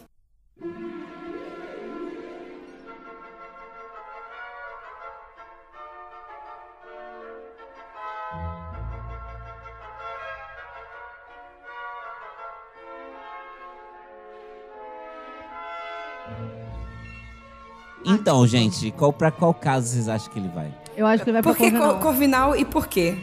[18.05, 20.73] Então, gente, qual, pra qual caso vocês acham que ele vai?
[20.97, 21.93] Eu acho que ele vai Por pra que Corvinal.
[21.95, 23.17] Cor- Corvinal e por quê?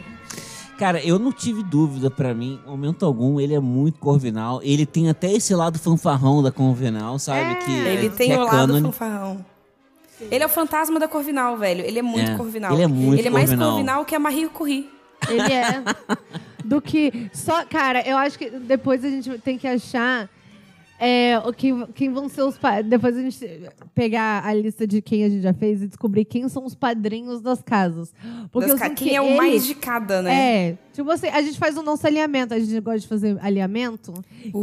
[0.80, 4.62] Cara, eu não tive dúvida pra mim, em momento algum, ele é muito Corvinal.
[4.64, 7.52] Ele tem até esse lado fanfarrão da Corvinal, sabe?
[7.52, 7.56] É.
[7.56, 8.82] Que, Ele tem que é o lado cânone.
[8.84, 9.46] fanfarrão.
[10.32, 11.82] Ele é o fantasma da Corvinal, velho.
[11.86, 12.74] Ele é muito É, Corvinal.
[12.74, 13.72] ele é muito Ele é mais Corvinal.
[13.72, 14.90] Corvinal que a Marie Curie.
[15.30, 15.84] Ele é.
[16.64, 17.30] Do que.
[17.34, 20.30] Só, cara, eu acho que depois a gente tem que achar.
[21.00, 22.60] É, quem, quem vão ser os.
[22.86, 23.40] Depois a gente
[23.96, 27.42] pegar a lista de quem a gente já fez e descobrir quem são os padrinhos
[27.42, 28.14] das casas.
[28.52, 30.34] Porque Das ca- Quem que é o mais de cada, né?
[30.72, 32.54] É, tipo assim, a gente faz o nosso alinhamento.
[32.54, 34.14] A gente gosta de fazer alinhamento.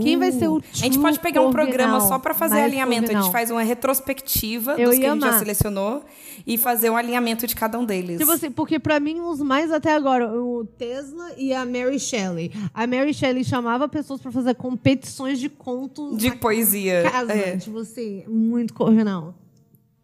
[0.02, 3.10] Quem vai ser o Uh, A gente pode pegar um programa só pra fazer alinhamento.
[3.10, 6.04] A gente faz uma retrospectiva Eu dos que a gente já selecionou
[6.46, 8.18] e fazer um alinhamento de cada um deles.
[8.18, 12.52] Tipo assim, porque pra mim os mais até agora, o Tesla e a Mary Shelley.
[12.74, 17.10] A Mary Shelley chamava pessoas pra fazer competições de contos de na poesia.
[17.10, 17.32] casa.
[17.32, 19.34] É, Tipo assim, muito corvinal.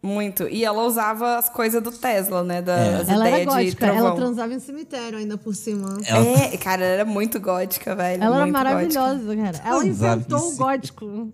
[0.02, 0.48] muito.
[0.48, 2.60] E ela usava as coisas do Tesla, né?
[2.60, 5.96] Das Ela era ideias de gótica, ela transava em cemitério ainda por cima.
[6.06, 8.22] Ela- É, cara, ela era muito gótica, velho.
[8.22, 8.70] Ela era muito gótica.
[9.00, 9.60] maravilhosa, cara.
[9.64, 11.32] Ela inventou o gótico.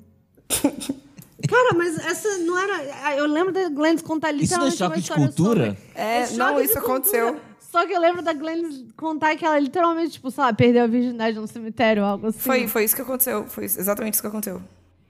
[1.49, 3.15] Cara, mas essa não era.
[3.17, 5.65] Eu lembro da Glenn contar Isso não é literalmente uma choque de história cultura?
[5.67, 6.93] sobre- É, choque não, de isso cultura.
[6.95, 7.41] aconteceu.
[7.71, 10.87] Só que eu lembro da Glenn contar que ela literalmente, tipo, sei lá, perdeu a
[10.87, 12.39] virgindade no cemitério, algo assim.
[12.39, 13.45] Foi, foi isso que aconteceu.
[13.47, 14.61] Foi exatamente isso que aconteceu.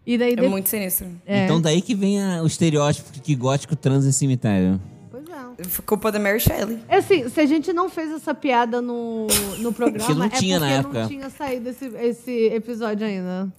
[0.07, 1.07] E daí É muito sinistro.
[1.27, 1.45] É.
[1.45, 4.81] Então daí que vem a- o estereótipo de que gótico transa em cemitério.
[5.11, 5.65] Pois é.
[5.65, 6.79] Foi culpa da Mary Shelley.
[6.89, 9.27] É assim, se a gente não fez essa piada no,
[9.59, 11.07] no programa, Porque não é tinha porque na não época.
[11.09, 13.53] tinha saído esse, esse episódio ainda.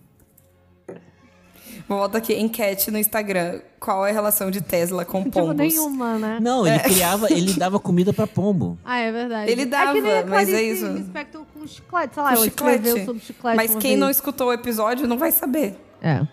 [1.87, 3.61] Volta aqui, enquete no Instagram.
[3.79, 5.55] Qual é a relação de Tesla com Tipo, pombos?
[5.55, 6.37] nenhuma, né?
[6.41, 8.77] Não, ele criava, ele dava comida pra pombo.
[8.85, 9.51] Ah, é verdade.
[9.51, 10.85] Ele dava, é que nem a mas é isso.
[10.87, 12.77] Lispector com chiclete, sei lá, Com ela chiclete.
[12.79, 13.99] escreveu sobre chiclete Mas quem vez.
[13.99, 15.75] não escutou o episódio não vai saber.
[16.01, 16.25] É.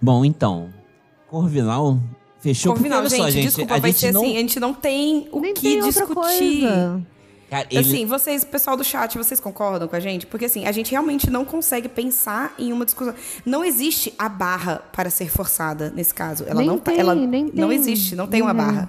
[0.00, 0.68] Bom, então,
[1.28, 1.98] Corvinal
[2.40, 4.22] fechou Corvinal, porque, gente, olha só, gente, desculpa, a vai gente ser não...
[4.22, 6.14] assim, a gente não tem o Nem que tem outra discutir.
[6.60, 7.06] coisa.
[7.48, 7.80] Cara, ele...
[7.80, 10.26] Assim, vocês, pessoal do chat, vocês concordam com a gente?
[10.26, 13.14] Porque assim, a gente realmente não consegue pensar em uma discussão.
[13.44, 16.44] Não existe a barra para ser forçada nesse caso.
[16.46, 17.72] Ela Nem não tá- tem, ela nem não tem.
[17.78, 18.88] existe, não tem uma barra.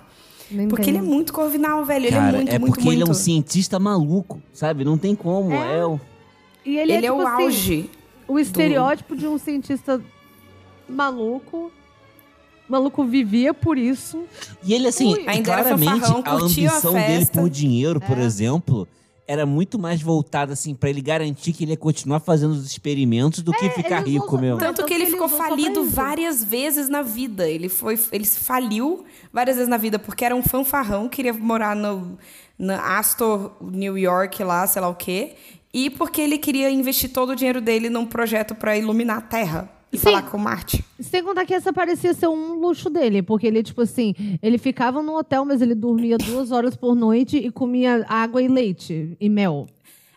[0.50, 0.94] Nem Porque tem.
[0.96, 2.06] ele é muito corvinal, velho.
[2.06, 4.86] Ele Cara, é muito, é muito, porque ele é um cientista maluco, sabe?
[4.86, 5.52] Não tem como.
[5.54, 5.80] É.
[5.80, 6.00] É, o...
[6.66, 7.90] E ele, Ele, é, é, tipo o assim, auge.
[8.28, 10.02] O estereótipo de um cientista
[10.88, 11.72] maluco.
[12.68, 14.24] Maluco vivia por isso.
[14.64, 15.24] E ele, assim, Ui.
[15.28, 18.08] Ainda era claramente, fanfarrão, a curtia a ambição dele por dinheiro, É.
[18.08, 18.88] por exemplo,
[19.28, 23.42] era muito mais voltada, assim, pra ele garantir que ele ia continuar fazendo os experimentos
[23.42, 24.60] do que ficar rico usou- mesmo.
[24.60, 27.50] Tanto tanto que ele que ele ficou falido várias vezes na vida.
[27.50, 32.18] Ele foi, ele faliu várias vezes na vida porque era um fanfarrão, queria morar no
[32.58, 35.36] na Astor, New York lá, sei lá o quê,
[35.74, 39.70] e porque ele queria investir todo o dinheiro dele num projeto para iluminar a Terra
[39.92, 40.04] e Sim.
[40.06, 40.84] falar com Marte.
[41.00, 45.02] Sem contar que essa parecia ser um luxo dele, porque ele, tipo assim, ele ficava
[45.02, 49.30] no hotel, mas ele dormia duas horas por noite e comia água e leite e
[49.30, 49.68] mel.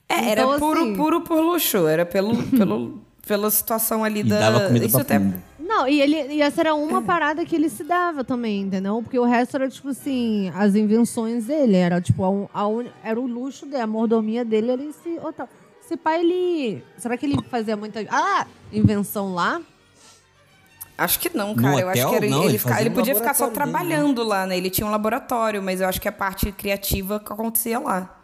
[0.08, 4.24] É, era Então, puro, assim- puro por luxo, era pelo, pelo, pela situação ali E
[4.24, 4.38] da.
[4.38, 5.42] dava comida Isso pra até- pombo.
[5.66, 9.00] Não, e, ele, e essa era uma parada que ele se dava também, entendeu?
[9.02, 11.76] Porque o resto era, tipo assim, as invenções dele.
[11.76, 15.18] Era, tipo, a, un- a un- era o luxo dele, a mordomia dele era esse
[15.18, 15.48] hotel.
[15.84, 16.82] Esse pai, ele...
[16.96, 18.04] Será que ele fazia muita...
[18.10, 19.60] Ah, invenção lá?
[20.98, 21.80] Acho que não, No cara.
[21.80, 22.08] eu acho hotel?
[22.10, 23.52] que era, Não, ele, ele fica- ele no podia ficar só né?
[23.52, 24.56] trabalhando lá, né?
[24.56, 28.18] Ele tinha um laboratório, mas eu acho que a parte criativa que acontecia lá.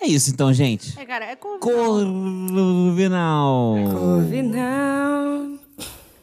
[0.00, 0.98] É isso então, gente.
[0.98, 1.58] É, cara, é como...
[1.60, 2.66] Corvinal.
[3.92, 5.58] Corvinal.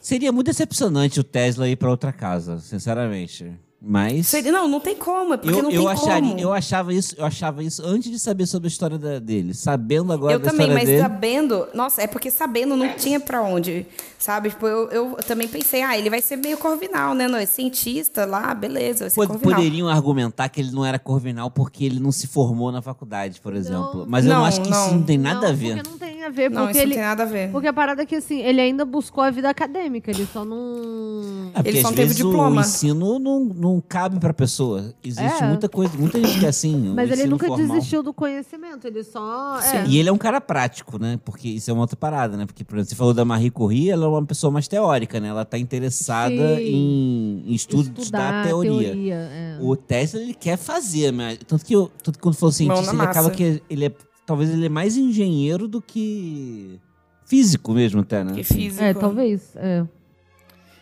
[0.05, 3.51] Seria muito decepcionante o Tesla ir pra outra casa, sinceramente.
[3.87, 6.39] Mas Seria- Não, não tem como, é porque eu, não eu tem acharia, como.
[6.41, 9.53] eu achava isso, eu achava isso antes de saber sobre a história da- dele.
[9.53, 11.01] Sabendo agora Eu da também, história mas dele.
[11.01, 11.67] sabendo.
[11.73, 13.85] Nossa, é porque sabendo não tinha pra onde.
[14.17, 14.49] Sabe?
[14.49, 17.27] Tipo, eu, eu também pensei, ah, ele vai ser meio corvinal, né?
[17.27, 19.55] Não, é cientista lá, beleza, vai ser Pod- corvinal.
[19.55, 23.55] poderiam argumentar que ele não era corvinal porque ele não se formou na faculdade, por
[23.55, 24.05] exemplo.
[24.07, 24.93] Mas eu não Não, acho que isso não.
[24.95, 25.75] não tem nada não, a ver.
[25.75, 26.89] Porque não tem a ver, Não, porque isso ele...
[26.89, 27.51] não tem nada a ver.
[27.51, 31.51] Porque a parada é que, assim, ele ainda buscou a vida acadêmica, ele só não...
[31.53, 32.61] É Ele só teve vezes o diploma.
[32.61, 34.93] ensino não, não cabe pra pessoa.
[35.03, 35.47] Existe É.
[35.47, 36.75] muita coisa, muita gente que é assim.
[36.95, 37.67] Mas ele nunca formal.
[37.67, 39.59] desistiu do conhecimento, ele só...
[39.61, 39.85] É.
[39.87, 41.19] E ele é um cara prático, né?
[41.23, 42.45] Porque isso é uma outra parada, né?
[42.45, 45.29] Porque, por exemplo, você falou da Marie Curie, ela é uma pessoa mais teórica, né?
[45.29, 46.63] Ela tá interessada Sim.
[46.63, 48.93] em, em Estudar da teoria.
[49.11, 49.57] é.
[49.61, 51.37] O Tesla, ele quer fazer, mas...
[51.47, 53.91] Tanto que, eu, tanto que quando falou cientista, na ele acaba que ele é...
[54.25, 56.79] Talvez ele é mais engenheiro do que
[57.25, 58.33] físico mesmo até, né?
[58.33, 58.53] Que Assim.
[58.55, 58.83] físico.
[58.83, 59.51] É, talvez.
[59.55, 59.83] É.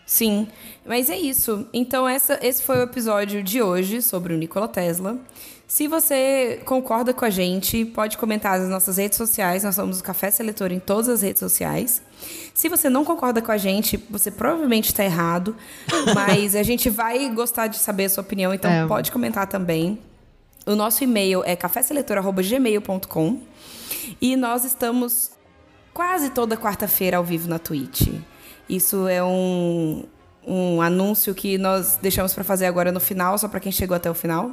[0.05, 0.47] Sim,
[0.85, 1.65] mas é isso.
[1.73, 5.17] Então, essa, esse foi o episódio de hoje sobre o Nikola Tesla.
[5.65, 9.63] Se você concorda com a gente, pode comentar nas nossas redes sociais.
[9.63, 12.01] Nós somos o Café Seletor em todas as redes sociais.
[12.53, 15.55] Se você não concorda com a gente, você provavelmente está errado.
[16.13, 18.85] Mas a gente vai gostar de saber a sua opinião, então É.
[18.85, 19.97] pode comentar também.
[20.65, 23.39] O nosso e-mail é caféseletor.gmail.com
[24.21, 25.31] e nós estamos
[25.93, 28.07] quase toda quarta-feira ao vivo na Twitch.
[28.69, 30.05] Isso é um,
[30.47, 34.09] um anúncio que nós deixamos para fazer agora no final, só para quem chegou até
[34.09, 34.51] o final.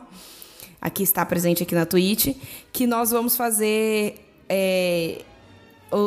[0.80, 2.36] Aqui está presente aqui na Twitch,
[2.72, 4.16] que nós vamos fazer
[4.48, 5.22] é,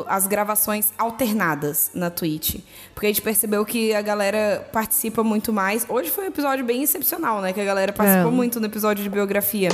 [0.07, 2.57] as gravações alternadas na Twitch.
[2.93, 5.85] Porque a gente percebeu que a galera participa muito mais.
[5.89, 7.53] Hoje foi um episódio bem excepcional, né?
[7.53, 8.35] Que a galera participou É.
[8.35, 9.69] muito no episódio de biografia.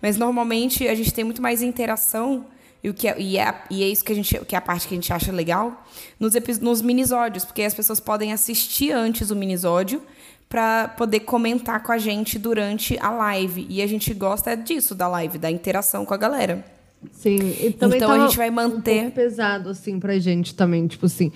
[0.00, 2.46] Mas normalmente a gente tem muito mais interação.
[2.82, 4.60] E, o que é, e, é, e é isso que, a gente, que é a
[4.62, 5.84] parte que a gente acha legal
[6.18, 10.02] nos, nos minisódios, porque as pessoas podem assistir antes o minisódio
[10.48, 13.66] para poder comentar com a gente durante a live.
[13.68, 16.64] E a gente gosta disso, da live, da interação com a galera.
[17.12, 17.38] Sim.
[17.60, 21.32] E também Então a gente vai manter- Um pesado, assim, pra gente também, tipo assim.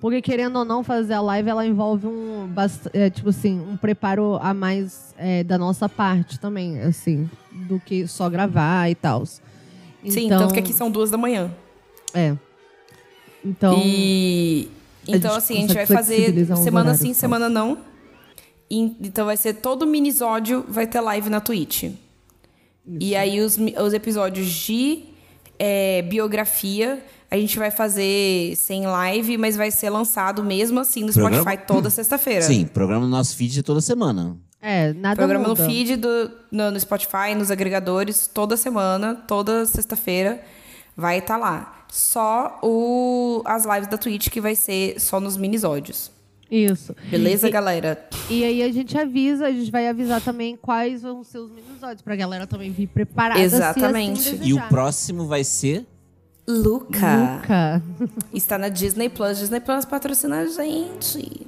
[0.00, 2.48] Porque querendo ou não fazer a live, ela envolve um,
[2.92, 8.06] é, tipo assim, um preparo a mais é, da nossa parte também, assim, do que
[8.06, 9.26] só gravar e tal.
[9.26, 9.40] Sim,
[10.26, 11.50] Então, tanto que aqui são duas da manhã.
[12.14, 12.36] É.
[13.44, 13.76] Então.
[13.84, 14.68] E
[15.06, 17.78] então assim, a gente vai fazer semana sim, semana não.
[18.70, 21.84] E- então vai ser todo minisódio vai ter live na Twitch.
[23.00, 25.04] E aí os, os episódios de
[25.58, 31.12] é, biografia a gente vai fazer sem live, mas vai ser lançado mesmo assim no
[31.12, 32.40] Programa- Spotify toda sexta-feira.
[32.42, 34.36] Sim, programa no nosso feed toda semana.
[34.62, 35.62] É, nada Programa muda.
[35.62, 40.42] no feed, do, no, no Spotify, nos agregadores, toda semana, toda sexta-feira,
[40.96, 41.84] vai estar lá.
[41.92, 46.10] Só o, as lives da Twitch que vai ser só nos minisódios.
[46.50, 46.94] Isso.
[47.10, 48.08] Beleza, E- galera?
[48.30, 52.00] E aí a gente avisa, a gente vai avisar também quais vão ser os minisódios,
[52.02, 53.40] pra galera também vir preparada.
[53.40, 54.20] Exatamente.
[54.22, 55.86] Se assim E o próximo vai ser.
[56.48, 57.36] Luca.
[57.36, 57.82] Luca.
[58.32, 59.38] Está na Disney Plus.
[59.38, 61.46] Disney Plus patrocina a gente.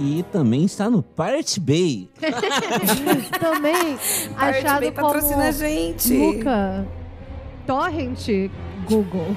[0.00, 2.08] E também está no Pirate Bay.
[3.40, 3.74] também
[4.38, 6.14] Pirate achado Bay como patrocina a gente.
[6.16, 6.86] Luca
[7.66, 8.28] Torrent
[8.88, 9.34] Google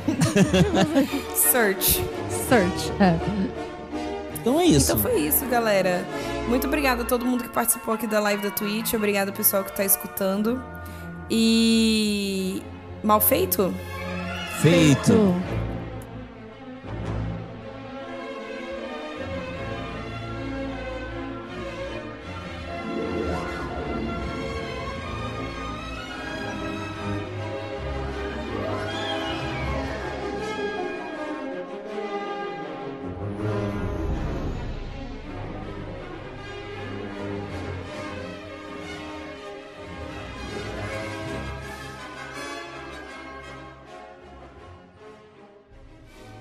[1.33, 2.03] Search.
[2.47, 2.91] Search.
[2.99, 3.70] É.
[4.41, 4.91] Então é isso.
[4.91, 6.03] Então foi isso, galera.
[6.49, 8.93] Muito obrigada a todo mundo que participou aqui da live da Twitch.
[8.93, 10.61] Obrigada ao pessoal que está escutando.
[11.29, 12.61] E.
[13.03, 13.73] Mal feito?
[14.61, 15.05] Feito.
[15.05, 15.70] Feito.